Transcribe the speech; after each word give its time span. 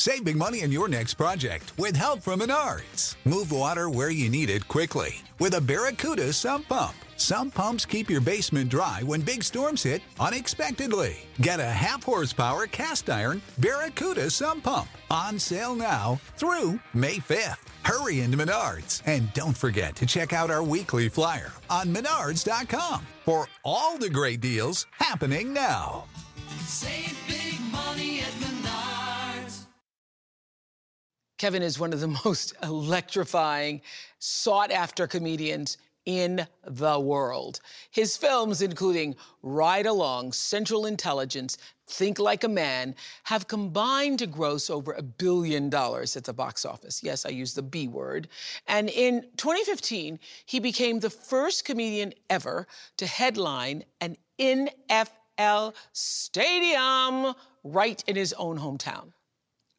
Save 0.00 0.26
big 0.26 0.36
money 0.36 0.62
on 0.62 0.70
your 0.70 0.86
next 0.86 1.14
project 1.14 1.76
with 1.76 1.96
help 1.96 2.22
from 2.22 2.38
Menards. 2.38 3.16
Move 3.24 3.50
water 3.50 3.90
where 3.90 4.10
you 4.10 4.30
need 4.30 4.48
it 4.48 4.68
quickly 4.68 5.20
with 5.40 5.54
a 5.54 5.60
Barracuda 5.60 6.32
sump 6.32 6.68
pump. 6.68 6.94
Sump 7.16 7.52
pumps 7.52 7.84
keep 7.84 8.08
your 8.08 8.20
basement 8.20 8.70
dry 8.70 9.02
when 9.02 9.22
big 9.22 9.42
storms 9.42 9.82
hit 9.82 10.02
unexpectedly. 10.20 11.16
Get 11.40 11.58
a 11.58 11.64
half 11.64 12.04
horsepower 12.04 12.68
cast 12.68 13.10
iron 13.10 13.42
Barracuda 13.58 14.30
sump 14.30 14.62
pump 14.62 14.86
on 15.10 15.36
sale 15.36 15.74
now 15.74 16.20
through 16.36 16.78
May 16.94 17.16
5th. 17.16 17.66
Hurry 17.82 18.20
into 18.20 18.38
Menards 18.38 19.02
and 19.06 19.32
don't 19.32 19.58
forget 19.58 19.96
to 19.96 20.06
check 20.06 20.32
out 20.32 20.48
our 20.48 20.62
weekly 20.62 21.08
flyer 21.08 21.50
on 21.68 21.92
menards.com 21.92 23.04
for 23.24 23.48
all 23.64 23.98
the 23.98 24.10
great 24.10 24.40
deals 24.40 24.86
happening 24.92 25.52
now. 25.52 26.04
Save 26.66 27.18
big 27.26 27.47
Kevin 31.38 31.62
is 31.62 31.78
one 31.78 31.92
of 31.92 32.00
the 32.00 32.08
most 32.24 32.54
electrifying, 32.62 33.80
sought 34.18 34.70
after 34.70 35.06
comedians 35.06 35.78
in 36.04 36.46
the 36.64 36.98
world. 36.98 37.60
His 37.90 38.16
films, 38.16 38.62
including 38.62 39.14
Ride 39.42 39.86
Along, 39.86 40.32
Central 40.32 40.86
Intelligence, 40.86 41.58
Think 41.86 42.18
Like 42.18 42.44
a 42.44 42.48
Man, 42.48 42.94
have 43.24 43.46
combined 43.46 44.18
to 44.20 44.26
gross 44.26 44.70
over 44.70 44.92
a 44.92 45.02
billion 45.02 45.68
dollars 45.68 46.16
at 46.16 46.24
the 46.24 46.32
box 46.32 46.64
office. 46.64 47.02
Yes, 47.02 47.26
I 47.26 47.28
use 47.28 47.52
the 47.52 47.62
B 47.62 47.88
word. 47.88 48.28
And 48.66 48.88
in 48.88 49.20
2015, 49.36 50.18
he 50.46 50.60
became 50.60 50.98
the 50.98 51.10
first 51.10 51.66
comedian 51.66 52.14
ever 52.30 52.66
to 52.96 53.06
headline 53.06 53.84
an 54.00 54.16
NFL 54.40 55.74
stadium 55.92 57.34
right 57.64 58.02
in 58.06 58.16
his 58.16 58.32
own 58.34 58.58
hometown. 58.58 59.12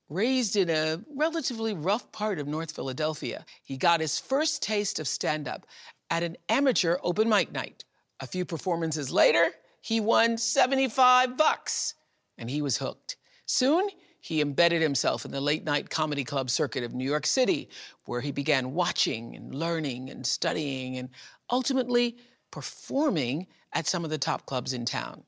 Raised 0.09 0.55
in 0.55 0.71
a 0.71 0.99
relatively 1.15 1.73
rough 1.73 2.11
part 2.11 2.39
of 2.39 2.47
North 2.47 2.71
Philadelphia, 2.71 3.45
he 3.63 3.77
got 3.77 4.01
his 4.01 4.17
first 4.17 4.63
taste 4.63 4.99
of 4.99 5.07
stand 5.07 5.47
up 5.47 5.67
at 6.09 6.23
an 6.23 6.35
amateur 6.49 6.97
open 7.03 7.29
mic 7.29 7.51
night. 7.51 7.85
A 8.19 8.25
few 8.25 8.43
performances 8.43 9.11
later, 9.11 9.51
he 9.81 9.99
won 9.99 10.37
75 10.37 11.37
bucks 11.37 11.93
and 12.39 12.49
he 12.49 12.63
was 12.63 12.77
hooked. 12.77 13.17
Soon, 13.45 13.87
he 14.19 14.41
embedded 14.41 14.81
himself 14.81 15.25
in 15.25 15.31
the 15.31 15.39
late 15.39 15.63
night 15.63 15.91
comedy 15.91 16.23
club 16.23 16.49
circuit 16.49 16.83
of 16.83 16.93
New 16.93 17.07
York 17.07 17.27
City, 17.27 17.69
where 18.05 18.21
he 18.21 18.31
began 18.31 18.73
watching 18.73 19.35
and 19.35 19.53
learning 19.53 20.09
and 20.09 20.25
studying 20.25 20.97
and 20.97 21.09
ultimately 21.51 22.17
performing 22.49 23.45
at 23.73 23.87
some 23.87 24.03
of 24.03 24.09
the 24.09 24.17
top 24.17 24.47
clubs 24.47 24.73
in 24.73 24.85
town. 24.85 25.23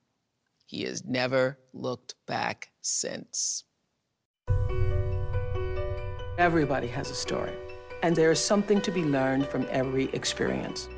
He 0.66 0.84
has 0.84 1.06
never 1.06 1.60
looked 1.72 2.16
back 2.26 2.72
since. 2.82 3.64
Everybody 6.38 6.88
has 6.88 7.12
a 7.12 7.16
story, 7.16 7.54
and 8.02 8.16
there 8.16 8.32
is 8.32 8.40
something 8.40 8.82
to 8.82 8.92
be 8.92 9.04
learned 9.04 9.48
from 9.48 9.68
every 9.70 10.06
experience. 10.14 10.90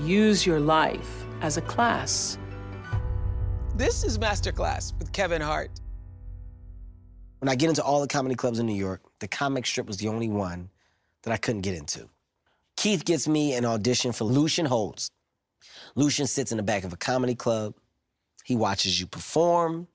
Use 0.00 0.46
your 0.46 0.60
life 0.60 1.26
as 1.42 1.56
a 1.56 1.62
class. 1.62 2.38
This 3.74 4.04
is 4.04 4.18
Masterclass 4.18 4.98
with 4.98 5.12
Kevin 5.12 5.42
Hart. 5.42 5.70
When 7.40 7.50
I 7.50 7.54
get 7.56 7.68
into 7.68 7.82
all 7.82 8.00
the 8.00 8.08
comedy 8.08 8.34
clubs 8.34 8.58
in 8.58 8.66
New 8.66 8.74
York, 8.74 9.02
the 9.20 9.28
comic 9.28 9.66
strip 9.66 9.86
was 9.86 9.98
the 9.98 10.08
only 10.08 10.28
one 10.28 10.70
that 11.22 11.32
I 11.32 11.36
couldn't 11.36 11.60
get 11.60 11.74
into. 11.74 12.08
Keith 12.76 13.04
gets 13.04 13.28
me 13.28 13.54
an 13.54 13.64
audition 13.64 14.12
for 14.12 14.24
Lucien 14.24 14.66
Hold's. 14.66 15.10
Lucien 15.94 16.26
sits 16.26 16.50
in 16.50 16.56
the 16.56 16.62
back 16.62 16.84
of 16.84 16.92
a 16.92 16.96
comedy 16.96 17.34
club. 17.34 17.74
He 18.44 18.56
watches 18.56 18.98
you 19.00 19.06
perform. 19.06 19.88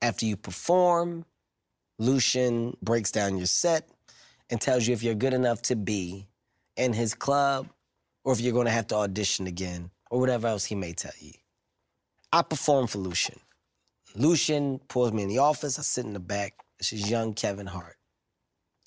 After 0.00 0.26
you 0.26 0.36
perform, 0.36 1.24
Lucien 2.02 2.76
breaks 2.82 3.12
down 3.12 3.36
your 3.36 3.46
set 3.46 3.88
and 4.50 4.60
tells 4.60 4.86
you 4.88 4.92
if 4.92 5.04
you're 5.04 5.14
good 5.14 5.32
enough 5.32 5.62
to 5.62 5.76
be 5.76 6.26
in 6.76 6.92
his 6.92 7.14
club 7.14 7.68
or 8.24 8.32
if 8.32 8.40
you're 8.40 8.52
going 8.52 8.66
to 8.66 8.72
have 8.72 8.88
to 8.88 8.96
audition 8.96 9.46
again 9.46 9.88
or 10.10 10.18
whatever 10.18 10.48
else 10.48 10.64
he 10.64 10.74
may 10.74 10.92
tell 10.92 11.12
you. 11.20 11.30
I 12.32 12.42
perform 12.42 12.88
for 12.88 12.98
Lucien. 12.98 13.38
Lucien 14.16 14.80
pulls 14.88 15.12
me 15.12 15.22
in 15.22 15.28
the 15.28 15.38
office. 15.38 15.78
I 15.78 15.82
sit 15.82 16.04
in 16.04 16.12
the 16.12 16.18
back. 16.20 16.54
This 16.78 16.92
is 16.92 17.08
young 17.08 17.34
Kevin 17.34 17.66
Hart. 17.66 17.96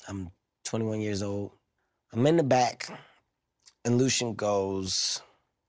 I'm 0.10 0.32
21 0.66 1.00
years 1.00 1.24
old. 1.24 1.52
I'm 2.12 2.28
in 2.28 2.36
the 2.36 2.44
back, 2.44 2.90
and 3.86 3.98
Lucien 3.98 4.36
goes, 4.36 5.22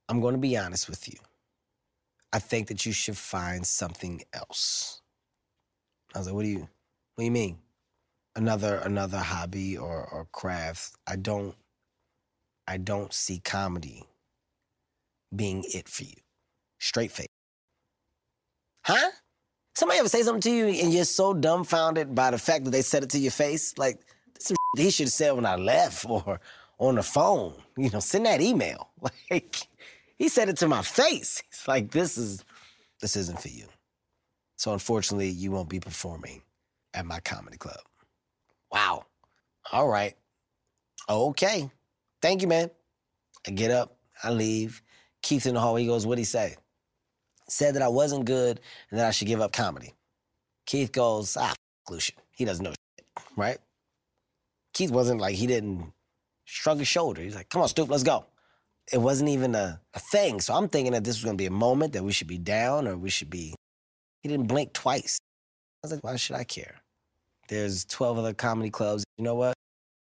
I'm 0.09 0.21
going 0.21 0.35
to 0.35 0.41
be 0.41 0.57
honest 0.57 0.89
with 0.89 1.09
you. 1.09 1.19
I 2.33 2.41
think 2.41 2.69
that 2.69 2.85
you 2.85 2.93
should 2.93 3.17
find 3.17 3.65
something 3.65 4.23
else. 4.33 5.01
I 6.15 6.19
was 6.19 6.27
like, 6.27 6.35
what 6.35 6.43
do 6.43 6.49
you, 6.49 6.69
what 7.17 7.23
do 7.23 7.25
you 7.25 7.31
mean? 7.31 7.59
Another 8.37 8.77
another 8.85 9.19
hobby 9.19 9.79
or, 9.79 10.07
or 10.13 10.27
craft. 10.33 10.93
I 11.07 11.17
don't 11.17 11.55
I 12.69 12.77
don't 12.77 13.13
see 13.13 13.41
comedy 13.41 14.05
being 15.35 15.65
it 15.73 15.89
for 15.89 16.05
you. 16.05 16.17
Straight 16.79 17.11
face. 17.11 17.27
Huh? 18.85 19.11
Somebody 19.75 19.99
ever 20.01 20.09
say 20.09 20.23
something 20.23 20.43
to 20.43 20.51
you 20.51 20.67
and 20.67 20.93
you're 20.93 21.05
so 21.05 21.33
dumbfounded 21.33 22.15
by 22.15 22.31
the 22.31 22.39
fact 22.39 22.65
that 22.65 22.71
they 22.71 22.83
said 22.83 23.03
it 23.03 23.11
to 23.11 23.19
your 23.19 23.33
face? 23.33 23.77
Like, 23.79 24.01
this 24.35 24.51
is 24.51 24.57
he 24.77 24.91
should 24.91 25.07
have 25.07 25.13
said 25.13 25.33
when 25.33 25.47
I 25.47 25.57
left 25.57 26.05
or 26.09 26.41
on 26.79 26.97
the 26.97 27.03
phone. 27.03 27.55
You 27.79 27.91
know, 27.91 28.01
send 28.01 28.27
that 28.27 28.41
email. 28.41 28.91
Like, 29.31 29.57
he 30.19 30.29
said 30.29 30.49
it 30.49 30.57
to 30.59 30.69
my 30.69 30.83
face. 30.83 31.43
It's 31.49 31.67
like, 31.67 31.91
this 31.91 32.17
is, 32.17 32.45
this 33.01 33.17
isn't 33.17 33.41
for 33.41 33.49
you. 33.49 33.67
So 34.57 34.73
unfortunately, 34.73 35.29
you 35.29 35.51
won't 35.51 35.69
be 35.69 35.81
performing 35.81 36.43
at 36.97 37.07
my 37.07 37.21
comedy 37.21 37.59
club. 37.59 37.81
Wow. 38.73 39.05
All 39.71 39.89
right. 39.89 40.15
Okay. 41.09 41.71
Thank 42.21 42.43
you, 42.43 42.49
man. 42.49 42.71
I 43.47 43.53
get 43.53 43.71
up, 43.71 43.97
I 44.25 44.31
leave. 44.31 44.83
Keith 45.23 45.47
in 45.47 45.55
the 45.55 45.61
hall, 45.61 45.77
he 45.77 45.87
goes, 45.87 46.07
what'd 46.07 46.19
he 46.19 46.25
say? 46.25 46.57
Said 47.49 47.75
that 47.75 47.83
I 47.83 47.89
wasn't 47.89 48.25
good 48.25 48.61
and 48.91 48.99
that 48.99 49.07
I 49.07 49.11
should 49.13 49.29
give 49.29 49.41
up 49.41 49.53
comedy. 49.53 49.95
Keith 50.67 50.91
goes, 50.91 51.37
ah, 51.37 51.55
Lucien. 51.89 52.19
He 52.33 52.45
doesn't 52.45 52.65
know 52.65 52.71
shit, 52.71 53.07
right? 53.37 53.59
Keith 54.75 54.91
wasn't 54.91 55.21
like, 55.21 55.37
he 55.37 55.47
didn't 55.47 55.93
shrug 56.45 56.79
his 56.79 56.89
shoulder. 56.89 57.23
He's 57.23 57.37
like, 57.37 57.49
come 57.49 57.63
on, 57.63 57.69
Stoop, 57.69 57.89
let's 57.89 58.03
go. 58.03 58.27
It 58.93 58.99
wasn't 58.99 59.31
even 59.31 59.55
a, 59.55 59.81
a 59.95 60.01
thing. 60.01 60.41
So 60.41 60.55
I'm 60.55 60.69
thinking 60.69 60.93
that 60.93 61.05
this 61.05 61.17
was 61.17 61.25
gonna 61.25 61.37
be 61.37 61.47
a 61.47 61.51
moment 61.51 61.93
that 61.93 62.05
we 62.05 62.13
should 62.13 62.29
be 62.29 62.39
down 62.39 62.87
or 62.89 62.97
we 62.97 63.11
should 63.11 63.31
be. 63.31 63.55
He 64.21 64.29
didn't 64.29 64.47
blink 64.47 64.73
twice. 64.73 65.19
I 65.23 65.87
was 65.87 65.93
like, 65.93 66.05
why 66.05 66.17
should 66.17 66.37
I 66.37 66.45
care? 66.45 66.77
There's 67.49 67.85
12 67.85 68.19
other 68.19 68.35
comedy 68.35 68.71
clubs. 68.71 69.05
You 69.19 69.25
know 69.25 69.35
what? 69.35 69.55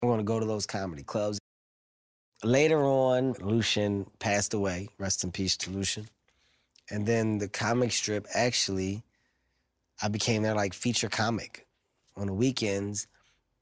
I'm 0.01 0.09
gonna 0.09 0.23
go 0.23 0.39
to 0.39 0.45
those 0.45 0.65
comedy 0.65 1.03
clubs. 1.03 1.39
Later 2.43 2.83
on, 2.83 3.33
Lucien 3.41 4.05
passed 4.19 4.53
away. 4.53 4.89
Rest 4.97 5.23
in 5.23 5.31
peace 5.31 5.57
to 5.57 5.71
Lucien. 5.71 6.07
And 6.89 7.05
then 7.05 7.39
the 7.39 7.49
comic 7.49 7.91
strip 7.91 8.27
actually, 8.33 9.03
I 10.01 10.07
became 10.07 10.43
their 10.43 10.55
like 10.55 10.73
feature 10.73 11.09
comic. 11.09 11.65
On 12.15 12.27
the 12.27 12.33
weekends, 12.33 13.07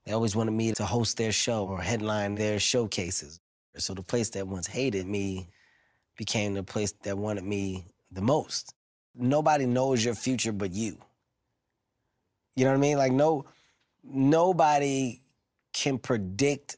they 0.06 0.12
always 0.12 0.36
wanted 0.36 0.52
me 0.52 0.74
to 0.74 0.86
host 0.86 1.18
their 1.18 1.32
show 1.32 1.66
or 1.66 1.82
headline 1.82 2.36
their 2.36 2.60
showcases. 2.60 3.40
So 3.78 3.94
the 3.94 4.04
place 4.04 4.30
that 4.32 4.48
once 4.48 4.68
hated 4.68 5.08
me 5.08 5.48
became 6.18 6.54
the 6.54 6.64
place 6.64 6.94
that 7.04 7.18
wanted 7.18 7.44
me 7.44 7.86
the 8.12 8.22
most. 8.22 8.74
Nobody 9.16 9.66
knows 9.66 10.06
your 10.06 10.16
future 10.16 10.52
but 10.52 10.72
you. 10.72 10.98
You 12.56 12.66
know 12.66 12.72
what 12.72 12.78
I 12.78 12.82
mean? 12.82 12.98
Like 12.98 13.12
no 13.12 13.46
nobody 14.06 15.22
can 15.74 15.98
predict 15.98 16.78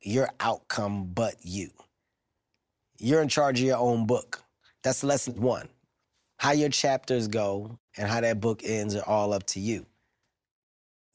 your 0.00 0.28
outcome 0.40 1.12
but 1.14 1.36
you. 1.42 1.70
You're 2.98 3.22
in 3.22 3.28
charge 3.28 3.60
of 3.60 3.66
your 3.66 3.78
own 3.78 4.06
book. 4.06 4.42
That's 4.82 5.04
lesson 5.04 5.40
one. 5.40 5.68
How 6.38 6.52
your 6.52 6.70
chapters 6.70 7.28
go 7.28 7.78
and 7.96 8.08
how 8.08 8.20
that 8.20 8.40
book 8.40 8.62
ends 8.64 8.96
are 8.96 9.08
all 9.08 9.32
up 9.32 9.44
to 9.48 9.60
you. 9.60 9.86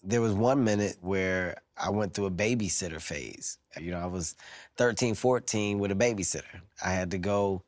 There 0.03 0.21
was 0.21 0.33
one 0.33 0.63
minute 0.63 0.97
where 1.01 1.61
I 1.75 1.89
went 1.89 2.13
through 2.13 2.27
a 2.27 2.31
babysitter 2.31 3.01
phase. 3.01 3.57
You 3.79 3.91
know, 3.91 3.99
I 3.99 4.05
was 4.05 4.35
13, 4.77 5.15
14 5.15 5.79
with 5.79 5.91
a 5.91 5.95
babysitter. 5.95 6.61
I 6.83 6.91
had 6.91 7.11
to 7.11 7.17
go 7.17 7.63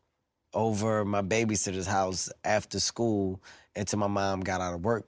over 0.54 1.04
my 1.06 1.22
babysitter's 1.22 1.88
house 1.88 2.30
after 2.44 2.80
school 2.80 3.42
until 3.76 4.00
my 4.00 4.08
mom 4.08 4.42
got 4.42 4.62
out 4.62 4.74
of 4.74 4.84
work. 4.84 5.08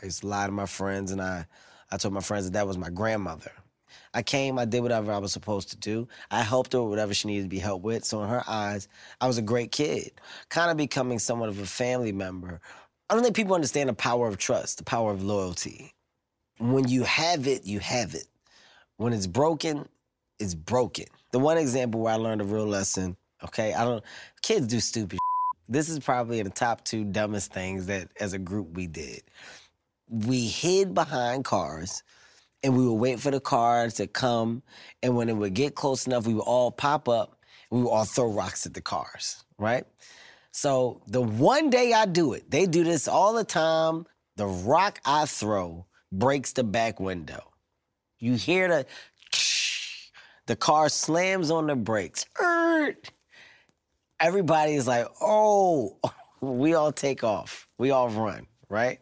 I 0.00 0.06
used 0.06 0.20
to 0.22 0.26
lie 0.26 0.46
to 0.46 0.52
my 0.52 0.66
friends 0.66 1.12
and 1.12 1.20
I, 1.22 1.46
I 1.92 1.98
told 1.98 2.14
my 2.14 2.20
friends 2.20 2.46
that 2.46 2.54
that 2.54 2.66
was 2.66 2.78
my 2.78 2.90
grandmother. 2.90 3.52
I 4.14 4.22
came, 4.22 4.58
I 4.58 4.64
did 4.64 4.80
whatever 4.82 5.12
I 5.12 5.18
was 5.18 5.32
supposed 5.32 5.70
to 5.70 5.76
do. 5.76 6.08
I 6.30 6.42
helped 6.42 6.72
her 6.72 6.82
with 6.82 6.90
whatever 6.90 7.14
she 7.14 7.28
needed 7.28 7.44
to 7.44 7.48
be 7.48 7.58
helped 7.58 7.84
with. 7.84 8.04
So 8.04 8.22
in 8.22 8.28
her 8.28 8.42
eyes, 8.48 8.88
I 9.20 9.26
was 9.26 9.38
a 9.38 9.42
great 9.42 9.72
kid, 9.72 10.12
kind 10.48 10.70
of 10.70 10.76
becoming 10.76 11.18
somewhat 11.18 11.50
of 11.50 11.58
a 11.58 11.66
family 11.66 12.12
member. 12.12 12.60
I 13.10 13.14
don't 13.14 13.22
think 13.22 13.36
people 13.36 13.54
understand 13.54 13.90
the 13.90 13.94
power 13.94 14.28
of 14.28 14.38
trust, 14.38 14.78
the 14.78 14.84
power 14.84 15.12
of 15.12 15.22
loyalty. 15.22 15.92
When 16.58 16.88
you 16.88 17.04
have 17.04 17.46
it, 17.46 17.64
you 17.66 17.80
have 17.80 18.14
it. 18.14 18.26
When 18.96 19.12
it's 19.12 19.26
broken, 19.26 19.88
it's 20.38 20.54
broken. 20.54 21.06
The 21.32 21.38
one 21.38 21.58
example 21.58 22.00
where 22.00 22.14
I 22.14 22.16
learned 22.16 22.40
a 22.40 22.44
real 22.44 22.66
lesson, 22.66 23.16
okay, 23.44 23.74
I 23.74 23.84
don't, 23.84 24.04
kids 24.42 24.66
do 24.66 24.80
stupid. 24.80 25.18
This 25.68 25.88
is 25.88 26.00
probably 26.00 26.38
in 26.38 26.44
the 26.44 26.50
top 26.50 26.84
two 26.84 27.04
dumbest 27.04 27.52
things 27.52 27.86
that 27.86 28.10
as 28.20 28.34
a 28.34 28.38
group 28.38 28.74
we 28.74 28.86
did. 28.88 29.22
We 30.08 30.46
hid 30.46 30.94
behind 30.94 31.44
cars 31.44 32.02
and 32.62 32.76
we 32.76 32.86
would 32.86 32.94
wait 32.94 33.20
for 33.20 33.30
the 33.30 33.40
cars 33.40 33.94
to 33.94 34.06
come. 34.06 34.62
And 35.02 35.16
when 35.16 35.28
it 35.28 35.36
would 35.36 35.54
get 35.54 35.74
close 35.74 36.06
enough, 36.06 36.26
we 36.26 36.34
would 36.34 36.42
all 36.42 36.70
pop 36.70 37.08
up 37.08 37.38
and 37.70 37.80
we 37.80 37.84
would 37.84 37.90
all 37.90 38.04
throw 38.04 38.30
rocks 38.30 38.66
at 38.66 38.74
the 38.74 38.80
cars, 38.80 39.44
right? 39.58 39.84
So 40.52 41.02
the 41.06 41.20
one 41.20 41.70
day 41.70 41.92
I 41.92 42.06
do 42.06 42.34
it, 42.34 42.50
they 42.50 42.66
do 42.66 42.84
this 42.84 43.08
all 43.08 43.32
the 43.32 43.44
time. 43.44 44.06
The 44.36 44.46
rock 44.46 45.00
I 45.04 45.26
throw 45.26 45.86
breaks 46.12 46.52
the 46.52 46.64
back 46.64 47.00
window. 47.00 47.52
You 48.18 48.34
hear 48.34 48.68
the 48.68 48.86
the 50.46 50.56
car 50.56 50.88
slams 50.88 51.50
on 51.50 51.66
the 51.66 51.76
brakes. 51.76 52.26
Er! 52.40 52.94
Everybody 54.20 54.74
is 54.74 54.86
like, 54.86 55.06
oh, 55.20 55.98
we 56.40 56.74
all 56.74 56.92
take 56.92 57.24
off. 57.24 57.66
We 57.78 57.90
all 57.90 58.08
run, 58.10 58.46
right? 58.68 59.00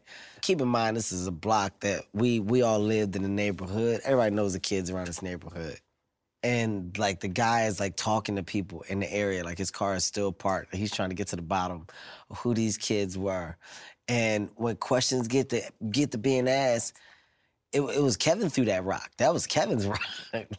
Keep 0.50 0.62
in 0.62 0.67
mind, 0.67 0.97
this 0.97 1.12
is 1.12 1.29
a 1.29 1.31
block 1.31 1.79
that 1.79 2.06
we 2.12 2.41
we 2.41 2.62
all 2.62 2.81
lived 2.81 3.14
in 3.14 3.23
the 3.23 3.29
neighborhood. 3.29 4.00
Everybody 4.02 4.35
knows 4.35 4.52
the 4.52 4.58
kids 4.58 4.91
around 4.91 5.06
this 5.06 5.23
neighborhood. 5.23 5.79
And 6.43 6.99
like 6.99 7.20
the 7.20 7.29
guy 7.29 7.67
is 7.67 7.79
like 7.79 7.94
talking 7.94 8.35
to 8.35 8.43
people 8.43 8.82
in 8.88 8.99
the 8.99 9.12
area, 9.14 9.44
like 9.44 9.58
his 9.58 9.70
car 9.70 9.94
is 9.94 10.05
still 10.05 10.32
parked. 10.32 10.75
He's 10.75 10.91
trying 10.91 11.11
to 11.11 11.14
get 11.14 11.29
to 11.29 11.37
the 11.37 11.43
bottom 11.43 11.87
of 12.31 12.38
who 12.38 12.52
these 12.52 12.76
kids 12.79 13.17
were. 13.17 13.58
And 14.08 14.50
when 14.56 14.75
questions 14.75 15.29
get 15.29 15.50
to 15.50 15.62
get 15.88 16.11
to 16.11 16.19
being 16.19 16.49
asked, 16.49 16.97
it, 17.73 17.82
it 17.82 18.02
was 18.02 18.17
Kevin 18.17 18.50
threw 18.50 18.64
that 18.64 18.82
rock. 18.82 19.08
That 19.19 19.32
was 19.32 19.47
Kevin's 19.47 19.87
rock. 19.87 20.02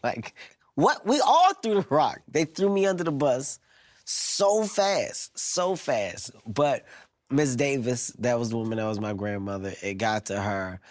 like, 0.06 0.34
what? 0.76 1.06
We 1.06 1.20
all 1.20 1.54
threw 1.56 1.74
the 1.74 1.88
rock. 1.90 2.22
They 2.30 2.46
threw 2.46 2.74
me 2.74 2.86
under 2.86 3.04
the 3.04 3.12
bus 3.12 3.60
so 4.06 4.64
fast, 4.64 5.38
so 5.38 5.76
fast. 5.76 6.32
But 6.48 6.86
Miss 7.32 7.56
Davis, 7.56 8.10
that 8.20 8.38
was 8.38 8.50
the 8.50 8.58
woman 8.58 8.78
that 8.78 8.86
was 8.88 9.00
my 9.00 9.14
grandmother. 9.14 9.74
It 9.82 9.96
got 9.96 10.26
to 10.28 10.42
her, 10.42 10.82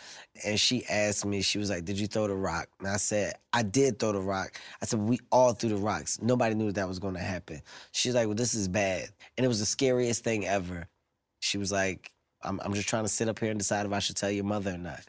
and 0.44 0.58
she 0.58 0.86
asked 0.86 1.26
me, 1.26 1.42
she 1.42 1.58
was 1.58 1.70
like, 1.70 1.84
Did 1.84 2.00
you 2.00 2.06
throw 2.06 2.28
the 2.28 2.34
rock? 2.34 2.68
And 2.78 2.88
I 2.88 2.96
said, 2.96 3.34
I 3.52 3.62
did 3.62 3.98
throw 3.98 4.12
the 4.12 4.20
rock. 4.20 4.58
I 4.82 4.86
said, 4.86 5.00
We 5.00 5.20
all 5.30 5.52
threw 5.52 5.70
the 5.70 5.76
rocks. 5.76 6.20
Nobody 6.22 6.54
knew 6.54 6.72
that 6.72 6.88
was 6.88 6.98
gonna 6.98 7.20
happen. 7.20 7.62
She's 7.92 8.14
like, 8.14 8.26
Well, 8.26 8.34
this 8.36 8.54
is 8.54 8.68
bad. 8.68 9.10
And 9.36 9.44
it 9.44 9.48
was 9.48 9.60
the 9.60 9.66
scariest 9.66 10.24
thing 10.24 10.46
ever. 10.46 10.88
She 11.40 11.58
was 11.58 11.72
like, 11.72 12.12
I'm, 12.42 12.60
I'm 12.64 12.74
just 12.74 12.88
trying 12.88 13.04
to 13.04 13.08
sit 13.10 13.28
up 13.28 13.38
here 13.38 13.50
and 13.50 13.60
decide 13.60 13.86
if 13.86 13.92
I 13.92 13.98
should 13.98 14.16
tell 14.16 14.30
your 14.30 14.44
mother 14.44 14.74
or 14.74 14.78
not. 14.78 15.00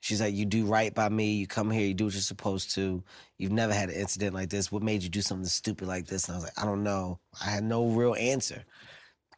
She's 0.00 0.20
like, 0.20 0.34
You 0.34 0.44
do 0.44 0.66
right 0.66 0.94
by 0.94 1.08
me. 1.08 1.34
You 1.34 1.46
come 1.46 1.70
here, 1.70 1.86
you 1.86 1.94
do 1.94 2.06
what 2.06 2.14
you're 2.14 2.20
supposed 2.22 2.74
to. 2.74 3.02
You've 3.38 3.52
never 3.52 3.74
had 3.74 3.90
an 3.90 3.96
incident 3.96 4.34
like 4.34 4.50
this. 4.50 4.72
What 4.72 4.82
made 4.82 5.04
you 5.04 5.08
do 5.08 5.22
something 5.22 5.46
stupid 5.46 5.88
like 5.88 6.06
this? 6.06 6.26
And 6.26 6.34
I 6.34 6.36
was 6.38 6.44
like, 6.44 6.58
I 6.60 6.64
don't 6.64 6.82
know. 6.84 7.20
I 7.44 7.50
had 7.50 7.64
no 7.64 7.86
real 7.86 8.16
answer. 8.16 8.64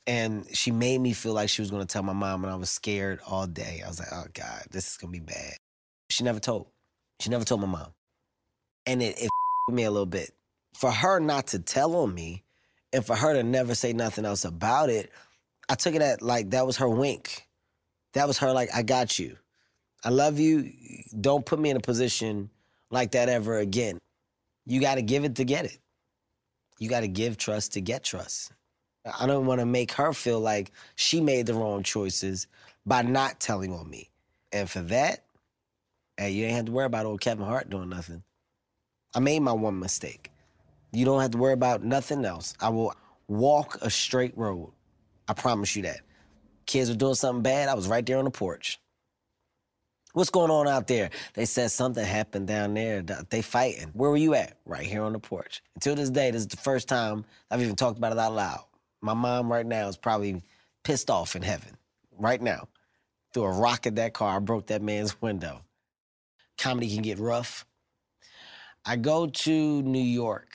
And 0.08 0.46
she 0.56 0.72
made 0.72 1.00
me 1.00 1.12
feel 1.12 1.34
like 1.34 1.50
she 1.50 1.62
was 1.62 1.70
gonna 1.70 1.86
tell 1.86 2.02
my 2.02 2.14
mom, 2.14 2.42
and 2.42 2.52
I 2.52 2.56
was 2.56 2.70
scared 2.70 3.20
all 3.28 3.46
day. 3.46 3.82
I 3.84 3.88
was 3.88 4.00
like, 4.00 4.08
Oh 4.10 4.24
God, 4.34 4.64
this 4.72 4.88
is 4.88 4.96
gonna 4.96 5.12
be 5.12 5.20
bad. 5.20 5.54
She 6.10 6.24
never 6.24 6.40
told. 6.40 6.68
She 7.20 7.30
never 7.30 7.44
told 7.44 7.60
my 7.60 7.68
mom. 7.68 7.88
And 8.86 9.02
it, 9.02 9.22
it 9.22 9.30
me 9.70 9.84
a 9.84 9.90
little 9.90 10.06
bit. 10.06 10.32
For 10.74 10.90
her 10.90 11.20
not 11.20 11.48
to 11.48 11.60
tell 11.60 11.94
on 11.96 12.14
me, 12.14 12.42
and 12.92 13.06
for 13.06 13.14
her 13.14 13.34
to 13.34 13.44
never 13.44 13.76
say 13.76 13.92
nothing 13.92 14.24
else 14.24 14.44
about 14.46 14.90
it, 14.90 15.12
I 15.68 15.76
took 15.76 15.94
it 15.94 16.02
at 16.02 16.22
like 16.22 16.50
that 16.50 16.66
was 16.66 16.78
her 16.78 16.88
wink. 16.88 17.46
That 18.14 18.26
was 18.26 18.38
her 18.38 18.52
like, 18.52 18.70
I 18.74 18.82
got 18.82 19.18
you. 19.18 19.36
I 20.04 20.10
love 20.10 20.38
you. 20.38 20.72
Don't 21.20 21.44
put 21.44 21.58
me 21.58 21.70
in 21.70 21.76
a 21.76 21.80
position 21.80 22.50
like 22.90 23.12
that 23.12 23.28
ever 23.28 23.58
again. 23.58 23.98
You 24.66 24.80
got 24.80 24.96
to 24.96 25.02
give 25.02 25.24
it 25.24 25.36
to 25.36 25.44
get 25.44 25.66
it. 25.66 25.78
You 26.78 26.88
got 26.88 27.00
to 27.00 27.08
give 27.08 27.36
trust 27.36 27.74
to 27.74 27.80
get 27.80 28.04
trust. 28.04 28.52
I 29.20 29.26
don't 29.26 29.46
want 29.46 29.60
to 29.60 29.66
make 29.66 29.92
her 29.92 30.12
feel 30.12 30.40
like 30.40 30.72
she 30.96 31.20
made 31.20 31.46
the 31.46 31.54
wrong 31.54 31.82
choices 31.82 32.46
by 32.86 33.02
not 33.02 33.40
telling 33.40 33.72
on 33.72 33.88
me. 33.88 34.10
And 34.52 34.68
for 34.68 34.80
that, 34.82 35.24
hey, 36.16 36.30
you 36.30 36.44
ain't 36.46 36.56
have 36.56 36.64
to 36.66 36.72
worry 36.72 36.86
about 36.86 37.06
old 37.06 37.20
Kevin 37.20 37.46
Hart 37.46 37.70
doing 37.70 37.88
nothing. 37.88 38.22
I 39.14 39.20
made 39.20 39.40
my 39.40 39.52
one 39.52 39.78
mistake. 39.78 40.30
You 40.92 41.04
don't 41.04 41.20
have 41.20 41.32
to 41.32 41.38
worry 41.38 41.52
about 41.52 41.82
nothing 41.82 42.24
else. 42.24 42.54
I 42.60 42.70
will 42.70 42.94
walk 43.28 43.78
a 43.82 43.90
straight 43.90 44.36
road. 44.36 44.72
I 45.28 45.34
promise 45.34 45.76
you 45.76 45.82
that. 45.82 46.00
Kids 46.66 46.90
were 46.90 46.96
doing 46.96 47.14
something 47.14 47.42
bad, 47.42 47.68
I 47.68 47.74
was 47.74 47.88
right 47.88 48.04
there 48.04 48.18
on 48.18 48.24
the 48.24 48.30
porch. 48.30 48.78
What's 50.14 50.30
going 50.30 50.50
on 50.50 50.66
out 50.66 50.86
there? 50.86 51.10
They 51.34 51.44
said 51.44 51.70
something 51.70 52.04
happened 52.04 52.48
down 52.48 52.74
there. 52.74 53.02
They 53.02 53.42
fighting. 53.42 53.90
Where 53.92 54.10
were 54.10 54.16
you 54.16 54.34
at? 54.34 54.56
Right 54.66 54.86
here 54.86 55.02
on 55.02 55.12
the 55.12 55.18
porch. 55.18 55.62
Until 55.76 55.94
this 55.94 56.10
day, 56.10 56.30
this 56.30 56.40
is 56.42 56.48
the 56.48 56.56
first 56.56 56.88
time 56.88 57.24
I've 57.50 57.62
even 57.62 57.76
talked 57.76 57.98
about 57.98 58.12
it 58.12 58.18
out 58.18 58.34
loud. 58.34 58.64
My 59.00 59.14
mom 59.14 59.50
right 59.50 59.66
now 59.66 59.88
is 59.88 59.96
probably 59.96 60.42
pissed 60.82 61.10
off 61.10 61.36
in 61.36 61.42
heaven. 61.42 61.76
Right 62.18 62.40
now. 62.42 62.68
Threw 63.32 63.44
a 63.44 63.50
rock 63.50 63.86
at 63.86 63.96
that 63.96 64.14
car. 64.14 64.36
I 64.36 64.38
broke 64.38 64.68
that 64.68 64.82
man's 64.82 65.20
window. 65.20 65.60
Comedy 66.56 66.92
can 66.92 67.02
get 67.02 67.18
rough. 67.18 67.66
I 68.84 68.96
go 68.96 69.26
to 69.26 69.82
New 69.82 69.98
York. 69.98 70.48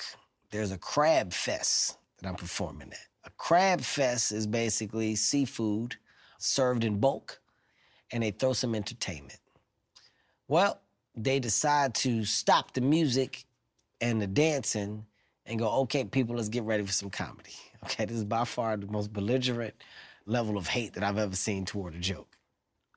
There's 0.50 0.72
a 0.72 0.78
crab 0.78 1.34
fest 1.34 1.98
that 2.18 2.28
I'm 2.28 2.36
performing 2.36 2.92
at. 2.92 3.08
A 3.26 3.30
crab 3.38 3.82
fest 3.82 4.32
is 4.32 4.48
basically 4.48 5.16
seafood 5.16 5.96
served 6.40 6.84
in 6.84 7.00
bulk, 7.00 7.40
and 8.12 8.24
they 8.24 8.32
throw 8.32 8.54
some 8.54 8.76
entertainment. 8.76 9.40
Well, 10.48 10.82
they 11.16 11.40
decide 11.40 11.94
to 11.96 12.26
stop 12.26 12.74
the 12.74 12.82
music 12.82 13.46
and 14.02 14.22
the 14.22 14.28
dancing 14.28 15.06
and 15.46 15.60
go, 15.60 15.70
okay, 15.82 16.04
people, 16.04 16.36
let's 16.36 16.50
get 16.50 16.64
ready 16.64 16.84
for 16.84 16.92
some 16.92 17.10
comedy. 17.10 17.54
Okay, 17.84 18.06
this 18.06 18.16
is 18.16 18.24
by 18.24 18.46
far 18.46 18.78
the 18.78 18.88
most 18.88 19.12
belligerent 19.12 19.74
level 20.26 20.58
of 20.58 20.68
hate 20.68 20.94
that 20.94 21.04
I've 21.04 21.18
ever 21.18 21.36
seen 21.36 21.66
toward 21.66 21.96
a 21.96 22.00
joke. 22.00 22.38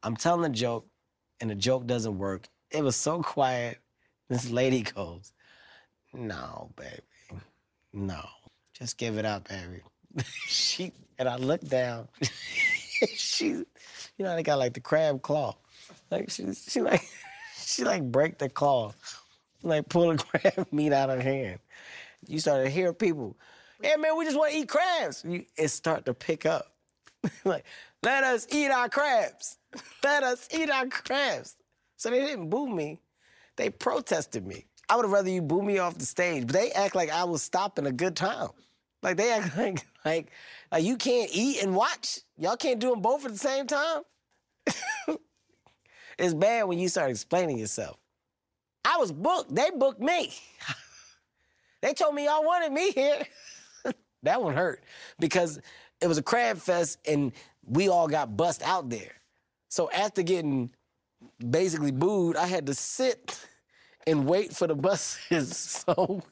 I'm 0.05 0.17
telling 0.17 0.49
a 0.49 0.55
joke, 0.55 0.87
and 1.41 1.51
the 1.51 1.57
joke 1.57 1.89
doesn't 1.89 2.17
work. 2.17 2.47
It 2.71 2.85
was 2.85 2.95
so 2.95 3.21
quiet. 3.21 3.79
This 4.29 4.49
lady 4.49 4.83
goes, 4.83 5.33
no, 6.15 6.71
baby, 6.77 7.43
no, 7.93 8.25
just 8.79 8.97
give 8.97 9.19
it 9.19 9.25
up, 9.25 9.49
baby. 9.49 9.83
she 10.47 10.93
and 11.19 11.29
I 11.29 11.37
look 11.37 11.63
down. 11.63 12.07
she, 13.17 13.47
you 13.49 13.67
know, 14.21 14.37
they 14.37 14.45
got 14.45 14.61
like 14.61 14.75
the 14.75 14.81
crab 14.81 15.21
claw. 15.21 15.57
Like 16.13 16.31
she, 16.31 16.55
she 16.55 16.81
like, 16.81 17.03
she 17.57 17.83
like 17.83 18.05
break 18.05 18.39
the 18.39 18.49
claw, 18.49 18.93
like 19.65 19.89
pull 19.89 20.13
the 20.13 20.23
crab 20.23 20.69
meat 20.71 20.93
out 20.93 21.11
of 21.11 21.17
her 21.17 21.23
hand. 21.23 21.59
You 22.29 22.39
started 22.39 22.71
hearing 22.71 22.95
people, 22.95 23.37
hey 23.83 23.97
man, 23.97 24.17
we 24.17 24.25
just 24.25 24.37
want 24.37 24.53
to 24.53 24.59
eat 24.59 24.69
crabs. 24.69 25.25
You, 25.27 25.45
it 25.57 25.69
start 25.69 26.07
to 26.07 26.15
pick 26.15 26.47
up. 26.47 26.73
like, 27.45 27.65
let 28.03 28.25
us 28.25 28.47
eat 28.51 28.71
our 28.71 28.89
crabs. 28.89 29.59
Let 30.05 30.23
us 30.23 30.49
eat 30.55 30.71
our 30.71 30.87
crabs. 30.87 31.57
So 31.97 32.11
they 32.11 32.21
didn't 32.21 32.49
boo 32.49 32.69
me. 32.69 33.01
They 33.57 33.69
protested 33.69 34.47
me. 34.47 34.67
I 34.89 34.97
would 34.97 35.05
have 35.05 35.13
rather 35.13 35.29
you 35.29 35.43
boo 35.43 35.63
me 35.63 35.79
off 35.79 35.99
the 35.99 36.07
stage, 36.07 36.47
but 36.47 36.55
they 36.55 36.71
act 36.71 36.95
like 36.95 37.11
I 37.11 37.25
was 37.25 37.43
stopping 37.43 37.87
a 37.87 37.93
good 37.93 38.15
time. 38.17 38.49
Like 39.03 39.17
they 39.17 39.33
act 39.33 39.57
like 39.59 39.85
like 40.05 40.31
like 40.71 40.85
you 40.85 40.97
can't 40.97 41.31
eat 41.33 41.63
and 41.63 41.75
watch. 41.75 42.21
Y'all 42.39 42.57
can't 42.57 42.79
do 42.79 42.91
them 42.91 43.01
both 43.01 43.25
at 43.27 43.33
the 43.33 43.39
same 43.39 43.67
time. 43.67 44.03
it's 46.19 46.35
bad 46.35 46.65
when 46.65 46.79
you 46.79 46.89
start 46.89 47.11
explaining 47.11 47.59
yourself. 47.59 47.99
I 48.85 48.99
was 48.99 49.11
booked. 49.11 49.55
They 49.55 49.71
booked 49.71 50.01
me. 50.01 50.33
they 51.83 51.93
told 51.93 52.15
me 52.15 52.27
y'all 52.27 52.45
wanted 52.45 52.73
me 52.73 52.93
here. 52.93 53.23
That 54.27 54.43
one 54.43 54.55
hurt 54.55 54.85
because 55.19 55.61
it 56.01 56.07
was 56.07 56.19
a 56.19 56.23
crab 56.23 56.59
fest 56.59 56.99
and 57.07 57.33
we 57.67 57.89
all 57.89 58.09
got 58.09 58.37
bust 58.37 58.63
out 58.63 58.91
there. 58.91 59.13
So 59.69 59.91
after 59.91 60.23
getting 60.23 60.71
basically 61.51 61.93
booed, 61.93 62.37
I 62.37 62.47
had 62.47 62.67
to 62.67 62.75
sit 62.75 63.41
and 64.07 64.27
wait 64.27 64.55
for 64.55 64.67
the 64.67 64.75
buses. 64.75 65.85
So 65.87 66.23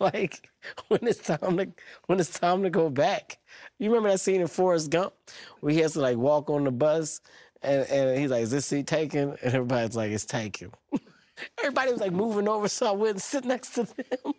like 0.00 0.48
when 0.88 1.00
it's 1.02 1.20
time 1.20 1.56
to 1.58 1.68
when 2.06 2.18
it's 2.18 2.38
time 2.38 2.62
to 2.62 2.70
go 2.70 2.90
back. 2.90 3.38
You 3.78 3.90
remember 3.90 4.10
that 4.10 4.20
scene 4.20 4.40
in 4.40 4.46
Forrest 4.46 4.90
Gump 4.90 5.14
where 5.60 5.72
he 5.72 5.80
has 5.80 5.92
to 5.92 6.00
like 6.00 6.16
walk 6.16 6.50
on 6.50 6.64
the 6.64 6.72
bus 6.72 7.20
and, 7.62 7.86
and 7.88 8.18
he's 8.18 8.30
like, 8.30 8.42
Is 8.42 8.50
this 8.50 8.66
seat 8.66 8.86
taken? 8.86 9.36
And 9.42 9.54
everybody's 9.54 9.96
like, 9.96 10.10
It's 10.10 10.24
taken. 10.24 10.72
Everybody 11.58 11.92
was 11.92 12.00
like 12.00 12.12
moving 12.12 12.48
over 12.48 12.68
so 12.68 12.86
I 12.86 12.92
wouldn't 12.92 13.22
sit 13.22 13.44
next 13.44 13.70
to 13.74 13.84
them. 13.84 14.34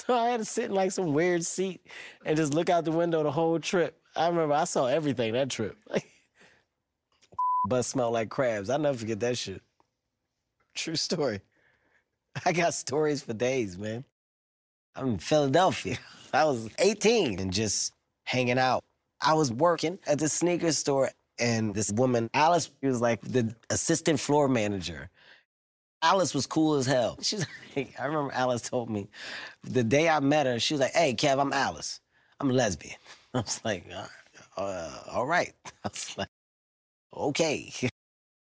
So 0.06 0.14
I 0.14 0.30
had 0.30 0.40
to 0.40 0.46
sit 0.46 0.66
in 0.66 0.74
like 0.74 0.92
some 0.92 1.12
weird 1.12 1.44
seat 1.44 1.86
and 2.24 2.36
just 2.36 2.54
look 2.54 2.70
out 2.70 2.84
the 2.84 2.90
window 2.90 3.22
the 3.22 3.30
whole 3.30 3.58
trip. 3.60 4.00
I 4.16 4.28
remember 4.28 4.54
I 4.54 4.64
saw 4.64 4.86
everything 4.86 5.34
that 5.34 5.50
trip. 5.50 5.76
Bus 7.68 7.86
smelled 7.88 8.14
like 8.14 8.30
crabs. 8.30 8.70
I'll 8.70 8.78
never 8.78 8.96
forget 8.96 9.20
that 9.20 9.36
shit. 9.36 9.62
True 10.74 10.96
story. 10.96 11.40
I 12.44 12.52
got 12.52 12.74
stories 12.74 13.22
for 13.22 13.34
days, 13.34 13.76
man. 13.76 14.04
I'm 14.96 15.08
in 15.08 15.18
Philadelphia. 15.18 15.98
I 16.32 16.44
was 16.44 16.68
18 16.78 17.38
and 17.38 17.52
just 17.52 17.92
hanging 18.24 18.58
out. 18.58 18.82
I 19.20 19.34
was 19.34 19.52
working 19.52 19.98
at 20.06 20.18
the 20.18 20.28
sneaker 20.28 20.72
store, 20.72 21.10
and 21.38 21.74
this 21.74 21.92
woman, 21.92 22.30
Alice, 22.32 22.70
she 22.80 22.88
was 22.88 23.00
like 23.00 23.20
the 23.20 23.54
assistant 23.68 24.18
floor 24.18 24.48
manager. 24.48 25.10
Alice 26.02 26.34
was 26.34 26.46
cool 26.46 26.74
as 26.76 26.86
hell. 26.86 27.18
She's 27.22 27.46
like, 27.76 27.94
I 28.00 28.06
remember 28.06 28.32
Alice 28.34 28.62
told 28.62 28.90
me 28.90 29.08
the 29.64 29.84
day 29.84 30.08
I 30.08 30.20
met 30.20 30.46
her, 30.46 30.58
she 30.58 30.74
was 30.74 30.80
like, 30.80 30.92
hey, 30.92 31.14
Kev, 31.14 31.40
I'm 31.40 31.52
Alice. 31.52 32.00
I'm 32.40 32.50
a 32.50 32.54
lesbian. 32.54 32.96
I 33.34 33.40
was 33.40 33.60
like, 33.64 33.86
uh, 33.94 34.06
uh, 34.60 34.90
all 35.12 35.26
right. 35.26 35.52
I 35.84 35.88
was 35.88 36.16
like, 36.18 36.28
okay, 37.16 37.72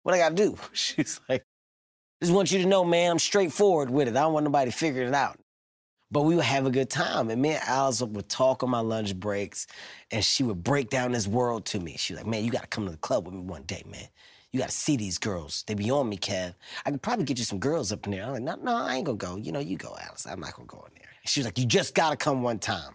what 0.03 0.15
I 0.15 0.19
gotta 0.19 0.35
do? 0.35 0.57
She's 0.73 1.19
like, 1.29 1.45
just 2.21 2.33
want 2.33 2.51
you 2.51 2.59
to 2.59 2.67
know, 2.67 2.85
man, 2.85 3.11
I'm 3.11 3.19
straightforward 3.19 3.89
with 3.91 4.07
it. 4.07 4.17
I 4.17 4.21
don't 4.21 4.33
want 4.33 4.45
nobody 4.45 4.71
figure 4.71 5.03
it 5.03 5.13
out. 5.13 5.39
But 6.11 6.23
we 6.23 6.35
would 6.35 6.45
have 6.45 6.65
a 6.67 6.71
good 6.71 6.89
time. 6.89 7.29
And 7.31 7.41
me 7.41 7.51
and 7.51 7.63
Alice 7.67 8.01
would 8.01 8.29
talk 8.29 8.63
on 8.63 8.69
my 8.69 8.79
lunch 8.81 9.15
breaks, 9.15 9.67
and 10.11 10.23
she 10.23 10.43
would 10.43 10.63
break 10.63 10.89
down 10.89 11.11
this 11.13 11.27
world 11.27 11.65
to 11.67 11.79
me. 11.79 11.97
She 11.97 12.13
was 12.13 12.21
like, 12.21 12.29
man, 12.31 12.45
you 12.45 12.51
gotta 12.51 12.67
come 12.67 12.85
to 12.85 12.91
the 12.91 12.97
club 12.97 13.25
with 13.25 13.35
me 13.35 13.41
one 13.41 13.63
day, 13.63 13.83
man. 13.89 14.07
You 14.55 14.61
gotta 14.61 14.71
see 14.71 14.95
these 14.95 15.17
girls. 15.17 15.65
They 15.67 15.73
be 15.73 15.91
on 15.91 16.07
me, 16.07 16.15
Kev. 16.15 16.53
I 16.85 16.91
could 16.91 17.01
probably 17.01 17.25
get 17.25 17.37
you 17.37 17.43
some 17.43 17.59
girls 17.59 17.91
up 17.91 18.05
in 18.05 18.13
there. 18.13 18.23
I'm 18.23 18.31
like, 18.31 18.41
no, 18.41 18.55
no, 18.55 18.73
I 18.73 18.95
ain't 18.95 19.05
gonna 19.05 19.17
go. 19.17 19.35
You 19.35 19.51
know, 19.51 19.59
you 19.59 19.75
go, 19.75 19.97
Alice. 20.01 20.25
I'm 20.25 20.39
not 20.39 20.53
gonna 20.53 20.65
go 20.65 20.77
in 20.87 20.93
there. 20.97 21.09
She 21.25 21.41
was 21.41 21.45
like, 21.45 21.57
you 21.59 21.65
just 21.65 21.93
gotta 21.93 22.15
come 22.15 22.41
one 22.41 22.59
time. 22.59 22.93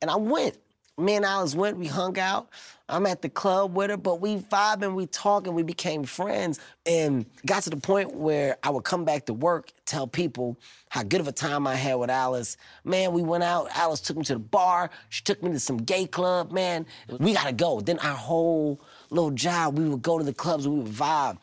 And 0.00 0.08
I 0.08 0.14
went. 0.14 0.56
Me 0.98 1.16
and 1.16 1.24
Alice 1.24 1.54
went, 1.54 1.78
we 1.78 1.86
hung 1.86 2.16
out. 2.18 2.50
I'm 2.88 3.06
at 3.06 3.22
the 3.22 3.28
club 3.28 3.74
with 3.74 3.90
her, 3.90 3.96
but 3.96 4.20
we 4.20 4.36
vibing, 4.36 4.94
we 4.94 5.06
talking, 5.06 5.54
we 5.54 5.62
became 5.64 6.04
friends. 6.04 6.60
And 6.86 7.26
got 7.44 7.64
to 7.64 7.70
the 7.70 7.76
point 7.76 8.14
where 8.14 8.58
I 8.62 8.70
would 8.70 8.84
come 8.84 9.04
back 9.04 9.26
to 9.26 9.32
work, 9.32 9.72
tell 9.86 10.06
people 10.06 10.58
how 10.90 11.02
good 11.02 11.20
of 11.20 11.26
a 11.26 11.32
time 11.32 11.66
I 11.66 11.74
had 11.74 11.94
with 11.94 12.10
Alice. 12.10 12.56
Man, 12.84 13.12
we 13.12 13.22
went 13.22 13.42
out. 13.42 13.68
Alice 13.76 14.00
took 14.00 14.16
me 14.16 14.24
to 14.24 14.34
the 14.34 14.40
bar. 14.40 14.90
She 15.08 15.24
took 15.24 15.42
me 15.42 15.50
to 15.50 15.58
some 15.58 15.78
gay 15.78 16.06
club. 16.06 16.52
Man, 16.52 16.86
we 17.18 17.32
gotta 17.32 17.52
go. 17.52 17.80
Then 17.80 17.98
our 18.00 18.14
whole 18.14 18.80
little 19.10 19.30
job, 19.30 19.78
we 19.78 19.88
would 19.88 20.02
go 20.02 20.18
to 20.18 20.24
the 20.24 20.32
clubs 20.32 20.66
we 20.66 20.76
would 20.76 20.92
vibe. 20.92 21.38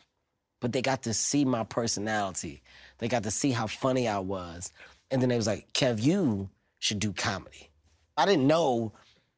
But 0.60 0.72
they 0.72 0.82
got 0.82 1.04
to 1.04 1.14
see 1.14 1.44
my 1.44 1.62
personality. 1.62 2.62
They 2.98 3.08
got 3.08 3.22
to 3.22 3.30
see 3.30 3.52
how 3.52 3.68
funny 3.68 4.08
I 4.08 4.18
was. 4.18 4.72
And 5.10 5.22
then 5.22 5.28
they 5.28 5.36
was 5.36 5.46
like, 5.46 5.72
Kev, 5.72 6.02
you 6.02 6.50
should 6.80 6.98
do 6.98 7.12
comedy. 7.12 7.70
I 8.16 8.26
didn't 8.26 8.46
know 8.46 8.92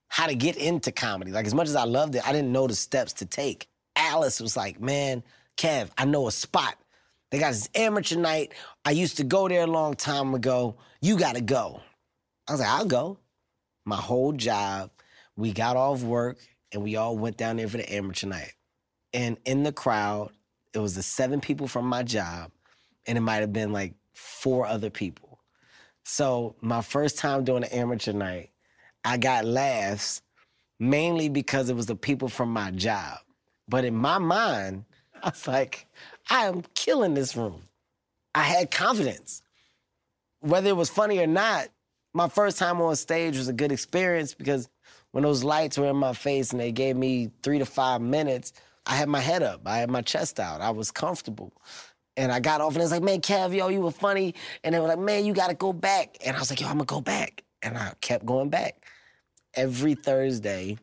how 0.08 0.26
to 0.26 0.34
get 0.34 0.56
into 0.56 0.92
comedy. 0.92 1.30
Like 1.30 1.46
as 1.46 1.54
much 1.54 1.68
as 1.68 1.76
I 1.76 1.84
loved 1.84 2.14
it, 2.14 2.26
I 2.26 2.32
didn't 2.32 2.52
know 2.52 2.66
the 2.66 2.75
steps 2.75 3.12
to 3.14 3.26
take. 3.26 3.68
Alice 3.94 4.40
was 4.40 4.56
like, 4.56 4.80
man, 4.80 5.22
Kev, 5.56 5.90
I 5.99 6.06
know 6.06 6.26
a 6.26 6.32
spot. 6.32 6.76
They 7.30 7.38
got 7.38 7.52
this 7.52 7.68
amateur 7.75 8.16
night. 8.16 8.54
I 8.84 8.90
used 8.90 9.18
to 9.18 9.25
go 9.25 9.46
there 9.46 9.62
a 9.62 9.66
long 9.66 9.94
time 9.94 10.34
ago. 10.34 10.76
You 11.00 11.16
gotta 11.16 11.40
go. 11.40 11.80
I 12.49 12.52
was 12.52 12.60
like, 12.60 12.70
I'll 12.70 12.87
go. 12.87 13.18
My 13.84 13.96
whole 13.96 14.32
job, 14.32 14.90
we 15.37 15.52
got 15.52 15.76
off 15.76 16.02
work 16.02 16.38
and 16.72 16.82
we 16.82 16.96
all 16.96 17.16
went 17.16 17.36
down 17.36 17.56
there 17.56 17.68
for 17.68 17.76
the 17.76 17.92
amateur 17.92 18.26
night. 18.26 18.52
And 19.12 19.38
in 19.44 19.62
the 19.62 19.72
crowd, 19.72 20.30
it 20.72 20.78
was 20.78 20.94
the 20.94 21.02
seven 21.02 21.40
people 21.40 21.66
from 21.66 21.86
my 21.86 22.02
job, 22.02 22.52
and 23.06 23.18
it 23.18 23.22
might 23.22 23.40
have 23.40 23.52
been 23.52 23.72
like 23.72 23.94
four 24.14 24.66
other 24.66 24.90
people. 24.90 25.40
So 26.04 26.56
my 26.60 26.82
first 26.82 27.18
time 27.18 27.44
doing 27.44 27.62
the 27.62 27.74
amateur 27.74 28.12
night, 28.12 28.50
I 29.04 29.16
got 29.16 29.44
laughs 29.44 30.22
mainly 30.78 31.28
because 31.28 31.68
it 31.68 31.76
was 31.76 31.86
the 31.86 31.96
people 31.96 32.28
from 32.28 32.52
my 32.52 32.70
job. 32.70 33.18
But 33.68 33.84
in 33.84 33.94
my 33.94 34.18
mind, 34.18 34.84
I 35.22 35.28
was 35.30 35.46
like, 35.46 35.86
I 36.28 36.46
am 36.46 36.62
killing 36.74 37.14
this 37.14 37.36
room. 37.36 37.62
I 38.34 38.42
had 38.42 38.70
confidence. 38.70 39.42
Whether 40.40 40.70
it 40.70 40.76
was 40.76 40.88
funny 40.88 41.18
or 41.18 41.26
not, 41.26 41.68
my 42.12 42.28
first 42.28 42.58
time 42.58 42.80
on 42.80 42.96
stage 42.96 43.36
was 43.36 43.48
a 43.48 43.52
good 43.52 43.70
experience 43.70 44.34
because 44.34 44.68
when 45.12 45.24
those 45.24 45.42
lights 45.42 45.78
were 45.78 45.88
in 45.88 45.96
my 45.96 46.12
face 46.12 46.52
and 46.52 46.60
they 46.60 46.72
gave 46.72 46.96
me 46.96 47.30
three 47.42 47.58
to 47.58 47.66
five 47.66 48.00
minutes, 48.00 48.52
I 48.86 48.94
had 48.94 49.08
my 49.08 49.20
head 49.20 49.42
up, 49.42 49.62
I 49.66 49.78
had 49.78 49.90
my 49.90 50.02
chest 50.02 50.40
out, 50.40 50.60
I 50.60 50.70
was 50.70 50.90
comfortable. 50.90 51.52
And 52.16 52.32
I 52.32 52.40
got 52.40 52.60
off 52.60 52.72
and 52.72 52.78
it 52.78 52.84
was 52.84 52.92
like, 52.92 53.02
man, 53.02 53.20
Kev, 53.20 53.54
yo, 53.54 53.68
you 53.68 53.80
were 53.80 53.90
funny. 53.90 54.34
And 54.62 54.74
they 54.74 54.80
were 54.80 54.88
like, 54.88 54.98
man, 54.98 55.24
you 55.24 55.32
gotta 55.32 55.54
go 55.54 55.72
back. 55.72 56.18
And 56.24 56.36
I 56.36 56.40
was 56.40 56.50
like, 56.50 56.60
yo, 56.60 56.66
I'm 56.66 56.74
gonna 56.74 56.84
go 56.84 57.00
back. 57.00 57.44
And 57.62 57.78
I 57.78 57.92
kept 58.00 58.26
going 58.26 58.50
back. 58.50 58.84
Every 59.54 59.94
Thursday, 59.94 60.76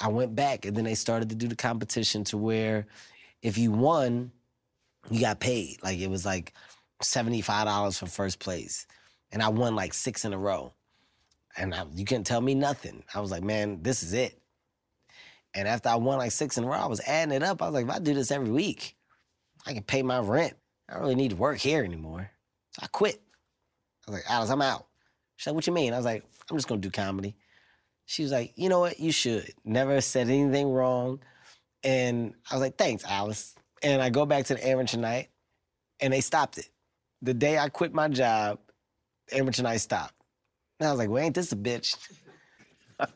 I 0.00 0.08
went 0.08 0.34
back. 0.34 0.64
And 0.64 0.76
then 0.76 0.84
they 0.84 0.94
started 0.94 1.28
to 1.30 1.34
do 1.34 1.48
the 1.48 1.56
competition 1.56 2.24
to 2.24 2.38
where 2.38 2.86
if 3.42 3.56
you 3.56 3.72
won, 3.72 4.32
you 5.10 5.20
got 5.20 5.40
paid. 5.40 5.82
Like 5.82 5.98
it 5.98 6.10
was 6.10 6.26
like 6.26 6.54
$75 7.02 7.98
for 7.98 8.06
first 8.06 8.38
place. 8.38 8.86
And 9.32 9.42
I 9.42 9.48
won 9.48 9.76
like 9.76 9.94
six 9.94 10.24
in 10.24 10.32
a 10.32 10.38
row. 10.38 10.72
And 11.56 11.74
I, 11.74 11.84
you 11.94 12.04
couldn't 12.04 12.24
tell 12.24 12.40
me 12.40 12.54
nothing. 12.54 13.02
I 13.14 13.20
was 13.20 13.30
like, 13.30 13.42
man, 13.42 13.82
this 13.82 14.02
is 14.02 14.12
it. 14.12 14.40
And 15.54 15.66
after 15.66 15.88
I 15.88 15.96
won 15.96 16.18
like 16.18 16.32
six 16.32 16.56
in 16.58 16.64
a 16.64 16.66
row, 16.68 16.74
I 16.74 16.86
was 16.86 17.00
adding 17.00 17.34
it 17.34 17.42
up. 17.42 17.60
I 17.60 17.66
was 17.66 17.74
like, 17.74 17.84
if 17.86 17.90
I 17.90 17.98
do 17.98 18.14
this 18.14 18.30
every 18.30 18.50
week, 18.50 18.96
I 19.66 19.74
can 19.74 19.82
pay 19.82 20.02
my 20.02 20.20
rent. 20.20 20.54
I 20.88 20.94
don't 20.94 21.02
really 21.02 21.14
need 21.16 21.30
to 21.30 21.36
work 21.36 21.58
here 21.58 21.84
anymore. 21.84 22.30
So 22.72 22.80
I 22.84 22.86
quit. 22.86 23.20
I 24.06 24.10
was 24.10 24.20
like, 24.20 24.30
Alice, 24.30 24.50
I'm 24.50 24.62
out. 24.62 24.86
She's 25.36 25.48
like, 25.48 25.54
what 25.54 25.66
you 25.66 25.72
mean? 25.72 25.92
I 25.92 25.96
was 25.96 26.06
like, 26.06 26.24
I'm 26.50 26.56
just 26.56 26.68
gonna 26.68 26.80
do 26.80 26.90
comedy. 26.90 27.36
She 28.06 28.22
was 28.22 28.32
like, 28.32 28.52
you 28.56 28.68
know 28.68 28.80
what? 28.80 28.98
You 28.98 29.12
should. 29.12 29.52
Never 29.64 30.00
said 30.00 30.28
anything 30.28 30.70
wrong. 30.70 31.20
And 31.82 32.34
I 32.50 32.54
was 32.54 32.60
like, 32.60 32.76
thanks, 32.76 33.04
Alice. 33.04 33.54
And 33.82 34.02
I 34.02 34.10
go 34.10 34.26
back 34.26 34.46
to 34.46 34.54
the 34.54 34.68
amateur 34.68 34.98
night, 34.98 35.28
and 36.00 36.12
they 36.12 36.20
stopped 36.20 36.58
it. 36.58 36.68
The 37.22 37.34
day 37.34 37.58
I 37.58 37.68
quit 37.68 37.94
my 37.94 38.08
job, 38.08 38.58
amateur 39.32 39.62
night 39.62 39.78
stopped. 39.78 40.14
And 40.80 40.88
I 40.88 40.92
was 40.92 40.98
like, 40.98 41.10
well, 41.10 41.22
ain't 41.22 41.34
this 41.34 41.52
a 41.52 41.56
bitch? 41.56 41.96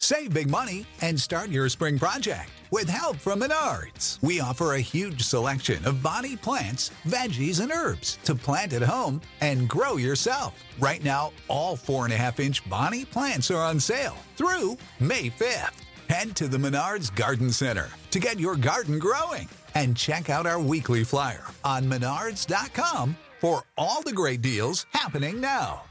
Save 0.00 0.34
big 0.34 0.50
money 0.50 0.84
and 1.00 1.18
start 1.18 1.48
your 1.48 1.68
spring 1.70 1.98
project 1.98 2.50
with 2.70 2.88
help 2.88 3.16
from 3.16 3.40
Menards. 3.40 4.20
We 4.22 4.40
offer 4.40 4.74
a 4.74 4.80
huge 4.80 5.22
selection 5.22 5.82
of 5.86 6.02
body 6.02 6.36
plants, 6.36 6.90
veggies, 7.06 7.60
and 7.60 7.72
herbs 7.72 8.18
to 8.24 8.34
plant 8.34 8.74
at 8.74 8.82
home 8.82 9.22
and 9.40 9.66
grow 9.66 9.96
yourself. 9.96 10.62
Right 10.78 11.02
now, 11.02 11.32
all 11.48 11.74
four 11.74 12.04
and 12.04 12.12
a 12.12 12.16
half 12.16 12.38
inch 12.38 12.68
Bonnie 12.68 13.06
plants 13.06 13.50
are 13.50 13.62
on 13.62 13.80
sale 13.80 14.16
through 14.36 14.76
May 15.00 15.30
5th. 15.30 15.80
Head 16.10 16.36
to 16.36 16.48
the 16.48 16.58
Menards 16.58 17.14
Garden 17.14 17.50
Center 17.50 17.88
to 18.10 18.18
get 18.18 18.38
your 18.38 18.56
garden 18.56 18.98
growing 18.98 19.48
and 19.74 19.96
check 19.96 20.28
out 20.28 20.44
our 20.44 20.60
weekly 20.60 21.04
flyer 21.04 21.44
on 21.64 21.84
menards.com 21.84 23.16
for 23.40 23.62
all 23.78 24.02
the 24.02 24.12
great 24.12 24.42
deals 24.42 24.84
happening 24.92 25.40
now. 25.40 25.84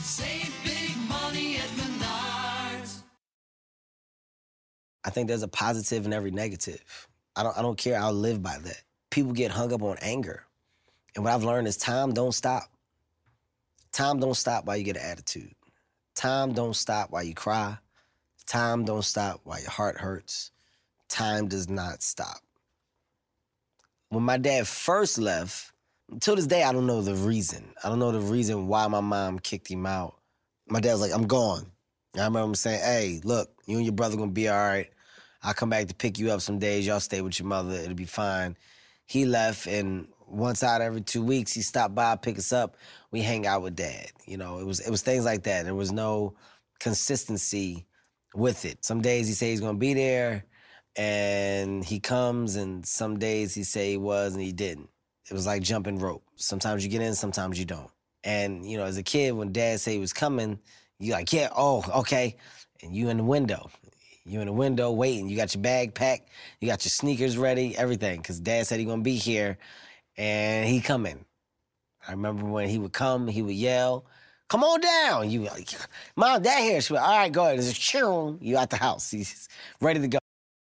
Save 0.00 0.54
big 0.64 0.96
money 1.08 1.56
at 1.56 1.68
Menards. 1.70 3.02
I 5.04 5.10
think 5.10 5.28
there's 5.28 5.42
a 5.42 5.48
positive 5.48 6.06
in 6.06 6.12
every 6.12 6.30
negative. 6.30 7.08
I 7.34 7.42
don't 7.42 7.56
I 7.58 7.62
don't 7.62 7.78
care. 7.78 7.98
I'll 8.00 8.12
live 8.12 8.42
by 8.42 8.58
that. 8.58 8.82
People 9.10 9.32
get 9.32 9.50
hung 9.50 9.72
up 9.72 9.82
on 9.82 9.96
anger. 10.00 10.44
And 11.14 11.24
what 11.24 11.34
I've 11.34 11.44
learned 11.44 11.66
is 11.66 11.76
time 11.76 12.12
don't 12.12 12.32
stop. 12.32 12.70
Time 13.92 14.20
don't 14.20 14.36
stop 14.36 14.66
while 14.66 14.76
you 14.76 14.84
get 14.84 14.96
an 14.96 15.02
attitude. 15.02 15.52
Time 16.14 16.52
don't 16.52 16.76
stop 16.76 17.10
while 17.10 17.22
you 17.24 17.34
cry. 17.34 17.78
Time 18.46 18.84
don't 18.84 19.04
stop 19.04 19.40
while 19.44 19.60
your 19.60 19.70
heart 19.70 19.98
hurts. 19.98 20.52
Time 21.08 21.48
does 21.48 21.68
not 21.68 22.02
stop. 22.02 22.40
When 24.10 24.22
my 24.22 24.38
dad 24.38 24.66
first 24.66 25.18
left, 25.18 25.72
till 26.20 26.36
this 26.36 26.46
day, 26.46 26.62
I 26.62 26.72
don't 26.72 26.86
know 26.86 27.02
the 27.02 27.14
reason. 27.14 27.72
I 27.82 27.88
don't 27.88 27.98
know 27.98 28.12
the 28.12 28.20
reason 28.20 28.66
why 28.66 28.86
my 28.88 29.00
mom 29.00 29.38
kicked 29.38 29.68
him 29.68 29.86
out. 29.86 30.16
My 30.68 30.80
dad 30.80 30.92
was 30.92 31.00
like, 31.00 31.14
I'm 31.14 31.26
gone. 31.26 31.70
I 32.16 32.24
remember 32.24 32.48
him 32.48 32.54
saying, 32.54 32.80
hey, 32.80 33.20
look, 33.24 33.50
you 33.66 33.76
and 33.76 33.84
your 33.84 33.94
brother 33.94 34.16
gonna 34.16 34.32
be 34.32 34.48
all 34.48 34.56
right. 34.56 34.88
I'll 35.42 35.54
come 35.54 35.70
back 35.70 35.86
to 35.86 35.94
pick 35.94 36.18
you 36.18 36.30
up 36.32 36.40
some 36.40 36.58
days. 36.58 36.86
Y'all 36.86 37.00
stay 37.00 37.20
with 37.20 37.38
your 37.38 37.46
mother. 37.46 37.74
It'll 37.74 37.94
be 37.94 38.04
fine. 38.04 38.56
He 39.06 39.24
left, 39.24 39.66
and 39.66 40.08
once 40.26 40.62
out 40.62 40.80
every 40.80 41.00
two 41.00 41.22
weeks, 41.22 41.52
he 41.52 41.62
stopped 41.62 41.94
by, 41.94 42.16
pick 42.16 42.38
us 42.38 42.52
up. 42.52 42.76
We 43.12 43.22
hang 43.22 43.46
out 43.46 43.62
with 43.62 43.76
dad. 43.76 44.10
You 44.26 44.36
know, 44.36 44.58
it 44.58 44.66
was 44.66 44.80
it 44.80 44.90
was 44.90 45.02
things 45.02 45.24
like 45.24 45.44
that. 45.44 45.64
There 45.64 45.74
was 45.74 45.92
no 45.92 46.34
consistency 46.80 47.86
with 48.34 48.64
it. 48.64 48.84
Some 48.84 49.00
days 49.00 49.28
he 49.28 49.34
say 49.34 49.50
he's 49.50 49.60
gonna 49.60 49.78
be 49.78 49.94
there, 49.94 50.44
and 50.96 51.84
he 51.84 52.00
comes, 52.00 52.56
and 52.56 52.84
some 52.84 53.18
days 53.18 53.54
he 53.54 53.62
say 53.62 53.90
he 53.92 53.96
was 53.96 54.34
and 54.34 54.42
he 54.42 54.52
didn't. 54.52 54.90
It 55.30 55.34
was 55.34 55.46
like 55.46 55.62
jumping 55.62 55.98
rope. 55.98 56.22
Sometimes 56.36 56.84
you 56.84 56.90
get 56.90 57.02
in, 57.02 57.14
sometimes 57.14 57.58
you 57.58 57.64
don't. 57.64 57.90
And 58.24 58.68
you 58.68 58.78
know, 58.78 58.84
as 58.84 58.96
a 58.96 59.02
kid, 59.02 59.32
when 59.32 59.52
dad 59.52 59.80
said 59.80 59.92
he 59.92 59.98
was 59.98 60.12
coming, 60.12 60.58
you 60.98 61.12
like, 61.12 61.32
yeah, 61.32 61.50
oh, 61.56 61.84
okay. 61.94 62.36
And 62.82 62.94
you 62.94 63.08
in 63.10 63.18
the 63.18 63.24
window. 63.24 63.70
You 64.24 64.40
in 64.40 64.46
the 64.46 64.52
window 64.52 64.90
waiting. 64.90 65.28
You 65.28 65.36
got 65.36 65.54
your 65.54 65.62
bag 65.62 65.94
packed. 65.94 66.30
You 66.60 66.68
got 66.68 66.84
your 66.84 66.90
sneakers 66.90 67.38
ready, 67.38 67.76
everything. 67.76 68.22
Cause 68.22 68.40
dad 68.40 68.66
said 68.66 68.78
he 68.78 68.84
gonna 68.84 69.02
be 69.02 69.16
here 69.16 69.58
and 70.16 70.68
he 70.68 70.80
coming. 70.80 71.24
I 72.06 72.12
remember 72.12 72.44
when 72.44 72.68
he 72.68 72.78
would 72.78 72.92
come, 72.92 73.28
he 73.28 73.42
would 73.42 73.54
yell, 73.54 74.06
come 74.48 74.64
on 74.64 74.80
down. 74.80 75.30
You 75.30 75.42
like, 75.42 75.70
mom, 76.16 76.42
dad 76.42 76.62
here. 76.62 76.80
She 76.80 76.92
would, 76.94 77.00
all 77.00 77.18
right, 77.18 77.32
go 77.32 77.44
ahead. 77.44 77.58
It's 77.58 77.94
a 77.94 78.38
you 78.40 78.56
out 78.56 78.70
the 78.70 78.76
house. 78.76 79.10
He's 79.12 79.48
ready 79.80 80.00
to 80.00 80.08
go. 80.08 80.18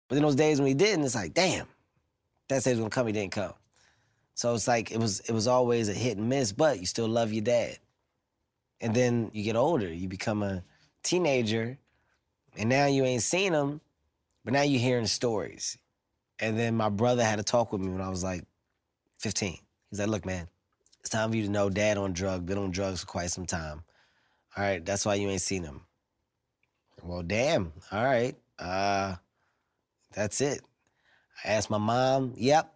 But 0.08 0.18
in 0.18 0.24
those 0.24 0.36
days 0.36 0.60
when 0.60 0.68
he 0.68 0.74
didn't, 0.74 1.04
it's 1.04 1.16
like, 1.16 1.34
damn, 1.34 1.68
he 2.48 2.56
was 2.56 2.66
gonna 2.66 2.90
come, 2.90 3.08
he 3.08 3.14
didn't 3.14 3.32
come. 3.32 3.54
So 4.36 4.54
it's 4.54 4.68
like 4.68 4.92
it 4.92 5.00
was 5.00 5.22
it 5.22 5.32
was 5.32 5.48
always 5.48 5.88
a 5.90 5.94
hit 5.94 6.18
and 6.18 6.30
miss, 6.30 6.52
but 6.52 6.80
you 6.80 6.86
still 6.86 7.08
love 7.08 7.34
your 7.34 7.44
dad. 7.44 7.80
And 8.82 8.94
then 8.94 9.32
you 9.34 9.44
get 9.44 9.56
older, 9.56 9.92
you 9.92 10.10
become 10.10 10.44
a 10.44 10.64
teenager, 11.04 11.78
and 12.58 12.70
now 12.70 12.86
you 12.86 13.06
ain't 13.06 13.24
seen 13.24 13.54
him, 13.54 13.80
but 14.44 14.54
now 14.54 14.62
you're 14.62 14.82
hearing 14.82 15.08
stories. 15.08 15.78
And 16.40 16.60
then 16.60 16.76
my 16.76 16.90
brother 16.90 17.24
had 17.24 17.40
a 17.40 17.44
talk 17.44 17.72
with 17.72 17.82
me 17.82 17.90
when 17.90 18.02
I 18.02 18.10
was 18.10 18.24
like 18.24 18.44
15. 19.20 19.58
He's 19.90 20.00
like, 20.00 20.10
look, 20.10 20.26
man, 20.26 20.50
it's 21.00 21.10
time 21.10 21.30
for 21.30 21.38
you 21.38 21.44
to 21.44 21.50
know 21.50 21.70
dad 21.70 21.98
on 21.98 22.12
drugs, 22.12 22.44
been 22.44 22.58
on 22.58 22.72
drugs 22.72 23.00
for 23.00 23.08
quite 23.08 23.32
some 23.32 23.46
time. 23.46 23.84
All 24.58 24.64
right, 24.64 24.86
that's 24.86 25.06
why 25.06 25.16
you 25.16 25.30
ain't 25.30 25.42
seen 25.42 25.64
him. 25.64 25.82
Well, 27.02 27.24
damn. 27.24 27.72
All 27.92 28.04
right. 28.04 28.36
Uh 28.60 29.16
that's 30.14 30.42
it. 30.42 30.62
I 31.44 31.50
asked 31.50 31.70
my 31.70 31.78
mom, 31.78 32.34
yep, 32.36 32.75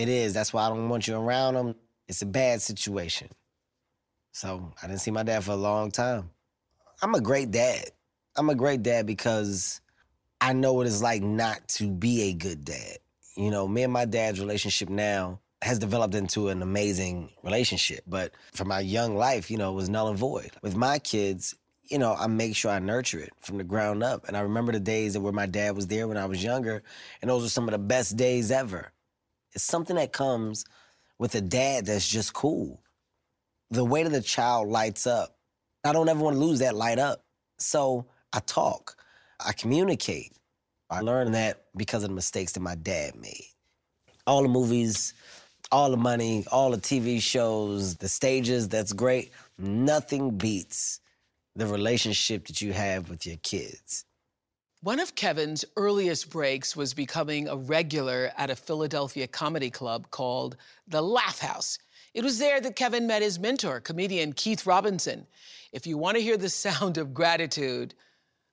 it 0.00 0.08
is. 0.08 0.32
That's 0.32 0.52
why 0.52 0.64
I 0.64 0.68
don't 0.70 0.88
want 0.88 1.06
you 1.06 1.16
around 1.16 1.56
him. 1.56 1.74
It's 2.08 2.22
a 2.22 2.26
bad 2.26 2.62
situation. 2.62 3.28
So 4.32 4.72
I 4.82 4.86
didn't 4.86 5.00
see 5.00 5.10
my 5.10 5.22
dad 5.22 5.44
for 5.44 5.52
a 5.52 5.56
long 5.56 5.90
time. 5.90 6.30
I'm 7.02 7.14
a 7.14 7.20
great 7.20 7.50
dad. 7.50 7.84
I'm 8.36 8.48
a 8.48 8.54
great 8.54 8.82
dad 8.82 9.06
because 9.06 9.80
I 10.40 10.52
know 10.52 10.72
what 10.72 10.86
it's 10.86 11.02
like 11.02 11.22
not 11.22 11.66
to 11.68 11.90
be 11.90 12.22
a 12.22 12.32
good 12.32 12.64
dad. 12.64 12.98
You 13.36 13.50
know, 13.50 13.68
me 13.68 13.82
and 13.82 13.92
my 13.92 14.04
dad's 14.04 14.40
relationship 14.40 14.88
now 14.88 15.40
has 15.62 15.78
developed 15.78 16.14
into 16.14 16.48
an 16.48 16.62
amazing 16.62 17.30
relationship. 17.42 18.04
But 18.06 18.32
for 18.52 18.64
my 18.64 18.80
young 18.80 19.16
life, 19.16 19.50
you 19.50 19.58
know, 19.58 19.72
it 19.72 19.76
was 19.76 19.88
null 19.90 20.08
and 20.08 20.18
void. 20.18 20.52
With 20.62 20.74
my 20.74 20.98
kids, 20.98 21.54
you 21.84 21.98
know, 21.98 22.14
I 22.14 22.28
make 22.28 22.56
sure 22.56 22.70
I 22.70 22.78
nurture 22.78 23.18
it 23.18 23.32
from 23.40 23.58
the 23.58 23.64
ground 23.64 24.02
up. 24.02 24.26
And 24.26 24.36
I 24.36 24.40
remember 24.40 24.72
the 24.72 24.80
days 24.80 25.14
that 25.14 25.20
where 25.20 25.32
my 25.32 25.46
dad 25.46 25.76
was 25.76 25.88
there 25.88 26.08
when 26.08 26.16
I 26.16 26.26
was 26.26 26.42
younger, 26.42 26.82
and 27.20 27.30
those 27.30 27.42
were 27.42 27.48
some 27.48 27.68
of 27.68 27.72
the 27.72 27.78
best 27.78 28.16
days 28.16 28.50
ever. 28.50 28.92
It's 29.52 29.64
something 29.64 29.96
that 29.96 30.12
comes 30.12 30.64
with 31.18 31.34
a 31.34 31.40
dad 31.40 31.86
that's 31.86 32.08
just 32.08 32.32
cool. 32.32 32.82
The 33.70 33.84
way 33.84 34.02
that 34.02 34.10
the 34.10 34.22
child 34.22 34.68
lights 34.68 35.06
up, 35.06 35.36
I 35.84 35.92
don't 35.92 36.08
ever 36.08 36.20
want 36.20 36.36
to 36.36 36.40
lose 36.40 36.58
that 36.60 36.74
light 36.74 36.98
up. 36.98 37.24
So 37.58 38.06
I 38.32 38.40
talk, 38.40 38.96
I 39.44 39.52
communicate. 39.52 40.32
I 40.88 41.00
learned 41.00 41.34
that 41.34 41.64
because 41.76 42.02
of 42.02 42.10
the 42.10 42.14
mistakes 42.16 42.52
that 42.52 42.60
my 42.60 42.74
dad 42.74 43.14
made. 43.14 43.46
All 44.26 44.42
the 44.42 44.48
movies, 44.48 45.14
all 45.70 45.90
the 45.90 45.96
money, 45.96 46.44
all 46.50 46.70
the 46.70 46.78
TV 46.78 47.22
shows, 47.22 47.96
the 47.96 48.08
stages, 48.08 48.68
that's 48.68 48.92
great. 48.92 49.30
Nothing 49.56 50.36
beats 50.36 51.00
the 51.54 51.66
relationship 51.66 52.46
that 52.48 52.60
you 52.60 52.72
have 52.72 53.08
with 53.08 53.26
your 53.26 53.36
kids. 53.36 54.04
One 54.82 54.98
of 54.98 55.14
Kevin's 55.14 55.62
earliest 55.76 56.30
breaks 56.30 56.74
was 56.74 56.94
becoming 56.94 57.48
a 57.48 57.54
regular 57.54 58.32
at 58.38 58.48
a 58.48 58.56
Philadelphia 58.56 59.26
comedy 59.26 59.68
club 59.68 60.10
called 60.10 60.56
the 60.88 61.02
Laugh 61.02 61.38
House. 61.38 61.78
It 62.14 62.24
was 62.24 62.38
there 62.38 62.62
that 62.62 62.76
Kevin 62.76 63.06
met 63.06 63.20
his 63.20 63.38
mentor, 63.38 63.80
comedian 63.80 64.32
Keith 64.32 64.64
Robinson. 64.64 65.26
If 65.72 65.86
you 65.86 65.98
want 65.98 66.16
to 66.16 66.22
hear 66.22 66.38
the 66.38 66.48
sound 66.48 66.96
of 66.96 67.12
gratitude, 67.12 67.92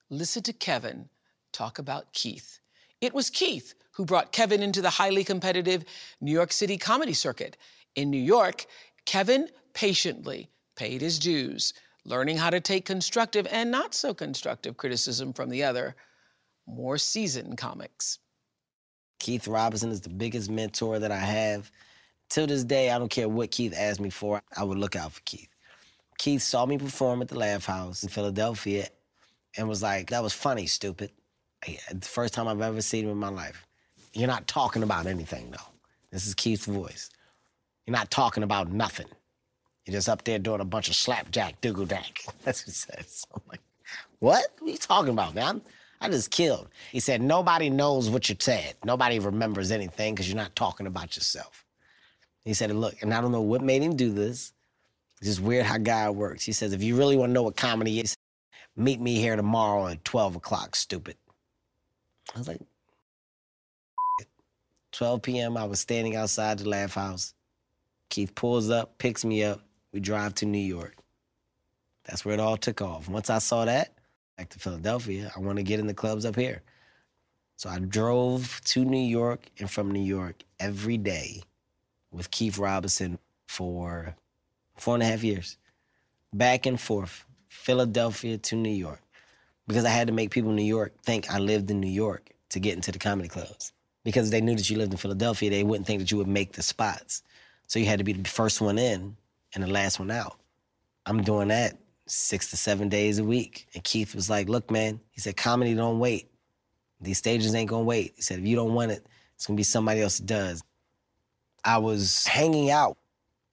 listen 0.10 0.44
to 0.44 0.52
Kevin 0.52 1.08
talk 1.54 1.80
about 1.80 2.12
Keith. 2.12 2.60
It 3.00 3.14
was 3.14 3.30
Keith 3.30 3.74
who 3.92 4.04
brought 4.04 4.34
Kevin 4.34 4.62
into 4.62 4.82
the 4.82 4.90
highly 4.90 5.24
competitive 5.24 5.86
New 6.20 6.34
York 6.34 6.52
City 6.52 6.78
comedy 6.78 7.14
circuit. 7.14 7.56
In 7.96 8.10
New 8.10 8.22
York, 8.22 8.66
Kevin 9.06 9.48
patiently 9.74 10.50
paid 10.76 11.00
his 11.00 11.20
dues, 11.20 11.74
learning 12.04 12.36
how 12.36 12.50
to 12.50 12.60
take 12.60 12.84
constructive 12.84 13.48
and 13.50 13.72
not 13.72 13.96
so 13.96 14.14
constructive 14.14 14.76
criticism 14.76 15.32
from 15.32 15.50
the 15.50 15.64
other, 15.64 15.96
more 16.68 16.98
seasoned 16.98 17.58
comics. 17.58 18.20
Keith 19.20 19.48
Robinson 19.48 19.90
is 19.90 20.02
the 20.02 20.10
biggest 20.10 20.50
mentor 20.50 21.00
that 21.00 21.12
I 21.12 21.18
have. 21.18 21.72
Till 22.30 22.46
this 22.46 22.64
day, 22.64 22.92
I 22.92 23.00
don't 23.00 23.10
care 23.10 23.30
what 23.30 23.52
Keith 23.52 23.74
asked 23.76 24.00
me 24.02 24.10
for, 24.10 24.42
I 24.56 24.64
would 24.64 24.78
look 24.78 24.96
out 24.96 25.14
for 25.14 25.22
Keith. 25.22 25.50
Keith 26.18 26.42
saw 26.42 26.66
me 26.66 26.78
perform 26.78 27.22
at 27.22 27.30
the 27.30 27.38
Laugh 27.38 27.66
House 27.66 28.04
in 28.04 28.10
Philadelphia 28.10 28.88
and 29.58 29.68
was 29.70 29.82
like, 29.82 30.10
that 30.10 30.24
was 30.24 30.34
funny, 30.34 30.68
stupid. 30.68 31.12
The 31.66 32.06
first 32.06 32.34
time 32.34 32.48
I've 32.48 32.62
ever 32.62 32.82
seen 32.82 33.06
him 33.06 33.12
in 33.12 33.18
my 33.18 33.30
life. 33.30 33.66
You're 34.14 34.28
not 34.28 34.48
talking 34.48 34.84
about 34.84 35.06
anything, 35.06 35.52
though. 35.52 35.74
This 36.12 36.28
is 36.28 36.34
Keith's 36.34 36.66
voice. 36.66 37.10
You're 37.86 37.96
not 37.96 38.12
talking 38.12 38.44
about 38.44 38.72
nothing. 38.72 39.08
You're 39.86 39.94
just 39.94 40.10
up 40.10 40.24
there 40.24 40.40
doing 40.40 40.60
a 40.62 40.66
bunch 40.66 40.90
of 40.90 40.96
slapjack, 40.96 41.62
doogle 41.62 41.88
dack. 41.88 42.24
That's 42.44 42.62
what 42.62 42.68
he 42.68 42.72
says. 42.72 43.26
I'm 43.34 43.42
like, 43.50 43.62
what? 44.20 44.46
What 44.60 44.70
are 44.70 44.72
you 44.72 44.78
talking 44.78 45.14
about, 45.14 45.36
man? 45.36 45.62
I 46.00 46.10
just 46.10 46.32
killed. 46.32 46.70
He 46.92 47.00
said, 47.00 47.22
nobody 47.22 47.70
knows 47.70 48.10
what 48.10 48.30
you 48.30 48.36
said. 48.40 48.76
Nobody 48.84 49.20
remembers 49.20 49.72
anything 49.72 50.14
because 50.14 50.28
you're 50.28 50.38
not 50.38 50.56
talking 50.56 50.88
about 50.88 51.16
yourself. 51.16 51.66
He 52.46 52.54
said, 52.54 52.72
look, 52.72 53.02
and 53.02 53.14
I 53.14 53.22
don't 53.22 53.32
know 53.32 53.42
what 53.42 53.62
made 53.62 53.82
him 53.82 53.96
do 53.96 54.12
this. 54.12 54.54
It's 55.20 55.30
just 55.30 55.42
weird 55.42 55.66
how 55.66 55.78
God 55.80 56.16
works. 56.16 56.46
He 56.46 56.54
says, 56.54 56.74
if 56.74 56.84
you 56.84 56.96
really 56.96 57.18
want 57.18 57.30
to 57.30 57.34
know 57.34 57.44
what 57.44 57.58
comedy 57.58 58.00
is, 58.00 58.16
meet 58.76 59.02
me 59.02 59.16
here 59.16 59.36
tomorrow 59.36 59.88
at 59.88 60.06
12 60.06 60.36
o'clock, 60.38 60.76
stupid. 60.76 61.18
I 62.36 62.38
was 62.38 62.48
like, 62.48 62.62
12 64.92 65.22
p.m., 65.24 65.58
I 65.58 65.66
was 65.66 65.80
standing 65.80 66.16
outside 66.16 66.60
the 66.60 66.70
Laugh 66.70 66.94
House. 66.94 67.34
Keith 68.10 68.36
pulls 68.36 68.70
up, 68.70 68.98
picks 69.00 69.26
me 69.26 69.44
up. 69.44 69.62
We 69.92 70.00
drive 70.00 70.36
to 70.36 70.46
New 70.46 70.60
York. 70.60 70.96
That's 72.06 72.24
where 72.24 72.36
it 72.36 72.40
all 72.40 72.56
took 72.56 72.82
off. 72.82 73.10
Once 73.10 73.30
I 73.30 73.40
saw 73.40 73.66
that, 73.66 73.97
back 74.38 74.50
to 74.50 74.60
Philadelphia, 74.60 75.32
I 75.36 75.40
want 75.40 75.58
to 75.58 75.64
get 75.64 75.80
in 75.80 75.88
the 75.88 75.96
clubs 75.96 76.24
up 76.24 76.36
here. 76.36 76.62
So 77.56 77.70
I 77.70 77.80
drove 77.80 78.62
to 78.66 78.86
New 78.86 79.04
York 79.04 79.50
and 79.58 79.70
from 79.70 79.90
New 79.90 80.04
York 80.04 80.44
every 80.60 80.98
day 80.98 81.42
with 82.12 82.30
Keith 82.30 82.60
Robinson 82.60 83.18
for 83.48 84.16
four 84.76 84.94
and 84.94 85.02
a 85.02 85.08
half 85.08 85.24
years, 85.24 85.58
back 86.34 86.68
and 86.68 86.80
forth, 86.80 87.26
Philadelphia 87.48 88.38
to 88.38 88.56
New 88.56 88.70
York, 88.70 89.02
because 89.68 89.86
I 89.86 89.90
had 89.90 90.06
to 90.06 90.14
make 90.14 90.30
people 90.30 90.52
in 90.52 90.56
New 90.56 90.62
York 90.62 90.94
think 91.02 91.32
I 91.32 91.40
lived 91.40 91.72
in 91.72 91.80
New 91.80 91.88
York 91.88 92.30
to 92.50 92.60
get 92.60 92.76
into 92.76 92.92
the 92.92 93.00
comedy 93.00 93.28
clubs. 93.28 93.74
Because 94.04 94.30
they 94.30 94.40
knew 94.40 94.56
that 94.56 94.70
you 94.70 94.78
lived 94.78 94.92
in 94.92 94.98
Philadelphia, 94.98 95.50
they 95.50 95.64
wouldn't 95.64 95.88
think 95.88 96.00
that 96.00 96.12
you 96.12 96.18
would 96.18 96.28
make 96.28 96.52
the 96.54 96.62
spots. 96.62 97.24
So 97.66 97.80
you 97.80 97.88
had 97.88 97.98
to 97.98 98.06
be 98.06 98.14
the 98.14 98.30
first 98.30 98.62
one 98.62 98.78
in 98.78 99.18
and 99.56 99.64
the 99.64 99.68
last 99.68 99.98
one 100.00 100.12
out. 100.12 100.38
I'm 101.08 101.24
doing 101.24 101.48
that 101.48 101.78
six 102.08 102.50
to 102.52 102.58
seven 102.58 102.90
days 102.90 103.20
a 103.20 103.24
week. 103.24 103.68
And 103.74 103.84
Keith 103.84 104.16
was 104.16 104.30
like, 104.30 104.50
look, 104.50 104.72
man, 104.72 105.00
he 105.12 105.22
said, 105.22 105.38
comedy 105.38 105.74
don't 105.74 106.00
wait. 106.00 106.32
These 107.02 107.20
stages 107.20 107.54
ain't 107.54 107.70
gonna 107.70 107.84
wait. 107.84 108.14
He 108.16 108.22
said, 108.22 108.40
if 108.40 108.46
you 108.46 108.56
don't 108.56 108.74
want 108.74 108.92
it, 108.92 109.06
it's 109.36 109.46
gonna 109.46 109.58
be 109.58 109.64
somebody 109.64 110.02
else 110.02 110.18
that 110.18 110.26
does. 110.26 110.64
I 111.64 111.78
was 111.78 112.26
hanging 112.26 112.72
out. 112.72 112.98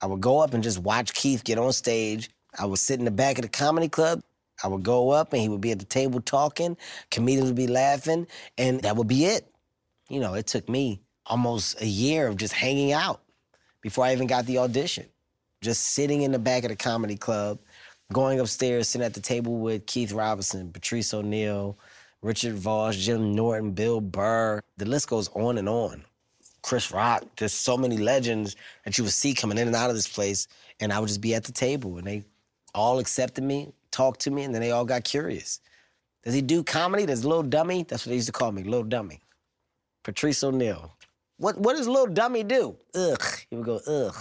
I 0.01 0.07
would 0.07 0.21
go 0.21 0.39
up 0.39 0.53
and 0.53 0.63
just 0.63 0.79
watch 0.79 1.13
Keith 1.13 1.43
get 1.43 1.57
on 1.57 1.73
stage. 1.73 2.29
I 2.57 2.65
would 2.65 2.79
sit 2.79 2.99
in 2.99 3.05
the 3.05 3.11
back 3.11 3.37
of 3.37 3.43
the 3.43 3.49
comedy 3.49 3.89
club. 3.89 4.21
I 4.63 4.67
would 4.67 4.83
go 4.83 5.09
up 5.09 5.33
and 5.33 5.41
he 5.41 5.49
would 5.49 5.61
be 5.61 5.71
at 5.71 5.79
the 5.79 5.85
table 5.85 6.21
talking. 6.21 6.77
Comedians 7.11 7.49
would 7.49 7.57
be 7.57 7.67
laughing, 7.67 8.27
and 8.57 8.81
that 8.81 8.95
would 8.95 9.07
be 9.07 9.25
it. 9.25 9.47
You 10.09 10.19
know, 10.19 10.33
it 10.33 10.47
took 10.47 10.69
me 10.69 11.01
almost 11.25 11.81
a 11.81 11.85
year 11.85 12.27
of 12.27 12.37
just 12.37 12.53
hanging 12.53 12.93
out 12.93 13.21
before 13.81 14.05
I 14.05 14.13
even 14.13 14.27
got 14.27 14.45
the 14.45 14.59
audition. 14.59 15.05
Just 15.61 15.89
sitting 15.89 16.21
in 16.21 16.31
the 16.31 16.39
back 16.39 16.63
of 16.63 16.69
the 16.69 16.75
comedy 16.75 17.17
club, 17.17 17.59
going 18.13 18.39
upstairs, 18.39 18.89
sitting 18.89 19.05
at 19.05 19.13
the 19.13 19.21
table 19.21 19.57
with 19.57 19.85
Keith 19.85 20.11
Robinson, 20.11 20.71
Patrice 20.71 21.13
O'Neal, 21.13 21.77
Richard 22.21 22.55
Vos, 22.55 22.95
Jim 22.97 23.33
Norton, 23.35 23.71
Bill 23.71 24.01
Burr. 24.01 24.61
The 24.77 24.85
list 24.85 25.09
goes 25.09 25.29
on 25.29 25.57
and 25.57 25.69
on. 25.69 26.03
Chris 26.61 26.91
Rock. 26.91 27.23
There's 27.37 27.53
so 27.53 27.77
many 27.77 27.97
legends 27.97 28.55
that 28.83 28.97
you 28.97 29.03
would 29.03 29.13
see 29.13 29.35
coming 29.35 29.57
in 29.57 29.67
and 29.67 29.75
out 29.75 29.91
of 29.91 29.95
this 29.95 30.07
place, 30.07 30.47
and 30.79 30.91
I 30.91 30.99
would 30.99 31.07
just 31.07 31.21
be 31.21 31.35
at 31.35 31.43
the 31.43 31.51
table, 31.51 31.97
and 31.97 32.07
they 32.07 32.23
all 32.73 32.97
accepted 32.97 33.43
me, 33.43 33.71
talked 33.91 34.21
to 34.21 34.31
me, 34.31 34.43
and 34.43 34.53
then 34.53 34.61
they 34.61 34.71
all 34.71 34.85
got 34.85 35.03
curious. 35.03 35.59
Does 36.23 36.33
he 36.33 36.41
do 36.41 36.63
comedy? 36.63 37.05
Does 37.05 37.23
Little 37.23 37.43
Dummy? 37.43 37.83
That's 37.83 38.05
what 38.05 38.09
they 38.09 38.15
used 38.15 38.27
to 38.27 38.31
call 38.31 38.51
me, 38.51 38.63
Little 38.63 38.83
Dummy. 38.83 39.21
Patrice 40.03 40.43
O'Neal. 40.43 40.95
What 41.37 41.57
what 41.59 41.75
does 41.75 41.87
Little 41.87 42.07
Dummy 42.07 42.43
do? 42.43 42.75
Ugh. 42.95 43.23
He 43.49 43.55
would 43.55 43.65
go, 43.65 43.79
ugh, 43.87 44.15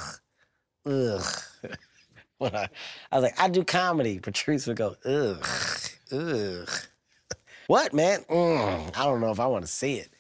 ugh. 0.86 1.24
when 2.38 2.54
I, 2.54 2.68
I 3.12 3.16
was 3.16 3.22
like, 3.22 3.40
I 3.40 3.48
do 3.48 3.64
comedy. 3.64 4.18
Patrice 4.18 4.66
would 4.66 4.76
go, 4.76 4.96
ugh, 5.04 5.46
ugh. 6.12 6.68
What, 7.66 7.94
man? 7.94 8.20
Mm, 8.28 8.94
I 8.94 9.04
don't 9.04 9.22
know 9.22 9.30
if 9.30 9.40
I 9.40 9.46
want 9.46 9.64
to 9.64 9.70
see 9.70 9.94
it. 9.94 10.10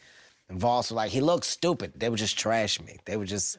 And 0.48 0.58
Vos 0.58 0.90
was 0.90 0.96
like, 0.96 1.10
he 1.10 1.20
looks 1.20 1.46
stupid. 1.46 1.92
They 1.94 2.08
would 2.08 2.18
just 2.18 2.38
trash 2.38 2.80
me. 2.80 2.96
They 3.04 3.18
would 3.18 3.28
just, 3.28 3.58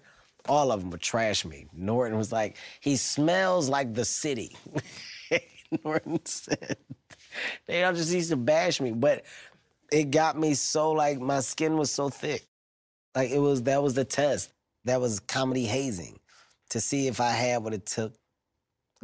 all 0.49 0.71
of 0.71 0.79
them 0.79 0.89
would 0.89 1.01
trash 1.01 1.45
me. 1.45 1.67
Norton 1.71 2.17
was 2.17 2.31
like, 2.31 2.57
he 2.79 2.95
smells 2.95 3.69
like 3.69 3.93
the 3.93 4.03
city. 4.03 4.55
Norton 5.83 6.25
said, 6.25 6.77
they 7.67 7.83
all 7.83 7.93
just 7.93 8.11
used 8.11 8.31
to 8.31 8.37
bash 8.37 8.81
me. 8.81 8.91
But 8.91 9.23
it 9.91 10.09
got 10.09 10.35
me 10.35 10.55
so, 10.55 10.91
like, 10.91 11.19
my 11.19 11.41
skin 11.41 11.77
was 11.77 11.91
so 11.91 12.09
thick. 12.09 12.43
Like, 13.15 13.29
it 13.29 13.39
was, 13.39 13.61
that 13.63 13.83
was 13.83 13.93
the 13.93 14.05
test. 14.05 14.51
That 14.85 14.99
was 14.99 15.19
comedy 15.19 15.65
hazing 15.65 16.19
to 16.69 16.81
see 16.81 17.07
if 17.07 17.21
I 17.21 17.29
had 17.29 17.63
what 17.63 17.73
it 17.73 17.85
took. 17.85 18.13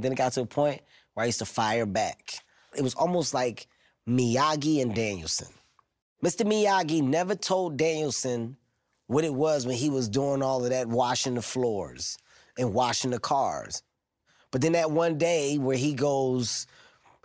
Then 0.02 0.14
it 0.14 0.18
got 0.18 0.34
to 0.34 0.42
a 0.42 0.46
point 0.46 0.82
where 1.14 1.24
I 1.24 1.28
used 1.28 1.40
to 1.40 1.46
fire 1.46 1.86
back. 1.86 2.34
It 2.76 2.82
was 2.82 2.94
almost 2.96 3.34
like 3.34 3.68
Miyagi 4.08 4.82
and 4.82 4.96
Daniel-san. 4.96 5.50
Mr. 6.24 6.46
Miyagi 6.46 7.02
never 7.02 7.36
told 7.36 7.78
Daniel-san 7.78 8.56
what 9.08 9.24
it 9.24 9.34
was 9.34 9.66
when 9.66 9.76
he 9.76 9.90
was 9.90 10.08
doing 10.08 10.42
all 10.42 10.64
of 10.64 10.70
that 10.70 10.88
washing 10.88 11.36
the 11.36 11.42
floors 11.42 12.18
and 12.58 12.74
washing 12.74 13.12
the 13.12 13.20
cars. 13.20 13.84
But 14.52 14.62
then 14.62 14.74
that 14.74 14.92
one 14.92 15.18
day 15.18 15.58
where 15.58 15.78
he 15.78 15.94
goes, 15.94 16.68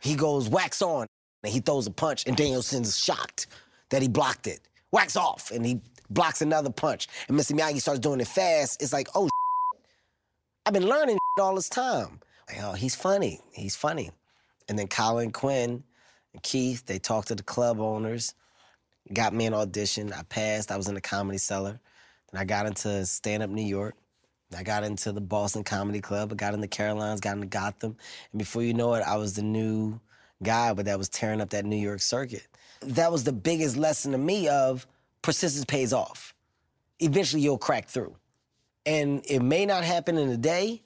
he 0.03 0.15
goes 0.15 0.49
wax 0.49 0.83
on 0.83 1.07
and 1.43 1.53
he 1.53 1.61
throws 1.61 1.87
a 1.87 1.91
punch 1.91 2.25
and 2.27 2.37
Daniel-san's 2.37 2.99
shocked 2.99 3.47
that 3.91 4.03
he 4.03 4.09
blocked 4.09 4.47
it. 4.47 4.61
Wax 4.93 5.17
off 5.17 5.51
and 5.51 5.65
he 5.65 5.81
blocks 6.11 6.43
another 6.43 6.71
punch. 6.71 7.09
And 7.29 7.39
Mr. 7.39 7.53
Miyagi 7.53 7.81
starts 7.81 8.01
doing 8.01 8.21
it 8.21 8.29
fast. 8.29 8.83
It's 8.83 8.93
like, 8.93 9.09
oh, 9.15 9.29
I've 10.67 10.73
been 10.73 10.89
learning 10.89 11.19
all 11.41 11.55
this 11.55 11.69
time. 11.69 12.21
Like, 12.49 12.63
oh, 12.63 12.73
he's 12.73 12.95
funny. 12.95 13.41
He's 13.53 13.77
funny. 13.77 14.11
And 14.69 14.79
then 14.79 14.89
Colin 14.89 15.31
Quinn 15.33 15.83
and 16.33 16.43
Keith, 16.43 16.85
they 16.87 16.99
talked 16.99 17.29
to 17.29 17.35
the 17.35 17.43
club 17.43 17.81
owners. 17.81 18.35
got 19.13 19.35
me 19.35 19.47
an 19.47 19.55
audition. 19.55 20.13
I 20.13 20.23
passed. 20.23 20.71
I 20.71 20.77
was 20.77 20.89
in 20.89 20.95
the 20.95 21.01
comedy 21.01 21.39
cellar. 21.39 21.81
Then 22.31 22.41
I 22.41 22.45
got 22.45 22.67
into 22.67 23.05
stand 23.07 23.43
up 23.43 23.51
New 23.51 23.63
York. 23.63 23.95
I 24.57 24.63
got 24.63 24.85
into 24.85 25.13
the 25.13 25.21
Boston 25.21 25.65
Comedy 25.65 26.01
Club. 26.01 26.33
I 26.33 26.37
got 26.37 26.55
into 26.55 26.69
Caroline's, 26.69 27.21
got 27.21 27.35
into 27.35 27.47
Gotham. 27.47 27.97
And 28.33 28.39
before 28.39 28.63
you 28.63 28.75
know 28.75 28.95
it, 28.95 29.03
I 29.03 29.17
was 29.17 29.35
the 29.35 29.43
new 29.43 30.01
guy, 30.43 30.73
but 30.73 30.85
that 30.85 30.99
was 30.99 31.09
tearing 31.09 31.41
up 31.41 31.51
that 31.51 31.65
New 31.65 31.77
York 31.77 32.01
circuit. 32.01 32.47
That 32.81 33.11
was 33.11 33.25
the 33.25 33.33
biggest 33.33 33.77
lesson 33.77 34.13
to 34.13 34.19
me 34.19 34.49
of 34.49 34.87
persistence 35.23 35.65
pays 35.65 35.93
off. 35.93 36.35
Eventually 37.01 37.43
you'll 37.43 37.59
crack 37.59 37.89
through. 37.89 38.15
And 38.85 39.25
it 39.29 39.41
may 39.43 39.67
not 39.67 39.83
happen 39.83 40.17
in 40.17 40.29
a 40.29 40.37
day, 40.37 40.83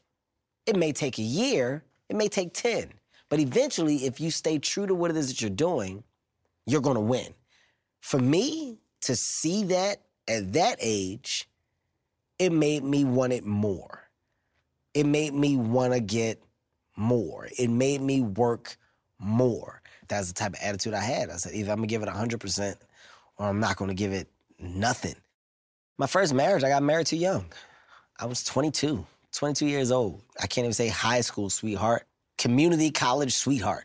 it 0.67 0.77
may 0.77 0.93
take 0.93 1.19
a 1.19 1.23
year, 1.23 1.85
it 2.09 2.17
may 2.17 2.29
take 2.29 2.53
10. 2.55 2.93
But 3.29 3.39
eventually, 3.39 4.07
if 4.07 4.21
you 4.21 4.31
stay 4.31 4.59
true 4.59 4.87
to 4.87 4.95
what 4.95 5.11
it 5.11 5.17
is 5.17 5.29
that 5.29 5.41
you're 5.41 5.51
doing, 5.51 6.03
you're 6.67 6.81
gonna 6.81 7.01
win. 7.01 7.35
For 8.01 8.19
me 8.19 8.79
to 9.03 9.15
see 9.17 9.65
that 9.65 10.03
at 10.29 10.53
that 10.53 10.79
age, 10.81 11.49
it 12.39 12.53
made 12.53 12.83
me 12.83 13.05
want 13.05 13.33
it 13.33 13.45
more. 13.45 14.09
It 14.95 15.07
made 15.07 15.35
me 15.35 15.57
wanna 15.57 16.01
get 16.01 16.43
more. 16.97 17.49
It 17.59 17.71
made 17.71 18.01
me 18.01 18.21
work 18.21 18.77
more. 19.19 19.83
That's 20.09 20.29
the 20.29 20.35
type 20.35 20.55
of 20.55 20.61
attitude 20.61 20.95
I 20.95 21.01
had. 21.01 21.31
I 21.31 21.37
said, 21.37 21.55
either 21.55 21.71
I'm 21.71 21.79
gonna 21.79 21.87
give 21.87 22.03
it 22.03 22.09
100% 22.09 22.77
or 23.37 23.47
I'm 23.47 23.61
not 23.61 23.77
gonna 23.77 23.95
give 23.95 24.13
it 24.13 24.29
nothing. 24.59 25.15
My 25.99 26.07
first 26.07 26.35
marriage, 26.35 26.65
I 26.65 26.69
got 26.69 26.83
married 26.83 27.07
too 27.07 27.17
young. 27.17 27.53
I 28.19 28.27
was 28.27 28.43
22, 28.43 29.07
22 29.33 29.67
years 29.67 29.91
old. 29.91 30.23
I 30.41 30.47
can't 30.47 30.65
even 30.65 30.73
say 30.73 30.89
high 30.89 31.21
school 31.21 31.51
sweetheart, 31.51 32.07
community 32.39 32.91
college 32.91 33.35
sweetheart. 33.35 33.85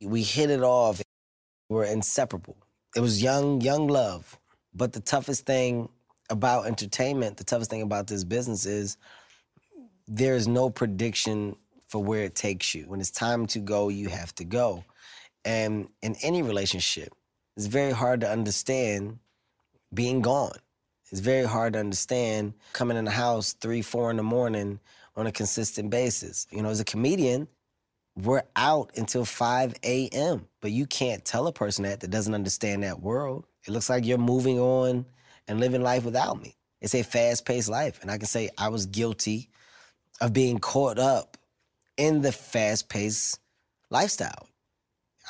We 0.00 0.22
hit 0.22 0.50
it 0.50 0.62
off. 0.62 1.02
We 1.68 1.76
were 1.76 1.84
inseparable. 1.84 2.56
It 2.96 3.00
was 3.00 3.22
young, 3.22 3.60
young 3.60 3.88
love. 3.88 4.38
But 4.74 4.92
the 4.92 5.00
toughest 5.00 5.44
thing 5.46 5.88
about 6.30 6.66
entertainment, 6.66 7.36
the 7.36 7.44
toughest 7.44 7.70
thing 7.70 7.82
about 7.82 8.06
this 8.06 8.24
business 8.24 8.66
is 8.66 8.96
there 10.06 10.34
is 10.34 10.48
no 10.48 10.70
prediction 10.70 11.56
for 11.88 12.02
where 12.02 12.22
it 12.22 12.34
takes 12.34 12.74
you. 12.74 12.84
When 12.86 13.00
it's 13.00 13.10
time 13.10 13.46
to 13.48 13.58
go, 13.58 13.88
you 13.88 14.08
have 14.08 14.34
to 14.36 14.44
go. 14.44 14.84
And 15.44 15.88
in 16.02 16.16
any 16.22 16.42
relationship, 16.42 17.12
it's 17.56 17.66
very 17.66 17.92
hard 17.92 18.20
to 18.20 18.30
understand 18.30 19.18
being 19.92 20.20
gone. 20.20 20.58
It's 21.10 21.20
very 21.20 21.44
hard 21.44 21.72
to 21.72 21.78
understand 21.78 22.54
coming 22.72 22.96
in 22.96 23.04
the 23.04 23.10
house 23.10 23.54
three, 23.54 23.82
four 23.82 24.10
in 24.10 24.16
the 24.16 24.22
morning 24.22 24.80
on 25.16 25.26
a 25.26 25.32
consistent 25.32 25.90
basis. 25.90 26.46
You 26.50 26.62
know, 26.62 26.68
as 26.68 26.80
a 26.80 26.84
comedian, 26.84 27.48
we're 28.16 28.42
out 28.56 28.90
until 28.96 29.24
5 29.24 29.74
a.m. 29.84 30.48
But 30.60 30.72
you 30.72 30.86
can't 30.86 31.24
tell 31.24 31.46
a 31.46 31.52
person 31.52 31.84
that 31.84 32.00
that 32.00 32.10
doesn't 32.10 32.34
understand 32.34 32.82
that 32.82 33.00
world. 33.00 33.46
It 33.66 33.70
looks 33.70 33.88
like 33.88 34.04
you're 34.04 34.18
moving 34.18 34.58
on 34.58 35.06
and 35.46 35.60
living 35.60 35.82
life 35.82 36.04
without 36.04 36.40
me. 36.40 36.56
It's 36.80 36.94
a 36.94 37.02
fast 37.02 37.44
paced 37.44 37.68
life. 37.68 38.00
And 38.02 38.10
I 38.10 38.18
can 38.18 38.26
say 38.26 38.50
I 38.58 38.68
was 38.68 38.86
guilty 38.86 39.48
of 40.20 40.32
being 40.32 40.58
caught 40.58 40.98
up 40.98 41.36
in 41.96 42.22
the 42.22 42.32
fast 42.32 42.88
paced 42.88 43.40
lifestyle. 43.90 44.48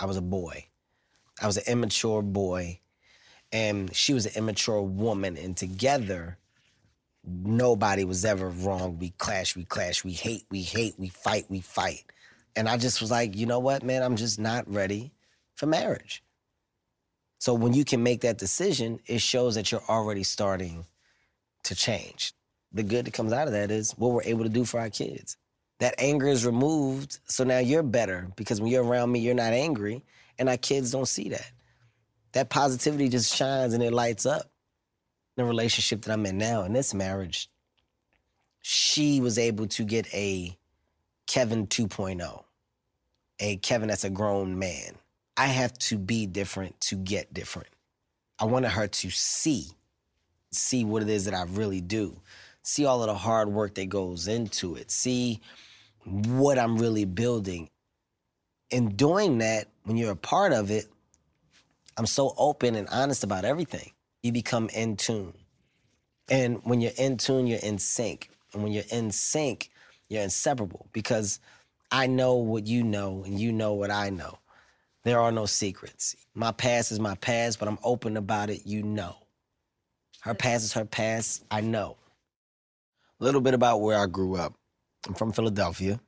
I 0.01 0.07
was 0.07 0.17
a 0.17 0.23
boy, 0.23 0.67
I 1.43 1.47
was 1.47 1.57
an 1.57 1.65
immature 1.67 2.23
boy, 2.23 2.81
and 3.53 3.95
she 3.95 4.15
was 4.15 4.27
an 4.27 4.33
immature 4.37 4.81
woman. 4.83 5.37
And 5.37 5.57
together, 5.57 6.39
nobody 7.25 8.05
was 8.05 8.25
ever 8.25 8.49
wrong. 8.49 8.99
We 8.99 9.11
clash, 9.19 9.57
we 9.57 9.65
clash, 9.65 10.05
we 10.05 10.13
hate, 10.13 10.47
we 10.51 10.63
hate, 10.63 10.95
we 10.99 11.09
fight, 11.09 11.47
we 11.49 11.61
fight. 11.61 12.05
And 12.57 12.69
I 12.69 12.77
just 12.77 13.01
was 13.01 13.11
like, 13.11 13.37
you 13.37 13.47
know 13.47 13.59
what, 13.61 13.83
man, 13.83 14.03
I'm 14.03 14.17
just 14.17 14.39
not 14.39 14.71
ready 14.73 15.13
for 15.57 15.67
marriage. 15.67 16.23
So 17.39 17.55
when 17.55 17.73
you 17.75 17.85
can 17.85 18.03
make 18.03 18.23
that 18.23 18.39
decision, 18.39 19.01
it 19.07 19.21
shows 19.21 19.55
that 19.55 19.71
you're 19.73 19.85
already 19.89 20.25
starting 20.25 20.85
to 21.65 21.75
change. 21.75 22.33
The 22.73 22.83
good 22.83 23.07
that 23.07 23.15
comes 23.15 23.33
out 23.33 23.47
of 23.47 23.53
that 23.53 23.71
is 23.71 23.93
what 23.93 24.13
we're 24.13 24.23
able 24.25 24.45
to 24.45 24.51
do 24.51 24.65
for 24.65 24.81
our 24.81 24.91
kids. 24.91 25.37
That 25.81 25.95
anger 25.99 26.29
is 26.29 26.45
removed, 26.45 27.19
so 27.27 27.45
now 27.45 27.59
you're 27.59 27.85
better 27.85 28.29
because 28.37 28.61
when 28.61 28.71
you're 28.71 28.85
around 28.85 29.13
me, 29.13 29.21
you're 29.21 29.35
not 29.35 29.53
angry, 29.53 30.03
and 30.39 30.49
our 30.49 30.57
kids 30.57 30.91
don't 30.91 31.09
see 31.09 31.29
that. 31.31 31.51
That 32.33 32.51
positivity 32.51 33.09
just 33.09 33.35
shines 33.35 33.75
and 33.75 33.83
it 33.83 33.93
lights 33.93 34.27
up. 34.27 34.51
The 35.37 35.45
relationship 35.45 36.03
that 36.03 36.13
I'm 36.13 36.27
in 36.27 36.39
now, 36.39 36.65
in 36.65 36.73
this 36.73 36.93
marriage, 36.93 37.49
she 38.61 39.21
was 39.21 39.39
able 39.39 39.67
to 39.69 39.85
get 39.85 40.13
a 40.13 40.57
Kevin 41.27 41.67
2.0, 41.67 42.45
a 43.39 43.57
Kevin 43.59 43.89
that's 43.89 44.05
a 44.05 44.11
grown 44.11 44.59
man. 44.59 44.95
I 45.37 45.47
have 45.47 45.79
to 45.79 45.97
be 45.97 46.27
different 46.27 46.81
to 46.83 46.97
get 46.97 47.33
different. 47.33 47.69
I 48.41 48.47
wanted 48.47 48.71
her 48.71 48.89
to 48.89 49.11
see, 49.11 49.67
see 50.51 50.85
what 50.85 51.03
it 51.03 51.09
is 51.09 51.25
that 51.27 51.35
I 51.35 51.45
really 51.45 51.81
do, 51.81 52.21
see 52.63 52.85
all 52.87 53.03
of 53.03 53.09
the 53.09 53.15
hard 53.15 53.49
work 53.49 53.75
that 53.77 53.89
goes 53.89 54.27
into 54.27 54.75
it, 54.75 54.91
see 54.91 55.41
what 56.05 56.59
I'm 56.59 56.79
really 56.79 57.05
building. 57.05 57.71
In 58.71 58.97
doing 58.97 59.39
that, 59.39 59.69
when 59.85 59.97
you're 59.97 60.13
a 60.13 60.17
part 60.17 60.53
of 60.53 60.71
it, 60.71 60.87
I'm 61.99 62.07
so 62.07 62.33
open 62.39 62.77
and 62.77 62.89
honest 62.89 63.25
about 63.25 63.45
everything. 63.45 63.91
You 64.23 64.31
become 64.31 64.69
in 64.69 64.97
tune. 64.97 65.35
And 66.31 66.61
when 66.63 66.81
you're 66.81 66.93
in 66.97 67.17
tune, 67.17 67.49
you're 67.49 67.59
in 67.59 67.79
sync. 67.79 68.31
And 68.55 68.63
when 68.63 68.73
you're 68.73 68.85
in 68.91 69.11
sync, 69.11 69.71
you're 70.09 70.23
inseparable 70.23 70.87
because 70.93 71.41
I 71.91 72.07
know 72.07 72.37
what 72.37 72.67
you 72.69 72.85
know 72.85 73.25
and 73.25 73.39
you 73.39 73.53
know 73.53 73.75
what 73.75 73.91
I 73.91 74.11
know. 74.11 74.39
There 75.03 75.19
are 75.19 75.33
no 75.33 75.47
secrets. 75.47 76.15
My 76.35 76.53
past 76.53 76.93
is 76.93 77.01
my 77.01 77.17
past, 77.17 77.59
but 77.59 77.67
I'm 77.67 77.79
open 77.83 78.17
about 78.17 78.49
it, 78.49 78.65
you 78.65 78.83
know. 78.83 79.17
Her 80.21 80.35
past 80.35 80.65
is 80.65 80.73
her 80.75 80.85
past, 80.85 81.45
I 81.51 81.63
know. 81.63 81.97
A 83.21 83.25
little 83.25 83.41
bit 83.41 83.55
about 83.55 83.81
where 83.81 83.99
I 83.99 84.07
grew 84.07 84.37
up. 84.37 84.55
I'm 85.07 85.15
from 85.15 85.33
Philadelphia, 85.33 85.99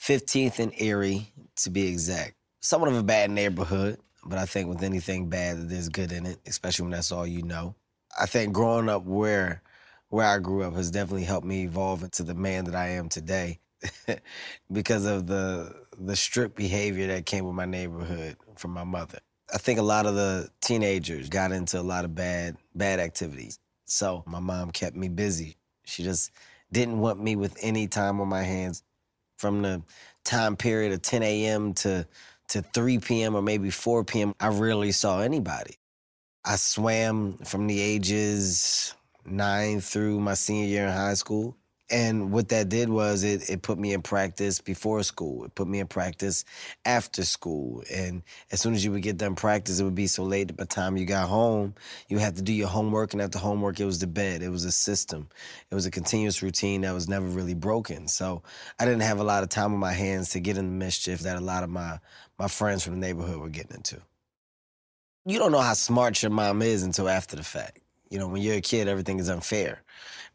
15th 0.00 0.58
and 0.60 0.72
Erie 0.80 1.30
to 1.56 1.70
be 1.70 1.88
exact. 1.88 2.36
Somewhat 2.60 2.90
of 2.90 2.96
a 2.96 3.02
bad 3.02 3.30
neighborhood, 3.30 3.98
but 4.24 4.38
I 4.38 4.46
think 4.46 4.68
with 4.68 4.82
anything 4.82 5.28
bad, 5.28 5.68
there's 5.68 5.88
good 5.88 6.12
in 6.12 6.26
it, 6.26 6.38
especially 6.46 6.84
when 6.84 6.92
that's 6.92 7.12
all 7.12 7.26
you 7.26 7.42
know. 7.42 7.74
I 8.20 8.26
think 8.26 8.52
growing 8.52 8.88
up 8.88 9.04
where 9.04 9.62
where 10.08 10.26
I 10.26 10.38
grew 10.38 10.64
up 10.64 10.74
has 10.74 10.90
definitely 10.90 11.24
helped 11.24 11.46
me 11.46 11.64
evolve 11.64 12.02
into 12.02 12.24
the 12.24 12.34
man 12.34 12.64
that 12.64 12.74
I 12.74 12.88
am 12.90 13.08
today 13.08 13.60
because 14.72 15.06
of 15.06 15.26
the 15.26 15.74
the 15.98 16.16
strict 16.16 16.56
behavior 16.56 17.06
that 17.08 17.26
came 17.26 17.44
with 17.44 17.54
my 17.54 17.66
neighborhood 17.66 18.36
from 18.56 18.72
my 18.72 18.84
mother. 18.84 19.20
I 19.52 19.58
think 19.58 19.78
a 19.78 19.82
lot 19.82 20.06
of 20.06 20.14
the 20.14 20.48
teenagers 20.60 21.28
got 21.28 21.52
into 21.52 21.80
a 21.80 21.82
lot 21.82 22.04
of 22.04 22.14
bad 22.14 22.56
bad 22.74 23.00
activities. 23.00 23.58
So 23.86 24.22
my 24.26 24.40
mom 24.40 24.70
kept 24.70 24.96
me 24.96 25.08
busy. 25.08 25.56
She 25.84 26.02
just 26.04 26.30
didn't 26.72 27.00
want 27.00 27.22
me 27.22 27.36
with 27.36 27.56
any 27.62 27.88
time 27.88 28.20
on 28.20 28.28
my 28.28 28.42
hands 28.42 28.82
from 29.38 29.62
the 29.62 29.82
time 30.24 30.56
period 30.56 30.92
of 30.92 31.02
10 31.02 31.22
a.m. 31.22 31.74
to 31.74 32.06
to 32.50 32.62
3 32.62 32.98
p.m. 32.98 33.36
or 33.36 33.42
maybe 33.42 33.70
4 33.70 34.04
p.m. 34.04 34.34
I 34.40 34.48
rarely 34.48 34.92
saw 34.92 35.20
anybody. 35.20 35.76
I 36.44 36.56
swam 36.56 37.38
from 37.44 37.66
the 37.66 37.80
ages 37.80 38.94
nine 39.26 39.80
through 39.80 40.20
my 40.20 40.34
senior 40.34 40.66
year 40.66 40.86
in 40.86 40.92
high 40.92 41.14
school. 41.14 41.56
And 41.90 42.30
what 42.30 42.48
that 42.50 42.68
did 42.68 42.88
was 42.88 43.24
it, 43.24 43.50
it 43.50 43.62
put 43.62 43.76
me 43.76 43.92
in 43.92 44.02
practice 44.02 44.60
before 44.60 45.02
school. 45.02 45.44
It 45.44 45.54
put 45.56 45.66
me 45.66 45.80
in 45.80 45.88
practice 45.88 46.44
after 46.84 47.24
school. 47.24 47.82
And 47.92 48.22
as 48.52 48.60
soon 48.60 48.74
as 48.74 48.84
you 48.84 48.92
would 48.92 49.02
get 49.02 49.16
done 49.16 49.34
practice, 49.34 49.80
it 49.80 49.84
would 49.84 49.96
be 49.96 50.06
so 50.06 50.22
late 50.22 50.46
that 50.48 50.56
by 50.56 50.64
the 50.64 50.68
time 50.68 50.96
you 50.96 51.04
got 51.04 51.28
home, 51.28 51.74
you 52.08 52.18
had 52.18 52.36
to 52.36 52.42
do 52.42 52.52
your 52.52 52.68
homework. 52.68 53.12
And 53.12 53.20
after 53.20 53.40
homework, 53.40 53.80
it 53.80 53.86
was 53.86 53.98
the 53.98 54.06
bed. 54.06 54.42
It 54.42 54.50
was 54.50 54.64
a 54.64 54.70
system. 54.70 55.28
It 55.70 55.74
was 55.74 55.84
a 55.84 55.90
continuous 55.90 56.42
routine 56.42 56.82
that 56.82 56.92
was 56.92 57.08
never 57.08 57.26
really 57.26 57.54
broken. 57.54 58.06
So 58.06 58.42
I 58.78 58.84
didn't 58.84 59.02
have 59.02 59.18
a 59.18 59.24
lot 59.24 59.42
of 59.42 59.48
time 59.48 59.72
on 59.72 59.80
my 59.80 59.92
hands 59.92 60.30
to 60.30 60.40
get 60.40 60.56
in 60.56 60.66
the 60.66 60.84
mischief 60.84 61.20
that 61.20 61.38
a 61.38 61.40
lot 61.40 61.64
of 61.64 61.70
my, 61.70 61.98
my 62.38 62.46
friends 62.46 62.84
from 62.84 62.94
the 62.94 63.00
neighborhood 63.00 63.38
were 63.38 63.48
getting 63.48 63.76
into. 63.76 64.00
You 65.26 65.38
don't 65.38 65.52
know 65.52 65.60
how 65.60 65.74
smart 65.74 66.22
your 66.22 66.30
mom 66.30 66.62
is 66.62 66.84
until 66.84 67.08
after 67.08 67.36
the 67.36 67.44
fact. 67.44 67.79
You 68.10 68.18
know, 68.18 68.28
when 68.28 68.42
you're 68.42 68.56
a 68.56 68.60
kid, 68.60 68.88
everything 68.88 69.20
is 69.20 69.28
unfair. 69.28 69.82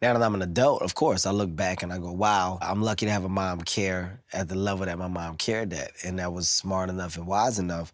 Now 0.02 0.14
that 0.14 0.24
I'm 0.24 0.36
an 0.36 0.42
adult, 0.42 0.82
of 0.82 0.96
course, 0.96 1.26
I 1.26 1.32
look 1.32 1.56
back 1.56 1.84
and 1.84 1.92
I 1.92 1.98
go, 1.98 2.12
wow, 2.12 2.58
I'm 2.62 2.82
lucky 2.82 3.06
to 3.06 3.12
have 3.12 3.26
a 3.26 3.30
mom 3.30 3.62
care 3.62 4.22
at 4.34 4.48
the 4.48 4.56
level 4.56 4.86
that 4.86 4.98
my 4.98 5.08
mom 5.08 5.36
cared 5.36 5.74
at. 5.74 5.92
And 6.06 6.20
that 6.20 6.34
was 6.34 6.50
smart 6.50 6.90
enough 6.90 7.18
and 7.18 7.28
wise 7.28 7.60
enough 7.60 7.94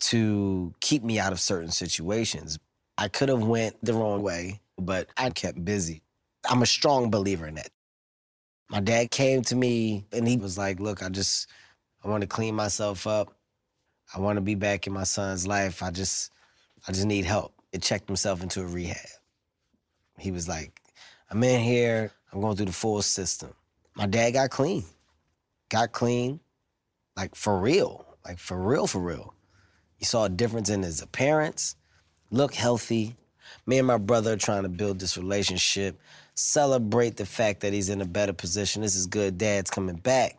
to 0.00 0.74
keep 0.80 1.02
me 1.02 1.18
out 1.18 1.32
of 1.32 1.40
certain 1.40 1.70
situations. 1.70 2.58
I 2.98 3.08
could 3.08 3.30
have 3.30 3.42
went 3.44 3.76
the 3.82 3.94
wrong 3.94 4.22
way, 4.22 4.60
but 4.78 5.08
I 5.16 5.30
kept 5.30 5.64
busy. 5.64 6.02
I'm 6.48 6.62
a 6.62 6.66
strong 6.66 7.10
believer 7.10 7.46
in 7.46 7.54
that. 7.54 7.70
My 8.68 8.80
dad 8.80 9.10
came 9.10 9.42
to 9.42 9.56
me 9.56 10.06
and 10.12 10.28
he 10.28 10.36
was 10.36 10.58
like, 10.58 10.80
look, 10.80 11.02
I 11.02 11.08
just, 11.08 11.48
I 12.04 12.08
want 12.08 12.22
to 12.22 12.26
clean 12.26 12.54
myself 12.54 13.06
up. 13.06 13.36
I 14.14 14.20
want 14.20 14.36
to 14.36 14.42
be 14.42 14.54
back 14.54 14.86
in 14.86 14.92
my 14.92 15.04
son's 15.04 15.46
life. 15.46 15.82
I 15.82 15.90
just, 15.90 16.32
I 16.88 16.92
just 16.92 17.06
need 17.06 17.24
help. 17.24 17.53
It 17.74 17.82
checked 17.82 18.08
himself 18.08 18.42
into 18.42 18.62
a 18.62 18.66
rehab. 18.66 18.96
He 20.18 20.30
was 20.30 20.48
like, 20.48 20.80
I'm 21.30 21.42
in 21.42 21.60
here, 21.60 22.12
I'm 22.32 22.40
going 22.40 22.56
through 22.56 22.66
the 22.66 22.72
full 22.72 23.02
system. 23.02 23.52
My 23.96 24.06
dad 24.06 24.32
got 24.32 24.50
clean. 24.50 24.84
Got 25.70 25.92
clean, 25.92 26.38
like 27.16 27.34
for 27.34 27.58
real. 27.58 28.06
Like 28.24 28.38
for 28.38 28.56
real, 28.60 28.86
for 28.86 29.00
real. 29.00 29.34
You 29.98 30.06
saw 30.06 30.24
a 30.26 30.28
difference 30.28 30.70
in 30.70 30.84
his 30.84 31.02
appearance. 31.02 31.74
look 32.30 32.54
healthy. 32.54 33.16
Me 33.66 33.78
and 33.78 33.88
my 33.88 33.98
brother 33.98 34.34
are 34.34 34.38
trying 34.38 34.62
to 34.62 34.68
build 34.68 35.00
this 35.00 35.18
relationship, 35.18 35.98
celebrate 36.36 37.16
the 37.16 37.26
fact 37.26 37.60
that 37.62 37.72
he's 37.72 37.88
in 37.88 38.00
a 38.00 38.06
better 38.06 38.32
position. 38.32 38.82
This 38.82 38.96
is 38.96 39.06
good. 39.06 39.36
Dad's 39.36 39.70
coming 39.70 39.96
back. 39.96 40.38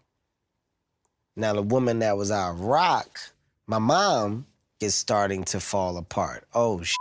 Now, 1.36 1.54
the 1.54 1.62
woman 1.62 2.00
that 2.00 2.18
was 2.18 2.32
our 2.32 2.54
rock, 2.54 3.20
my 3.68 3.80
mom, 3.80 4.46
is 4.80 4.96
starting 4.96 5.44
to 5.46 5.60
fall 5.60 5.98
apart. 5.98 6.46
Oh, 6.54 6.82
shit. 6.82 6.98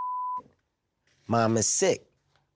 Mom 1.27 1.57
is 1.57 1.67
sick. 1.67 2.05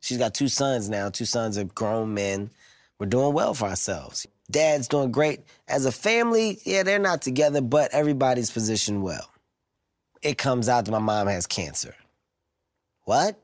She's 0.01 0.17
got 0.17 0.33
two 0.33 0.47
sons 0.47 0.89
now. 0.89 1.09
Two 1.09 1.25
sons 1.25 1.57
are 1.57 1.65
grown 1.65 2.13
men. 2.13 2.51
We're 2.99 3.07
doing 3.07 3.33
well 3.33 3.53
for 3.53 3.67
ourselves. 3.67 4.27
Dad's 4.51 4.87
doing 4.87 5.11
great. 5.11 5.41
As 5.67 5.85
a 5.85 5.91
family, 5.91 6.59
yeah, 6.63 6.83
they're 6.83 6.99
not 6.99 7.21
together, 7.21 7.61
but 7.61 7.93
everybody's 7.93 8.51
positioned 8.51 9.03
well. 9.03 9.29
It 10.21 10.37
comes 10.37 10.67
out 10.67 10.85
that 10.85 10.91
my 10.91 10.99
mom 10.99 11.27
has 11.27 11.47
cancer. 11.47 11.95
What? 13.03 13.39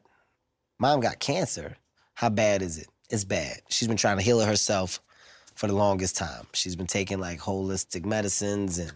Mom 0.79 0.99
got 0.99 1.19
cancer? 1.19 1.77
How 2.15 2.29
bad 2.29 2.61
is 2.61 2.77
it? 2.77 2.87
It's 3.09 3.23
bad. 3.23 3.61
She's 3.69 3.87
been 3.87 3.97
trying 3.97 4.17
to 4.17 4.23
heal 4.23 4.39
it 4.41 4.47
herself 4.47 4.99
for 5.55 5.67
the 5.67 5.75
longest 5.75 6.17
time. 6.17 6.47
She's 6.53 6.75
been 6.75 6.87
taking 6.87 7.19
like 7.19 7.39
holistic 7.39 8.05
medicines 8.05 8.77
and 8.77 8.93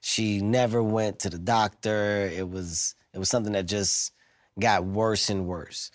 she 0.00 0.40
never 0.40 0.82
went 0.82 1.20
to 1.20 1.30
the 1.30 1.38
doctor. 1.38 2.30
It 2.32 2.48
was 2.48 2.94
it 3.14 3.18
was 3.18 3.28
something 3.28 3.52
that 3.54 3.66
just 3.66 4.12
got 4.58 4.84
worse 4.84 5.30
and 5.30 5.46
worse. 5.46 5.90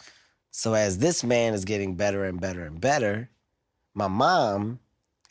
So 0.51 0.73
as 0.73 0.99
this 0.99 1.23
man 1.23 1.53
is 1.53 1.65
getting 1.65 1.95
better 1.95 2.25
and 2.25 2.39
better 2.39 2.63
and 2.63 2.79
better, 2.79 3.29
my 3.93 4.07
mom 4.07 4.79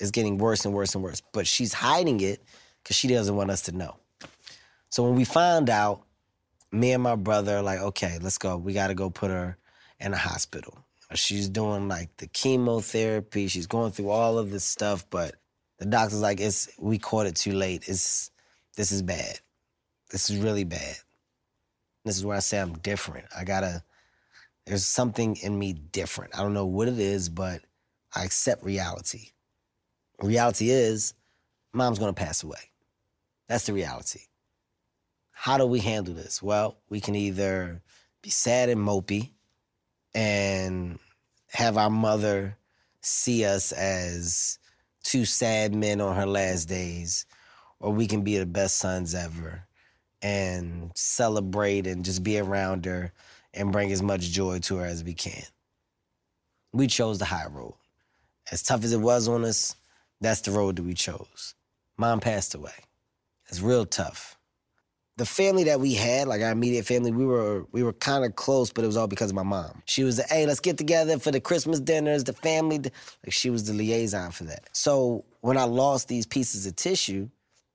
is 0.01 0.11
getting 0.11 0.39
worse 0.39 0.65
and 0.65 0.75
worse 0.75 0.95
and 0.95 1.03
worse. 1.03 1.23
But 1.33 1.47
she's 1.47 1.73
hiding 1.73 2.21
it 2.21 2.43
because 2.83 2.97
she 2.97 3.09
doesn't 3.09 3.35
want 3.35 3.51
us 3.51 3.63
to 3.63 3.73
know. 3.73 3.97
So 4.91 5.05
when 5.05 5.15
we 5.15 5.25
found 5.25 5.71
out, 5.71 6.03
me 6.73 6.93
and 6.93 7.03
my 7.03 7.17
brother 7.17 7.59
are 7.59 7.63
like, 7.63 7.81
okay, 7.81 8.19
let's 8.21 8.39
go. 8.39 8.57
We 8.57 8.73
got 8.73 8.89
to 8.89 8.95
go 8.95 9.11
put 9.11 9.31
her 9.31 9.57
in 10.01 10.13
a 10.13 10.17
hospital. 10.17 10.79
She's 11.15 11.49
doing 11.49 11.89
like 11.89 12.17
the 12.17 12.27
chemotherapy. 12.27 13.47
She's 13.49 13.67
going 13.67 13.93
through 13.93 14.09
all 14.09 14.39
of 14.39 14.51
this 14.51 14.65
stuff, 14.65 15.05
but 15.11 15.35
the 15.79 15.85
doctor's 15.87 16.21
like, 16.21 16.41
it's 16.41 16.69
we 16.79 16.99
caught 16.99 17.27
it 17.27 17.37
too 17.37 17.53
late. 17.53 17.85
It's 17.87 18.31
this 18.77 18.93
is 18.93 19.03
bad. 19.03 19.39
This 20.11 20.31
is 20.31 20.39
really 20.39 20.65
bad. 20.65 20.97
This 22.05 22.17
is 22.17 22.25
where 22.25 22.37
I 22.37 22.41
say 22.41 22.59
I'm 22.59 22.75
different. 22.79 23.27
I 23.37 23.45
gotta. 23.45 23.83
There's 24.67 24.87
something 24.87 25.37
in 25.37 25.59
me 25.59 25.73
different. 25.73 26.37
I 26.37 26.43
don't 26.43 26.55
know 26.55 26.67
what 26.67 26.89
it 26.89 26.99
is, 26.99 27.29
but 27.29 27.63
I 28.15 28.25
accept 28.25 28.65
reality. 28.65 29.31
Reality 30.21 30.71
is, 30.71 31.15
mom's 31.73 31.99
gonna 31.99 32.13
pass 32.13 32.43
away. 32.43 32.71
That's 33.49 33.67
the 33.67 33.73
reality. 33.73 34.21
How 35.33 35.59
do 35.59 35.67
we 35.67 35.81
handle 35.81 36.15
this? 36.15 36.43
Well, 36.43 36.77
we 36.89 37.01
can 37.01 37.17
either 37.17 37.83
be 38.23 38.31
sad 38.31 38.69
and 38.69 38.81
mopey 38.81 39.31
and 40.15 40.99
have 41.51 41.77
our 41.77 41.91
mother 41.91 42.57
see 43.01 43.45
us 43.45 43.73
as 43.73 44.59
two 45.03 45.25
sad 45.25 45.75
men 45.75 46.01
on 46.01 46.15
her 46.15 46.27
last 46.27 46.69
days, 46.69 47.27
or 47.81 47.93
we 47.93 48.07
can 48.07 48.23
be 48.23 48.39
the 48.39 48.47
best 48.47 48.77
sons 48.77 49.15
ever 49.15 49.67
and 50.23 50.93
celebrate 50.95 51.87
and 51.87 52.05
just 52.05 52.23
be 52.23 52.39
around 52.39 52.85
her 52.85 53.13
and 53.53 53.73
bring 53.73 53.93
as 53.93 54.03
much 54.03 54.31
joy 54.31 54.61
to 54.61 54.77
her 54.77 54.87
as 54.87 55.05
we 55.05 55.15
can. 55.15 55.43
We 56.73 56.87
chose 56.87 57.19
the 57.19 57.25
high 57.25 57.47
road. 57.51 57.75
As 58.51 58.63
tough 58.63 58.85
as 58.85 58.93
it 58.93 59.01
was 59.01 59.29
on 59.29 59.45
us, 59.45 59.77
that's 60.21 60.41
the 60.43 60.53
road 60.53 60.77
that 60.77 60.85
we 60.85 60.95
chose. 60.95 61.55
Mom 61.99 62.21
passed 62.21 62.55
away. 62.55 62.73
It's 63.49 63.61
real 63.61 63.85
tough. 63.85 64.39
The 65.19 65.27
family 65.27 65.65
that 65.65 65.79
we 65.79 65.95
had, 65.95 66.27
like 66.27 66.41
our 66.41 66.53
immediate 66.53 66.87
family, 66.87 67.13
we 67.13 67.27
were 67.27 67.67
we 67.71 67.83
were 67.83 67.93
kind 67.93 68.25
of 68.25 68.35
close, 68.35 68.73
but 68.73 68.83
it 68.83 68.87
was 68.87 68.97
all 68.97 69.07
because 69.07 69.31
of 69.31 69.37
my 69.37 69.43
mom. 69.43 69.83
She 69.85 70.05
was 70.05 70.17
the, 70.17 70.23
hey, 70.25 70.47
let's 70.47 70.61
get 70.61 70.79
together 70.79 71.19
for 71.19 71.31
the 71.31 71.41
Christmas 71.41 71.81
dinners, 71.81 72.25
the 72.25 72.33
family. 72.33 72.79
Like 72.79 72.93
she 73.31 73.51
was 73.51 73.65
the 73.65 73.75
liaison 73.75 74.31
for 74.31 74.45
that. 74.45 74.71
So 74.73 75.25
when 75.43 75.59
I 75.59 75.65
lost 75.65 76.09
these 76.09 76.25
pieces 76.25 76.65
of 76.65 76.77
tissue, 76.77 77.29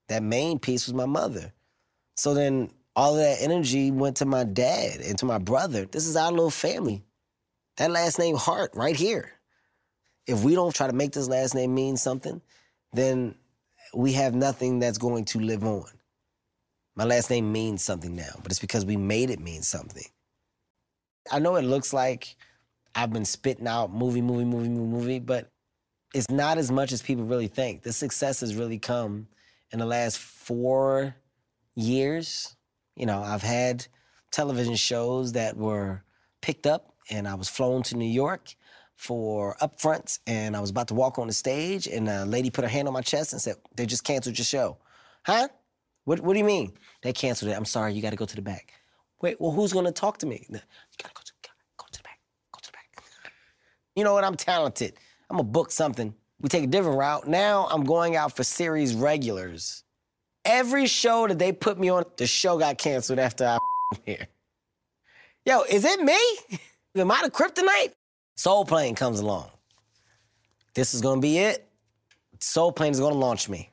that 0.08 0.24
main 0.24 0.58
piece 0.58 0.88
was 0.88 0.96
my 0.96 1.06
mother. 1.06 1.54
So 2.18 2.34
then 2.34 2.72
all 2.96 3.14
of 3.14 3.20
that 3.20 3.42
energy 3.42 3.92
went 3.92 4.18
to 4.18 4.26
my 4.26 4.44
dad 4.44 5.02
and 5.02 5.18
to 5.20 5.26
my 5.26 5.38
brother. 5.38 5.86
This 5.86 6.08
is 6.08 6.16
our 6.16 6.32
little 6.32 6.50
family. 6.50 7.04
That 7.78 7.92
last 7.92 8.18
name 8.18 8.36
Hart 8.36 8.72
right 8.74 8.96
here. 8.96 9.32
If 10.26 10.44
we 10.44 10.56
don't 10.56 10.76
try 10.76 10.88
to 10.88 10.94
make 10.94 11.14
this 11.14 11.28
last 11.28 11.54
name 11.54 11.76
mean 11.76 11.96
something, 11.96 12.42
then 12.92 13.36
we 13.94 14.14
have 14.14 14.34
nothing 14.34 14.80
that's 14.80 14.98
going 14.98 15.26
to 15.26 15.40
live 15.40 15.64
on. 15.64 15.86
My 16.96 17.04
last 17.04 17.30
name 17.30 17.52
means 17.52 17.84
something 17.84 18.16
now, 18.16 18.40
but 18.42 18.52
it's 18.52 18.60
because 18.60 18.84
we 18.84 18.98
made 18.98 19.30
it 19.30 19.40
mean 19.40 19.62
something. 19.62 20.04
I 21.32 21.38
know 21.38 21.56
it 21.56 21.62
looks 21.62 21.94
like 21.94 22.36
I've 22.96 23.14
been 23.14 23.26
spitting 23.26 23.68
out 23.68 23.94
movie, 23.94 24.22
movie, 24.22 24.44
movie, 24.44 24.70
movie, 24.70 24.98
movie, 24.98 25.20
but 25.20 25.52
it's 26.16 26.32
not 26.32 26.58
as 26.58 26.72
much 26.72 26.92
as 26.92 27.04
people 27.04 27.26
really 27.26 27.48
think. 27.48 27.84
The 27.84 27.94
success 27.94 28.40
has 28.40 28.56
really 28.56 28.80
come 28.80 29.28
in 29.72 29.78
the 29.78 29.86
last 29.86 30.18
four 30.18 31.16
years. 31.78 32.56
You 32.96 33.06
know, 33.06 33.22
I've 33.22 33.44
had 33.44 33.88
television 34.32 34.76
shows 34.76 35.34
that 35.34 35.56
were 35.56 36.04
picked 36.42 36.68
up, 36.68 36.94
and 37.10 37.28
I 37.28 37.36
was 37.36 37.48
flown 37.48 37.84
to 37.84 37.96
New 37.96 38.06
York 38.06 38.56
for 38.96 39.56
upfronts, 39.62 40.20
and 40.26 40.58
I 40.58 40.60
was 40.60 40.72
about 40.72 40.88
to 40.90 40.96
walk 40.96 41.20
on 41.20 41.28
the 41.28 41.34
stage, 41.34 41.88
and 41.88 42.10
a 42.10 42.26
lady 42.26 42.50
put 42.50 42.64
her 42.64 42.70
hand 42.70 42.88
on 42.88 42.94
my 42.94 43.02
chest 43.02 43.32
and 43.32 43.42
said, 43.42 43.56
"They 43.76 43.86
just 43.86 44.04
canceled 44.04 44.38
your 44.38 44.46
show." 44.46 44.78
Huh? 45.24 45.48
What, 46.06 46.22
what 46.22 46.34
do 46.34 46.40
you 46.40 46.46
mean? 46.46 46.74
They 47.04 47.14
canceled 47.14 47.52
it. 47.52 47.56
I'm 47.56 47.66
sorry, 47.66 47.94
you 47.94 48.02
got 48.02 48.12
to 48.12 48.16
go 48.16 48.26
to 48.26 48.36
the 48.36 48.42
back. 48.42 48.74
Wait, 49.22 49.40
well, 49.42 49.52
who's 49.52 49.74
going 49.74 49.86
to 49.86 49.92
talk 49.92 50.18
to 50.20 50.26
me? 50.26 50.46
You 50.50 50.60
got 51.04 51.10
to 51.10 51.14
go 51.14 51.22
to, 51.26 51.34
go 51.78 51.86
to 51.92 52.00
the 52.00 52.04
back. 52.04 52.20
Go 52.54 52.60
to 52.62 52.68
the 52.68 52.74
back. 52.74 53.04
You 53.96 54.04
know 54.04 54.14
what? 54.14 54.24
I'm 54.24 54.36
talented. 54.36 54.94
I'm 55.30 55.36
going 55.38 55.48
to 55.48 55.52
book 55.52 55.70
something. 55.70 56.16
We 56.40 56.50
take 56.50 56.64
a 56.64 56.68
different 56.68 56.98
route. 56.98 57.28
Now 57.28 57.68
I'm 57.70 57.84
going 57.84 58.16
out 58.16 58.36
for 58.36 58.44
series 58.44 58.94
regulars. 58.94 59.84
Every 60.48 60.88
show 60.88 61.28
that 61.28 61.38
they 61.40 61.52
put 61.52 61.78
me 61.78 61.90
on, 61.90 62.06
the 62.16 62.26
show 62.26 62.58
got 62.58 62.78
canceled 62.78 63.20
after 63.20 63.46
I 63.46 63.58
here. 64.06 64.28
Yo, 65.46 65.64
is 65.64 65.84
it 65.84 66.00
me? 66.00 66.18
Am 66.96 67.12
I 67.12 67.22
the 67.24 67.30
kryptonite? 67.30 67.92
Soul 68.38 68.64
Plane 68.64 68.96
comes 68.96 69.20
along. 69.20 69.52
This 70.74 70.94
is 70.94 71.02
gonna 71.02 71.20
be 71.20 71.38
it. 71.40 71.68
Soul 72.40 72.72
Plane 72.72 72.94
is 72.94 73.00
gonna 73.00 73.16
launch 73.16 73.50
me. 73.50 73.72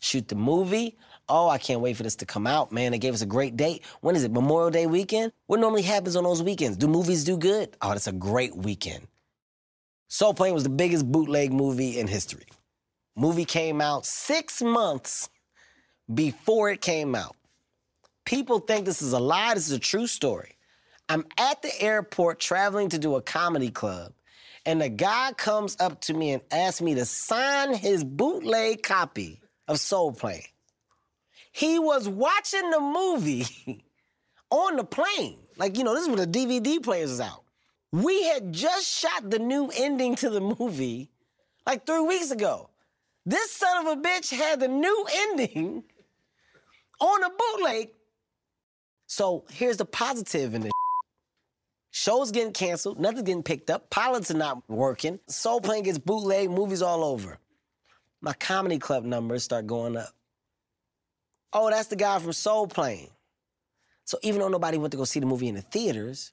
Shoot 0.00 0.28
the 0.28 0.34
movie. 0.34 0.98
Oh, 1.30 1.48
I 1.48 1.56
can't 1.56 1.80
wait 1.80 1.96
for 1.96 2.02
this 2.02 2.16
to 2.16 2.26
come 2.26 2.46
out, 2.46 2.72
man. 2.72 2.92
They 2.92 2.98
gave 2.98 3.14
us 3.14 3.22
a 3.22 3.26
great 3.26 3.56
date. 3.56 3.82
When 4.02 4.14
is 4.14 4.24
it? 4.24 4.32
Memorial 4.32 4.70
Day 4.70 4.86
weekend? 4.86 5.32
What 5.46 5.60
normally 5.60 5.82
happens 5.82 6.14
on 6.14 6.24
those 6.24 6.42
weekends? 6.42 6.76
Do 6.76 6.88
movies 6.88 7.24
do 7.24 7.38
good? 7.38 7.74
Oh, 7.80 7.90
that's 7.90 8.06
a 8.06 8.12
great 8.12 8.54
weekend. 8.54 9.06
Soul 10.08 10.34
Plane 10.34 10.52
was 10.52 10.64
the 10.64 10.68
biggest 10.68 11.10
bootleg 11.10 11.54
movie 11.54 11.98
in 11.98 12.06
history. 12.06 12.44
Movie 13.16 13.46
came 13.46 13.80
out 13.80 14.04
six 14.04 14.60
months 14.60 15.30
before 16.14 16.70
it 16.70 16.80
came 16.80 17.14
out. 17.14 17.36
People 18.24 18.60
think 18.60 18.86
this 18.86 19.02
is 19.02 19.12
a 19.12 19.18
lie. 19.18 19.54
This 19.54 19.66
is 19.66 19.72
a 19.72 19.78
true 19.78 20.06
story. 20.06 20.56
I'm 21.08 21.24
at 21.38 21.62
the 21.62 21.82
airport 21.82 22.40
traveling 22.40 22.88
to 22.90 22.98
do 22.98 23.16
a 23.16 23.22
comedy 23.22 23.70
club, 23.70 24.12
and 24.64 24.80
the 24.80 24.88
guy 24.88 25.32
comes 25.36 25.76
up 25.80 26.00
to 26.02 26.14
me 26.14 26.30
and 26.30 26.42
asks 26.50 26.80
me 26.80 26.94
to 26.94 27.04
sign 27.04 27.74
his 27.74 28.04
bootleg 28.04 28.82
copy 28.82 29.40
of 29.68 29.80
Soul 29.80 30.12
Plane. 30.12 30.42
He 31.50 31.78
was 31.78 32.08
watching 32.08 32.70
the 32.70 32.80
movie 32.80 33.84
on 34.50 34.76
the 34.76 34.84
plane. 34.84 35.38
Like, 35.56 35.76
you 35.76 35.84
know, 35.84 35.94
this 35.94 36.04
is 36.04 36.08
when 36.08 36.18
the 36.18 36.26
DVD 36.26 36.82
players 36.82 37.10
is 37.10 37.20
out. 37.20 37.44
We 37.90 38.22
had 38.24 38.52
just 38.52 38.88
shot 38.88 39.28
the 39.28 39.38
new 39.38 39.70
ending 39.76 40.16
to 40.16 40.30
the 40.30 40.40
movie 40.40 41.10
like 41.66 41.84
three 41.84 42.00
weeks 42.00 42.30
ago. 42.30 42.70
This 43.26 43.52
son 43.52 43.86
of 43.86 43.98
a 43.98 44.00
bitch 44.00 44.34
had 44.34 44.60
the 44.60 44.68
new 44.68 45.06
ending 45.14 45.84
on 47.02 47.24
a 47.24 47.30
bootleg. 47.30 47.90
So 49.06 49.44
here's 49.50 49.76
the 49.76 49.84
positive 49.84 50.54
in 50.54 50.62
this. 50.62 50.72
Shows 51.90 52.30
getting 52.30 52.52
canceled, 52.54 52.98
nothing's 52.98 53.22
getting 53.22 53.42
picked 53.42 53.68
up, 53.68 53.90
pilots 53.90 54.30
are 54.30 54.38
not 54.38 54.62
working, 54.66 55.18
Soul 55.28 55.60
Plane 55.60 55.82
gets 55.82 55.98
bootleg, 55.98 56.50
movies 56.50 56.80
all 56.80 57.04
over. 57.04 57.38
My 58.22 58.32
comedy 58.32 58.78
club 58.78 59.04
numbers 59.04 59.44
start 59.44 59.66
going 59.66 59.98
up. 59.98 60.08
Oh, 61.52 61.68
that's 61.68 61.88
the 61.88 61.96
guy 61.96 62.18
from 62.18 62.32
Soul 62.32 62.66
Plane. 62.66 63.10
So 64.04 64.18
even 64.22 64.40
though 64.40 64.48
nobody 64.48 64.78
went 64.78 64.92
to 64.92 64.96
go 64.96 65.04
see 65.04 65.20
the 65.20 65.26
movie 65.26 65.48
in 65.48 65.54
the 65.56 65.62
theaters, 65.62 66.32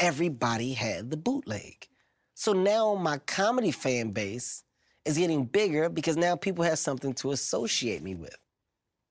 everybody 0.00 0.72
had 0.72 1.10
the 1.10 1.16
bootleg. 1.16 1.86
So 2.34 2.52
now 2.52 2.96
my 2.96 3.18
comedy 3.18 3.70
fan 3.70 4.10
base 4.10 4.64
is 5.04 5.18
getting 5.18 5.44
bigger 5.44 5.88
because 5.88 6.16
now 6.16 6.34
people 6.34 6.64
have 6.64 6.78
something 6.78 7.12
to 7.14 7.30
associate 7.30 8.02
me 8.02 8.16
with. 8.16 8.36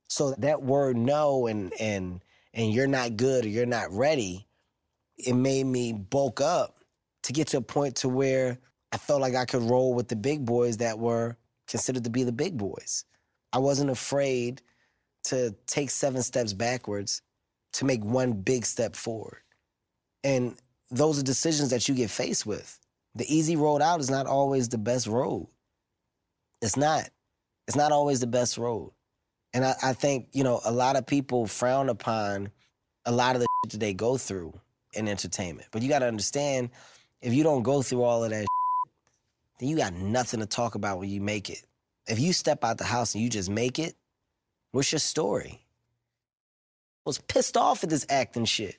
So 0.10 0.32
that 0.40 0.62
word 0.64 0.98
no 0.98 1.48
and 1.48 1.74
and 1.80 2.24
and 2.54 2.74
you're 2.74 2.88
not 2.88 3.16
good 3.16 3.46
or 3.46 3.50
you're 3.50 3.66
not 3.66 3.92
ready, 3.92 4.48
it 5.18 5.34
made 5.34 5.66
me 5.66 5.94
bulk 5.94 6.42
up 6.42 6.84
to 7.24 7.34
get 7.34 7.48
to 7.50 7.58
a 7.58 7.62
point 7.62 7.98
to 7.98 8.10
where 8.10 8.58
I 8.92 8.98
felt 8.98 9.22
like 9.22 9.36
I 9.36 9.46
could 9.46 9.62
roll 9.62 9.94
with 9.94 10.08
the 10.08 10.16
big 10.16 10.46
boys 10.46 10.78
that 10.78 10.98
were 10.98 11.38
considered 11.68 12.04
to 12.06 12.10
be 12.10 12.24
the 12.24 12.32
big 12.32 12.58
boys. 12.58 13.06
I 13.54 13.60
wasn't 13.60 13.92
afraid 13.92 14.62
to 15.26 15.56
take 15.68 15.92
seven 15.92 16.24
steps 16.24 16.54
backwards 16.54 17.22
to 17.74 17.86
make 17.86 18.04
one 18.04 18.34
big 18.34 18.66
step 18.66 18.96
forward. 18.96 19.42
And 20.24 20.56
those 20.90 21.20
are 21.20 21.24
decisions 21.24 21.70
that 21.70 21.88
you 21.88 21.94
get 21.94 22.10
faced 22.10 22.46
with. 22.46 22.80
The 23.16 23.32
easy 23.34 23.56
road 23.56 23.82
out 23.82 24.00
is 24.00 24.10
not 24.10 24.26
always 24.26 24.70
the 24.70 24.78
best 24.78 25.08
road. 25.08 25.48
It's 26.62 26.78
not. 26.78 27.10
It's 27.68 27.78
not 27.78 27.92
always 27.92 28.20
the 28.20 28.28
best 28.28 28.58
road. 28.58 28.92
And 29.54 29.66
I, 29.66 29.76
I 29.84 29.94
think, 29.94 30.28
you 30.32 30.44
know, 30.44 30.62
a 30.66 30.72
lot 30.72 30.96
of 30.96 31.06
people 31.08 31.48
frown 31.48 31.90
upon 31.90 32.52
a 33.06 33.12
lot 33.12 33.36
of 33.36 33.42
the 33.42 33.48
shit 33.64 33.72
that 33.74 33.80
they 33.80 33.94
go 33.94 34.18
through 34.18 34.54
in 34.94 35.08
entertainment. 35.08 35.68
But 35.72 35.82
you 35.82 35.90
got 35.90 36.00
to 36.00 36.08
understand, 36.08 36.70
if 37.22 37.34
you 37.34 37.44
don't 37.44 37.64
go 37.64 37.82
through 37.82 38.04
all 38.04 38.24
of 38.24 38.30
that, 38.30 38.42
shit, 38.42 38.48
then 39.60 39.70
you 39.70 39.78
got 39.78 39.94
nothing 39.94 40.40
to 40.40 40.46
talk 40.46 40.76
about 40.76 41.00
when 41.00 41.10
you 41.10 41.22
make 41.22 41.50
it. 41.50 41.64
If 42.08 42.20
you 42.20 42.34
step 42.34 42.64
out 42.64 42.78
the 42.78 42.86
house 42.86 43.14
and 43.14 43.24
you 43.24 43.30
just 43.30 43.50
make 43.50 43.80
it, 43.80 43.96
what's 44.72 44.92
your 44.92 45.00
story? 45.00 45.66
I 47.06 47.10
was 47.10 47.20
pissed 47.20 47.58
off 47.58 47.84
at 47.84 47.90
this 47.90 48.06
acting 48.10 48.46
shit. 48.46 48.78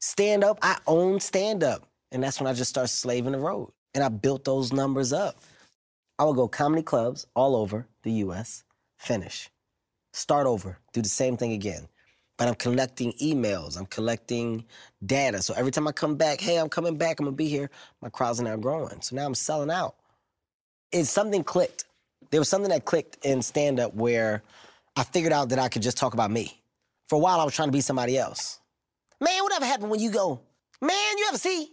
Stand 0.00 0.44
up, 0.44 0.58
I 0.62 0.78
own 0.86 1.20
stand 1.20 1.64
up. 1.64 1.86
And 2.12 2.22
that's 2.22 2.40
when 2.40 2.46
I 2.46 2.52
just 2.52 2.70
started 2.70 2.88
slaving 2.88 3.32
the 3.32 3.38
road. 3.38 3.72
And 3.94 4.04
I 4.04 4.08
built 4.08 4.44
those 4.44 4.72
numbers 4.72 5.12
up. 5.12 5.40
I 6.18 6.24
would 6.24 6.36
go 6.36 6.46
comedy 6.46 6.82
clubs 6.82 7.26
all 7.34 7.56
over 7.56 7.86
the 8.02 8.12
US, 8.12 8.64
finish, 8.96 9.50
start 10.14 10.46
over, 10.46 10.78
do 10.92 11.02
the 11.02 11.08
same 11.08 11.36
thing 11.36 11.52
again. 11.52 11.88
But 12.36 12.48
I'm 12.48 12.54
collecting 12.56 13.12
emails, 13.22 13.78
I'm 13.78 13.86
collecting 13.86 14.64
data. 15.06 15.42
So 15.42 15.54
every 15.54 15.72
time 15.72 15.88
I 15.88 15.92
come 15.92 16.16
back, 16.16 16.40
hey, 16.40 16.58
I'm 16.58 16.68
coming 16.68 16.96
back, 16.96 17.20
I'm 17.20 17.26
gonna 17.26 17.36
be 17.36 17.48
here, 17.48 17.70
my 18.02 18.08
crowds 18.08 18.40
are 18.40 18.44
now 18.44 18.56
growing. 18.56 19.00
So 19.02 19.16
now 19.16 19.26
I'm 19.26 19.34
selling 19.34 19.70
out. 19.70 19.96
It's 20.92 21.10
something 21.10 21.44
clicked. 21.44 21.84
There 22.30 22.40
was 22.40 22.48
something 22.48 22.70
that 22.70 22.84
clicked 22.84 23.24
in 23.24 23.42
stand 23.42 23.80
up 23.80 23.94
where 23.94 24.42
I 24.96 25.04
figured 25.04 25.32
out 25.32 25.50
that 25.50 25.60
I 25.60 25.68
could 25.68 25.82
just 25.82 25.98
talk 25.98 26.14
about 26.14 26.30
me. 26.30 26.60
For 27.08 27.16
a 27.16 27.20
while, 27.20 27.40
I 27.40 27.44
was 27.44 27.54
trying 27.54 27.68
to 27.68 27.72
be 27.72 27.82
somebody 27.82 28.18
else. 28.18 28.60
Man, 29.20 29.42
whatever 29.42 29.66
happened 29.66 29.90
when 29.90 30.00
you 30.00 30.10
go, 30.10 30.40
man, 30.82 31.18
you 31.18 31.26
ever 31.28 31.38
see? 31.38 31.72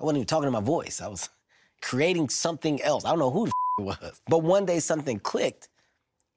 I 0.00 0.04
wasn't 0.04 0.18
even 0.18 0.28
talking 0.28 0.46
to 0.46 0.52
my 0.52 0.60
voice. 0.60 1.00
I 1.02 1.08
was 1.08 1.30
creating 1.82 2.28
something 2.28 2.82
else. 2.82 3.04
I 3.06 3.10
don't 3.10 3.20
know 3.20 3.32
who 3.32 3.46
the 3.46 3.52
it 3.80 3.84
was. 3.84 4.22
But 4.28 4.40
one 4.40 4.66
day 4.66 4.80
something 4.80 5.20
clicked, 5.20 5.69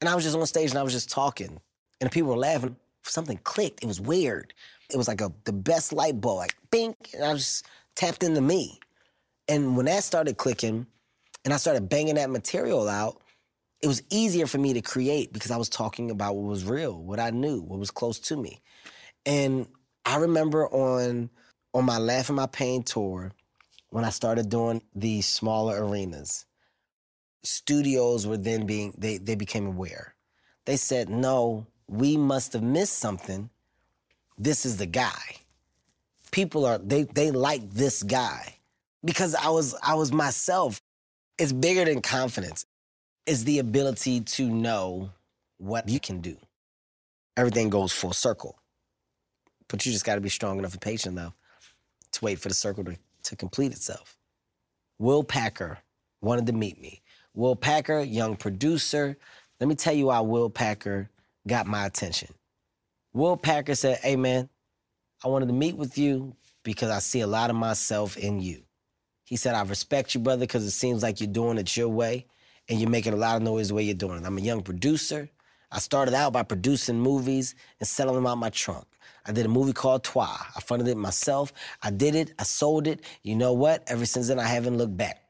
and 0.04 0.10
I 0.10 0.16
was 0.16 0.26
just 0.26 0.36
on 0.36 0.46
stage 0.46 0.72
and 0.72 0.78
I 0.78 0.84
was 0.84 0.92
just 0.92 1.10
talking, 1.10 1.62
and 2.02 2.12
people 2.12 2.32
were 2.32 2.38
laughing. 2.38 2.76
Something 3.04 3.40
clicked. 3.46 3.82
It 3.82 3.88
was 3.88 4.02
weird. 4.02 4.54
It 4.92 4.98
was 4.98 5.08
like 5.08 5.22
a 5.22 5.32
the 5.46 5.54
best 5.54 5.94
light 5.94 6.20
bulb, 6.20 6.40
like 6.40 6.58
bink, 6.72 7.12
and 7.14 7.24
I 7.24 7.34
just 7.36 7.66
tapped 7.96 8.22
into 8.22 8.42
me. 8.42 8.82
And 9.48 9.78
when 9.78 9.86
that 9.86 10.04
started 10.04 10.36
clicking, 10.36 10.88
and 11.46 11.54
I 11.54 11.58
started 11.58 11.88
banging 11.88 12.16
that 12.16 12.30
material 12.30 12.90
out, 12.90 13.22
it 13.82 13.88
was 13.88 14.04
easier 14.10 14.46
for 14.46 14.58
me 14.58 14.74
to 14.74 14.82
create 14.82 15.32
because 15.32 15.52
I 15.52 15.58
was 15.58 15.70
talking 15.70 16.12
about 16.12 16.36
what 16.36 16.50
was 16.50 16.66
real, 16.66 17.02
what 17.02 17.22
I 17.22 17.30
knew, 17.30 17.62
what 17.62 17.80
was 17.80 17.90
close 17.90 18.20
to 18.20 18.36
me. 18.36 18.60
And 19.26 19.68
I 20.04 20.18
remember 20.18 20.68
on 20.68 21.30
on 21.74 21.86
my 21.86 21.98
Laugh 21.98 22.28
in 22.28 22.36
My 22.36 22.48
Pain 22.48 22.84
tour, 22.84 23.32
when 23.92 24.04
I 24.04 24.10
started 24.10 24.50
doing 24.50 24.82
these 24.94 25.28
smaller 25.28 25.82
arenas, 25.82 26.46
studios 27.44 28.26
were 28.28 28.38
then 28.38 28.66
being 28.66 28.94
they 28.98 29.18
they 29.18 29.36
became 29.36 29.68
aware. 29.68 30.16
They 30.66 30.78
said, 30.78 31.10
"No, 31.10 31.68
we 31.88 32.18
must 32.18 32.54
have 32.54 32.64
missed 32.64 32.98
something. 32.98 33.50
This 34.38 34.66
is 34.66 34.78
the 34.78 34.86
guy. 34.86 35.38
People 36.32 36.66
are 36.66 36.78
they 36.78 37.04
they 37.04 37.32
like 37.32 37.70
this 37.72 38.04
guy 38.04 38.58
because 39.06 39.36
I 39.36 39.50
was 39.50 39.76
I 39.84 39.96
was 39.96 40.12
myself. 40.12 40.82
It's 41.38 41.54
bigger 41.54 41.86
than 41.86 42.02
confidence. 42.02 42.66
It's 43.26 43.44
the 43.44 43.60
ability 43.60 44.22
to 44.22 44.50
know 44.50 45.12
what 45.58 45.90
you 45.90 46.00
can 46.00 46.22
do. 46.22 46.38
Everything 47.38 47.70
goes 47.70 47.92
full 47.92 48.14
circle. 48.14 48.60
But 49.68 49.86
you 49.86 49.92
just 49.92 50.06
got 50.06 50.16
to 50.16 50.22
be 50.22 50.30
strong 50.30 50.60
enough 50.60 50.74
and 50.74 50.82
patient 50.82 51.18
enough 51.18 51.34
to 52.12 52.26
wait 52.26 52.40
for 52.40 52.50
the 52.50 52.54
circle 52.56 52.84
to, 52.86 52.98
to 53.24 53.36
complete 53.36 53.72
itself. 53.72 54.18
Will 55.00 55.24
Packer 55.24 55.80
wanted 56.22 56.48
to 56.48 56.54
meet 56.54 56.82
me. 56.82 57.03
Will 57.34 57.56
Packer, 57.56 58.02
young 58.02 58.36
producer. 58.36 59.18
Let 59.60 59.68
me 59.68 59.76
tell 59.76 59.94
you 59.94 60.08
why 60.08 60.20
Will 60.20 60.50
Packer 60.50 61.10
got 61.48 61.68
my 61.68 61.86
attention. 61.86 62.30
Will 63.14 63.38
Packer 63.38 63.76
said, 63.76 64.00
Hey, 64.00 64.16
man, 64.16 64.50
I 65.24 65.28
wanted 65.28 65.48
to 65.48 65.54
meet 65.54 65.76
with 65.76 65.98
you 65.98 66.36
because 66.64 66.90
I 66.90 67.00
see 67.00 67.22
a 67.22 67.28
lot 67.28 67.50
of 67.50 67.56
myself 67.56 68.18
in 68.18 68.40
you. 68.40 68.64
He 69.26 69.36
said, 69.36 69.56
I 69.56 69.64
respect 69.64 70.14
you, 70.14 70.22
brother, 70.22 70.42
because 70.42 70.66
it 70.66 70.72
seems 70.72 71.02
like 71.02 71.20
you're 71.22 71.30
doing 71.30 71.58
it 71.58 71.76
your 71.76 71.90
way 71.90 72.28
and 72.70 72.80
you're 72.80 72.90
making 72.90 73.14
a 73.14 73.18
lot 73.18 73.36
of 73.36 73.42
noise 73.42 73.70
the 73.70 73.74
way 73.74 73.84
you're 73.84 73.96
doing 73.96 74.20
it. 74.20 74.26
I'm 74.26 74.38
a 74.38 74.42
young 74.42 74.62
producer. 74.62 75.30
I 75.72 75.80
started 75.80 76.14
out 76.14 76.34
by 76.34 76.44
producing 76.44 77.00
movies 77.00 77.56
and 77.80 77.88
selling 77.88 78.16
them 78.16 78.28
out 78.28 78.38
my 78.38 78.50
trunk. 78.52 78.86
I 79.26 79.32
did 79.32 79.46
a 79.46 79.50
movie 79.50 79.74
called 79.74 80.04
Trois. 80.04 80.38
I 80.56 80.60
funded 80.60 80.88
it 80.88 80.98
myself. 80.98 81.54
I 81.82 81.90
did 81.90 82.14
it. 82.16 82.34
I 82.38 82.44
sold 82.44 82.86
it. 82.88 83.02
You 83.24 83.36
know 83.36 83.54
what? 83.54 83.84
Ever 83.88 84.06
since 84.06 84.28
then, 84.28 84.40
I 84.40 84.48
haven't 84.48 84.78
looked 84.78 84.96
back. 84.96 85.24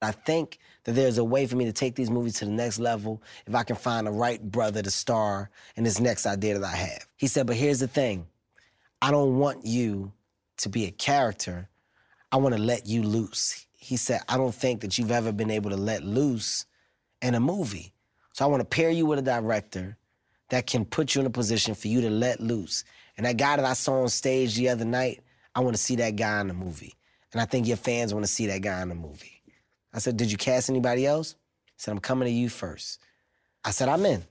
I 0.00 0.12
think 0.12 0.58
that 0.84 0.92
there's 0.92 1.18
a 1.18 1.24
way 1.24 1.46
for 1.46 1.56
me 1.56 1.64
to 1.66 1.72
take 1.72 1.94
these 1.94 2.10
movies 2.10 2.34
to 2.34 2.44
the 2.44 2.50
next 2.50 2.78
level 2.78 3.22
if 3.46 3.54
I 3.54 3.62
can 3.62 3.76
find 3.76 4.06
the 4.06 4.12
right 4.12 4.42
brother 4.42 4.82
to 4.82 4.90
star 4.90 5.50
in 5.76 5.84
this 5.84 6.00
next 6.00 6.26
idea 6.26 6.58
that 6.58 6.66
I 6.66 6.76
have. 6.76 7.06
He 7.16 7.26
said, 7.26 7.46
but 7.46 7.56
here's 7.56 7.80
the 7.80 7.88
thing 7.88 8.26
I 9.02 9.10
don't 9.10 9.38
want 9.38 9.66
you 9.66 10.12
to 10.58 10.68
be 10.68 10.86
a 10.86 10.90
character. 10.90 11.68
I 12.32 12.36
want 12.36 12.54
to 12.54 12.60
let 12.60 12.86
you 12.86 13.02
loose. 13.02 13.66
He 13.76 13.96
said, 13.96 14.20
I 14.28 14.36
don't 14.36 14.54
think 14.54 14.82
that 14.82 14.98
you've 14.98 15.10
ever 15.10 15.32
been 15.32 15.50
able 15.50 15.70
to 15.70 15.76
let 15.76 16.04
loose 16.04 16.66
in 17.22 17.34
a 17.34 17.40
movie. 17.40 17.92
So 18.32 18.44
I 18.44 18.48
want 18.48 18.60
to 18.60 18.64
pair 18.64 18.90
you 18.90 19.06
with 19.06 19.18
a 19.18 19.22
director 19.22 19.96
that 20.50 20.66
can 20.66 20.84
put 20.84 21.14
you 21.14 21.20
in 21.20 21.26
a 21.26 21.30
position 21.30 21.74
for 21.74 21.88
you 21.88 22.00
to 22.02 22.10
let 22.10 22.40
loose. 22.40 22.84
And 23.16 23.26
that 23.26 23.36
guy 23.36 23.56
that 23.56 23.64
I 23.64 23.72
saw 23.72 24.02
on 24.02 24.08
stage 24.08 24.54
the 24.54 24.68
other 24.68 24.84
night, 24.84 25.20
I 25.54 25.60
want 25.60 25.74
to 25.74 25.82
see 25.82 25.96
that 25.96 26.16
guy 26.16 26.40
in 26.40 26.48
the 26.48 26.54
movie. 26.54 26.94
And 27.32 27.40
I 27.40 27.44
think 27.44 27.66
your 27.66 27.76
fans 27.76 28.12
want 28.12 28.24
to 28.24 28.30
see 28.30 28.46
that 28.46 28.62
guy 28.62 28.82
in 28.82 28.88
the 28.88 28.94
movie. 28.94 29.39
I 29.92 29.98
said, 29.98 30.16
Did 30.16 30.30
you 30.30 30.38
cast 30.38 30.70
anybody 30.70 31.06
else? 31.06 31.32
He 31.66 31.72
said, 31.78 31.92
I'm 31.92 32.00
coming 32.00 32.26
to 32.26 32.32
you 32.32 32.48
first. 32.48 33.00
I 33.64 33.70
said, 33.70 33.88
I'm 33.88 34.04
in. 34.06 34.24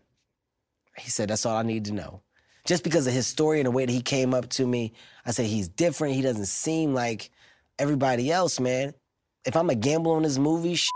He 0.98 1.10
said, 1.10 1.30
That's 1.30 1.45
all 1.45 1.58
I 1.58 1.63
need 1.63 1.86
to 1.86 1.93
know. 1.93 2.22
Just 2.65 2.84
because 2.84 3.08
of 3.08 3.13
his 3.13 3.28
story 3.28 3.60
and 3.60 3.67
the 3.67 3.72
way 3.72 3.86
that 3.86 3.91
he 3.91 4.02
came 4.02 4.34
up 4.34 4.50
to 4.50 4.67
me, 4.67 4.93
I 5.26 5.32
said, 5.32 5.45
He's 5.45 5.67
different. 5.67 6.15
He 6.15 6.22
doesn't 6.22 6.45
seem 6.45 6.93
like 6.93 7.32
everybody 7.78 8.32
else, 8.32 8.60
man. 8.60 8.93
If 9.45 9.56
I'm 9.56 9.69
a 9.69 9.76
gamble 9.76 10.12
on 10.12 10.24
this 10.24 10.38
movie, 10.38 10.76
shit, 10.76 10.91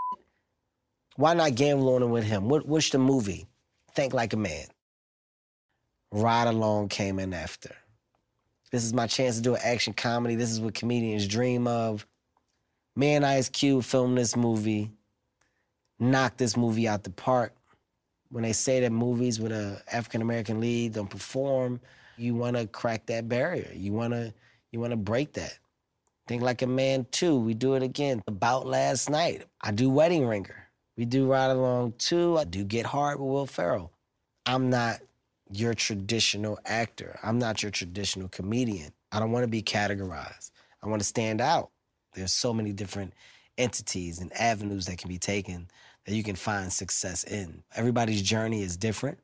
why 1.16 1.34
not 1.34 1.56
gamble 1.56 1.94
on 1.96 2.04
it 2.04 2.08
with 2.08 2.24
him? 2.24 2.50
What, 2.50 2.68
what's 2.68 2.90
the 2.90 2.98
movie? 2.98 3.48
Think 3.96 4.14
like 4.14 4.34
a 4.34 4.38
man. 4.38 4.66
Ride 6.12 6.48
Along 6.48 6.90
came 6.90 7.20
in 7.20 7.34
after. 7.34 7.76
This 8.72 8.84
is 8.84 8.94
my 8.94 9.08
chance 9.08 9.36
to 9.38 9.42
do 9.42 9.56
an 9.56 9.62
action 9.64 9.94
comedy. 9.94 10.36
This 10.36 10.52
is 10.52 10.60
what 10.60 10.74
comedians 10.74 11.28
dream 11.28 11.68
of. 11.68 12.06
Me 12.96 13.14
and 13.14 13.26
Ice 13.26 13.50
Cube 13.50 13.84
filmed 13.84 14.18
this 14.18 14.36
movie, 14.36 14.92
knocked 16.00 16.38
this 16.38 16.56
movie 16.56 16.88
out 16.88 17.04
the 17.04 17.10
park. 17.10 17.54
When 18.30 18.44
they 18.44 18.54
say 18.54 18.80
that 18.82 18.92
movies 18.92 19.40
with 19.40 19.52
a 19.52 19.82
African 19.92 20.22
American 20.22 20.60
lead 20.60 20.94
don't 20.94 21.10
perform, 21.10 21.80
you 22.18 22.36
want 22.36 22.56
to 22.58 22.68
crack 22.68 23.06
that 23.08 23.28
barrier. 23.28 23.72
You 23.74 23.94
want 23.94 24.14
to 24.14 24.34
you 24.72 24.80
want 24.80 24.92
to 24.92 24.98
break 24.98 25.34
that. 25.34 25.58
Think 26.28 26.42
like 26.42 26.62
a 26.62 26.68
man 26.68 27.06
too. 27.12 27.38
We 27.40 27.54
do 27.54 27.76
it 27.76 27.84
again. 27.84 28.24
About 28.28 28.66
last 28.66 29.10
night, 29.10 29.46
I 29.62 29.72
do 29.72 29.90
Wedding 29.90 30.26
Ringer. 30.26 30.68
We 30.96 31.06
do 31.06 31.26
Ride 31.26 31.52
Along 31.52 31.94
too. 31.98 32.38
I 32.38 32.44
do 32.46 32.64
Get 32.64 32.86
Hard 32.86 33.20
with 33.20 33.30
Will 33.30 33.46
Ferrell. 33.46 33.92
I'm 34.46 34.70
not 34.70 35.00
your 35.52 35.74
traditional 35.74 36.60
actor. 36.66 37.20
I'm 37.24 37.40
not 37.40 37.62
your 37.62 37.72
traditional 37.72 38.30
comedian. 38.30 38.92
I 39.12 39.20
don't 39.20 39.32
want 39.32 39.44
to 39.44 39.50
be 39.50 39.62
categorized. 39.62 40.52
I 40.82 40.88
want 40.88 41.02
to 41.02 41.08
stand 41.08 41.42
out. 41.42 41.72
There's 42.14 42.32
so 42.32 42.54
many 42.54 42.74
different 42.74 43.14
entities 43.58 44.20
and 44.20 44.34
avenues 44.34 44.86
that 44.86 44.98
can 44.98 45.10
be 45.10 45.18
taken 45.18 45.68
that 46.06 46.16
you 46.16 46.24
can 46.24 46.36
find 46.36 46.72
success 46.72 47.24
in. 47.24 47.64
Everybody's 47.76 48.22
journey 48.22 48.62
is 48.62 48.78
different, 48.78 49.20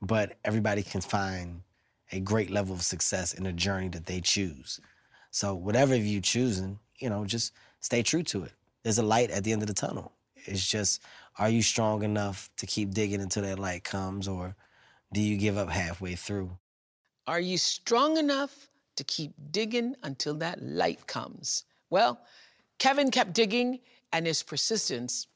but 0.00 0.36
everybody 0.44 0.82
can 0.82 1.00
find 1.00 1.62
a 2.12 2.20
great 2.20 2.50
level 2.50 2.74
of 2.74 2.82
success 2.82 3.34
in 3.34 3.46
a 3.46 3.52
journey 3.52 3.88
that 3.88 4.06
they 4.06 4.20
choose. 4.20 4.80
So 5.30 5.54
whatever 5.54 5.96
you 5.96 6.20
choosing, 6.20 6.78
you 6.98 7.10
know, 7.10 7.24
just 7.24 7.52
stay 7.80 8.02
true 8.02 8.22
to 8.24 8.44
it. 8.44 8.52
There's 8.82 8.98
a 8.98 9.02
light 9.02 9.30
at 9.30 9.44
the 9.44 9.52
end 9.52 9.62
of 9.62 9.68
the 9.68 9.74
tunnel. 9.74 10.12
It's 10.36 10.66
just, 10.66 11.02
are 11.38 11.48
you 11.48 11.60
strong 11.62 12.02
enough 12.02 12.48
to 12.58 12.66
keep 12.66 12.94
digging 12.94 13.20
until 13.20 13.42
that 13.42 13.58
light 13.58 13.82
comes, 13.82 14.28
or 14.28 14.54
do 15.12 15.20
you 15.20 15.36
give 15.36 15.58
up 15.58 15.68
halfway 15.68 16.14
through? 16.14 16.56
Are 17.26 17.40
you 17.40 17.58
strong 17.58 18.16
enough 18.16 18.68
to 18.94 19.04
keep 19.04 19.32
digging 19.50 19.96
until 20.04 20.34
that 20.34 20.62
light 20.62 21.06
comes? 21.06 21.64
Well, 21.90 22.20
Kevin 22.78 23.10
kept 23.10 23.32
digging, 23.32 23.80
and 24.12 24.26
his 24.26 24.42
persistence 24.42 25.26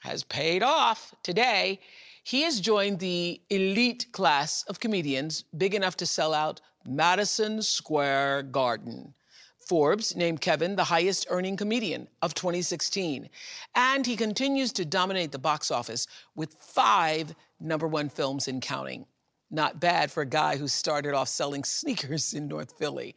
has 0.00 0.24
paid 0.24 0.62
off. 0.62 1.14
Today, 1.22 1.80
he 2.22 2.42
has 2.42 2.60
joined 2.60 2.98
the 2.98 3.40
elite 3.50 4.06
class 4.12 4.62
of 4.64 4.80
comedians 4.80 5.44
big 5.56 5.74
enough 5.74 5.96
to 5.96 6.06
sell 6.06 6.34
out 6.34 6.60
Madison 6.86 7.62
Square 7.62 8.44
Garden. 8.44 9.14
Forbes 9.58 10.16
named 10.16 10.40
Kevin 10.40 10.76
the 10.76 10.84
highest 10.84 11.26
earning 11.28 11.56
comedian 11.56 12.08
of 12.22 12.32
2016. 12.32 13.28
And 13.74 14.06
he 14.06 14.16
continues 14.16 14.72
to 14.72 14.86
dominate 14.86 15.30
the 15.30 15.38
box 15.38 15.70
office 15.70 16.06
with 16.34 16.56
five 16.58 17.34
number 17.60 17.86
one 17.86 18.08
films 18.08 18.48
and 18.48 18.62
counting. 18.62 19.04
Not 19.50 19.80
bad 19.80 20.10
for 20.10 20.22
a 20.22 20.26
guy 20.26 20.56
who 20.56 20.68
started 20.68 21.12
off 21.12 21.28
selling 21.28 21.64
sneakers 21.64 22.32
in 22.32 22.48
North 22.48 22.78
Philly. 22.78 23.14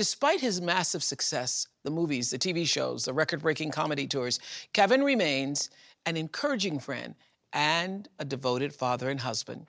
Despite 0.00 0.40
his 0.40 0.62
massive 0.62 1.04
success, 1.04 1.68
the 1.82 1.90
movies, 1.90 2.30
the 2.30 2.38
TV 2.38 2.66
shows, 2.66 3.04
the 3.04 3.12
record 3.12 3.42
breaking 3.42 3.70
comedy 3.70 4.06
tours, 4.06 4.40
Kevin 4.72 5.04
remains 5.04 5.68
an 6.06 6.16
encouraging 6.16 6.78
friend 6.78 7.14
and 7.52 8.08
a 8.18 8.24
devoted 8.24 8.72
father 8.72 9.10
and 9.10 9.20
husband. 9.20 9.66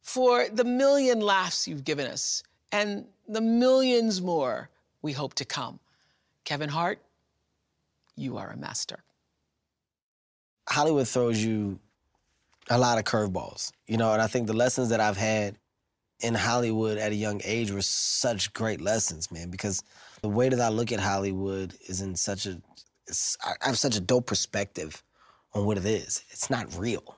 For 0.00 0.48
the 0.48 0.64
million 0.64 1.20
laughs 1.20 1.68
you've 1.68 1.84
given 1.84 2.06
us 2.06 2.42
and 2.72 3.04
the 3.28 3.42
millions 3.42 4.22
more 4.22 4.70
we 5.02 5.12
hope 5.12 5.34
to 5.34 5.44
come, 5.44 5.78
Kevin 6.44 6.70
Hart, 6.70 6.98
you 8.16 8.38
are 8.38 8.48
a 8.48 8.56
master. 8.56 9.04
Hollywood 10.70 11.06
throws 11.06 11.44
you 11.44 11.78
a 12.70 12.78
lot 12.78 12.96
of 12.96 13.04
curveballs, 13.04 13.72
you 13.86 13.98
know, 13.98 14.10
and 14.10 14.22
I 14.22 14.26
think 14.26 14.46
the 14.46 14.54
lessons 14.54 14.88
that 14.88 15.00
I've 15.00 15.18
had 15.18 15.58
in 16.20 16.34
Hollywood 16.34 16.98
at 16.98 17.12
a 17.12 17.14
young 17.14 17.40
age 17.44 17.70
were 17.70 17.82
such 17.82 18.52
great 18.52 18.80
lessons, 18.80 19.30
man, 19.30 19.50
because 19.50 19.82
the 20.22 20.28
way 20.28 20.48
that 20.48 20.60
I 20.60 20.68
look 20.68 20.90
at 20.92 21.00
Hollywood 21.00 21.74
is 21.86 22.00
in 22.00 22.16
such 22.16 22.46
a, 22.46 22.60
I 23.44 23.66
have 23.66 23.78
such 23.78 23.96
a 23.96 24.00
dope 24.00 24.26
perspective 24.26 25.02
on 25.54 25.64
what 25.64 25.78
it 25.78 25.84
is. 25.84 26.24
It's 26.30 26.50
not 26.50 26.76
real. 26.76 27.16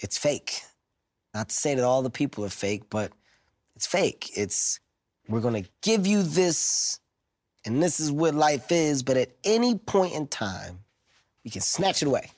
It's 0.00 0.18
fake. 0.18 0.62
Not 1.32 1.50
to 1.50 1.54
say 1.54 1.74
that 1.74 1.84
all 1.84 2.02
the 2.02 2.10
people 2.10 2.44
are 2.44 2.50
fake, 2.50 2.84
but 2.90 3.12
it's 3.76 3.86
fake. 3.86 4.30
It's, 4.36 4.80
we're 5.28 5.40
gonna 5.40 5.64
give 5.80 6.06
you 6.06 6.22
this, 6.22 6.98
and 7.64 7.82
this 7.82 8.00
is 8.00 8.10
what 8.10 8.34
life 8.34 8.72
is, 8.72 9.02
but 9.02 9.16
at 9.16 9.30
any 9.44 9.76
point 9.76 10.14
in 10.14 10.26
time, 10.26 10.80
we 11.44 11.50
can 11.50 11.62
snatch 11.62 12.02
it 12.02 12.06
away. 12.06 12.30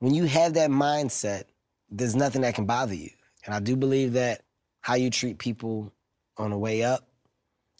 When 0.00 0.12
you 0.12 0.24
have 0.24 0.54
that 0.54 0.70
mindset, 0.70 1.44
there's 1.88 2.16
nothing 2.16 2.42
that 2.42 2.54
can 2.54 2.66
bother 2.66 2.94
you. 2.94 3.10
And 3.44 3.54
I 3.54 3.60
do 3.60 3.76
believe 3.76 4.14
that 4.14 4.42
how 4.86 4.94
you 4.94 5.10
treat 5.10 5.36
people 5.38 5.92
on 6.36 6.50
the 6.50 6.56
way 6.56 6.84
up 6.84 7.08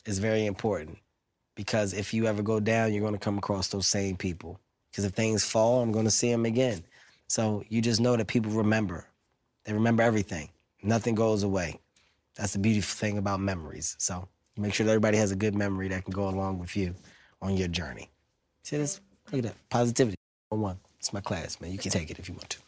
is 0.06 0.18
very 0.18 0.44
important. 0.44 0.98
Because 1.54 1.94
if 1.94 2.12
you 2.12 2.26
ever 2.26 2.42
go 2.42 2.58
down, 2.58 2.92
you're 2.92 3.04
gonna 3.04 3.16
come 3.16 3.38
across 3.38 3.68
those 3.68 3.86
same 3.86 4.16
people. 4.16 4.58
Because 4.90 5.04
if 5.04 5.12
things 5.12 5.44
fall, 5.44 5.82
I'm 5.82 5.92
gonna 5.92 6.10
see 6.10 6.32
them 6.32 6.44
again. 6.44 6.82
So 7.28 7.62
you 7.68 7.80
just 7.80 8.00
know 8.00 8.16
that 8.16 8.26
people 8.26 8.50
remember. 8.50 9.06
They 9.66 9.72
remember 9.72 10.02
everything. 10.02 10.48
Nothing 10.82 11.14
goes 11.14 11.44
away. 11.44 11.78
That's 12.34 12.54
the 12.54 12.58
beautiful 12.58 12.96
thing 12.96 13.18
about 13.18 13.38
memories. 13.38 13.94
So 14.00 14.26
make 14.56 14.74
sure 14.74 14.84
that 14.84 14.90
everybody 14.90 15.16
has 15.16 15.30
a 15.30 15.36
good 15.36 15.54
memory 15.54 15.86
that 15.86 16.02
can 16.02 16.12
go 16.12 16.28
along 16.28 16.58
with 16.58 16.76
you 16.76 16.92
on 17.40 17.56
your 17.56 17.68
journey. 17.68 18.10
See 18.64 18.78
this? 18.78 19.00
Look 19.30 19.44
at 19.44 19.44
that. 19.44 19.68
Positivity. 19.70 20.16
One. 20.48 20.80
It's 20.98 21.12
my 21.12 21.20
class, 21.20 21.60
man. 21.60 21.70
You 21.70 21.78
can 21.78 21.92
take 21.92 22.10
it 22.10 22.18
if 22.18 22.28
you 22.28 22.34
want 22.34 22.50
to. 22.50 22.58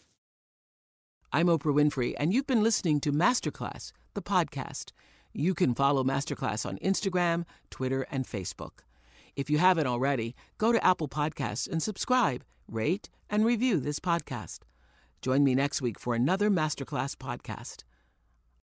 I'm 1.31 1.49
Oprah 1.49 1.75
Winfrey, 1.75 2.15
and 2.17 2.33
you've 2.33 2.47
been 2.47 2.63
listening 2.63 3.01
to 3.01 3.13
Masterclass, 3.13 3.93
the 4.15 4.23
podcast. 4.23 4.93
You 5.35 5.53
can 5.53 5.75
follow 5.75 6.03
Masterclass 6.03 6.65
on 6.65 6.79
Instagram, 6.79 7.45
Twitter, 7.69 8.07
and 8.11 8.25
Facebook. 8.25 8.79
If 9.37 9.51
you 9.51 9.59
haven't 9.59 9.87
already, 9.87 10.35
go 10.57 10.73
to 10.73 10.83
Apple 10.83 11.07
Podcasts 11.07 11.69
and 11.71 11.83
subscribe, 11.83 12.45
rate, 12.67 13.11
and 13.29 13.45
review 13.45 13.79
this 13.79 14.01
podcast. 14.01 14.61
Join 15.21 15.45
me 15.45 15.55
next 15.55 15.83
week 15.83 16.01
for 16.01 16.15
another 16.15 16.49
Masterclass 16.49 17.15
podcast. 17.15 17.85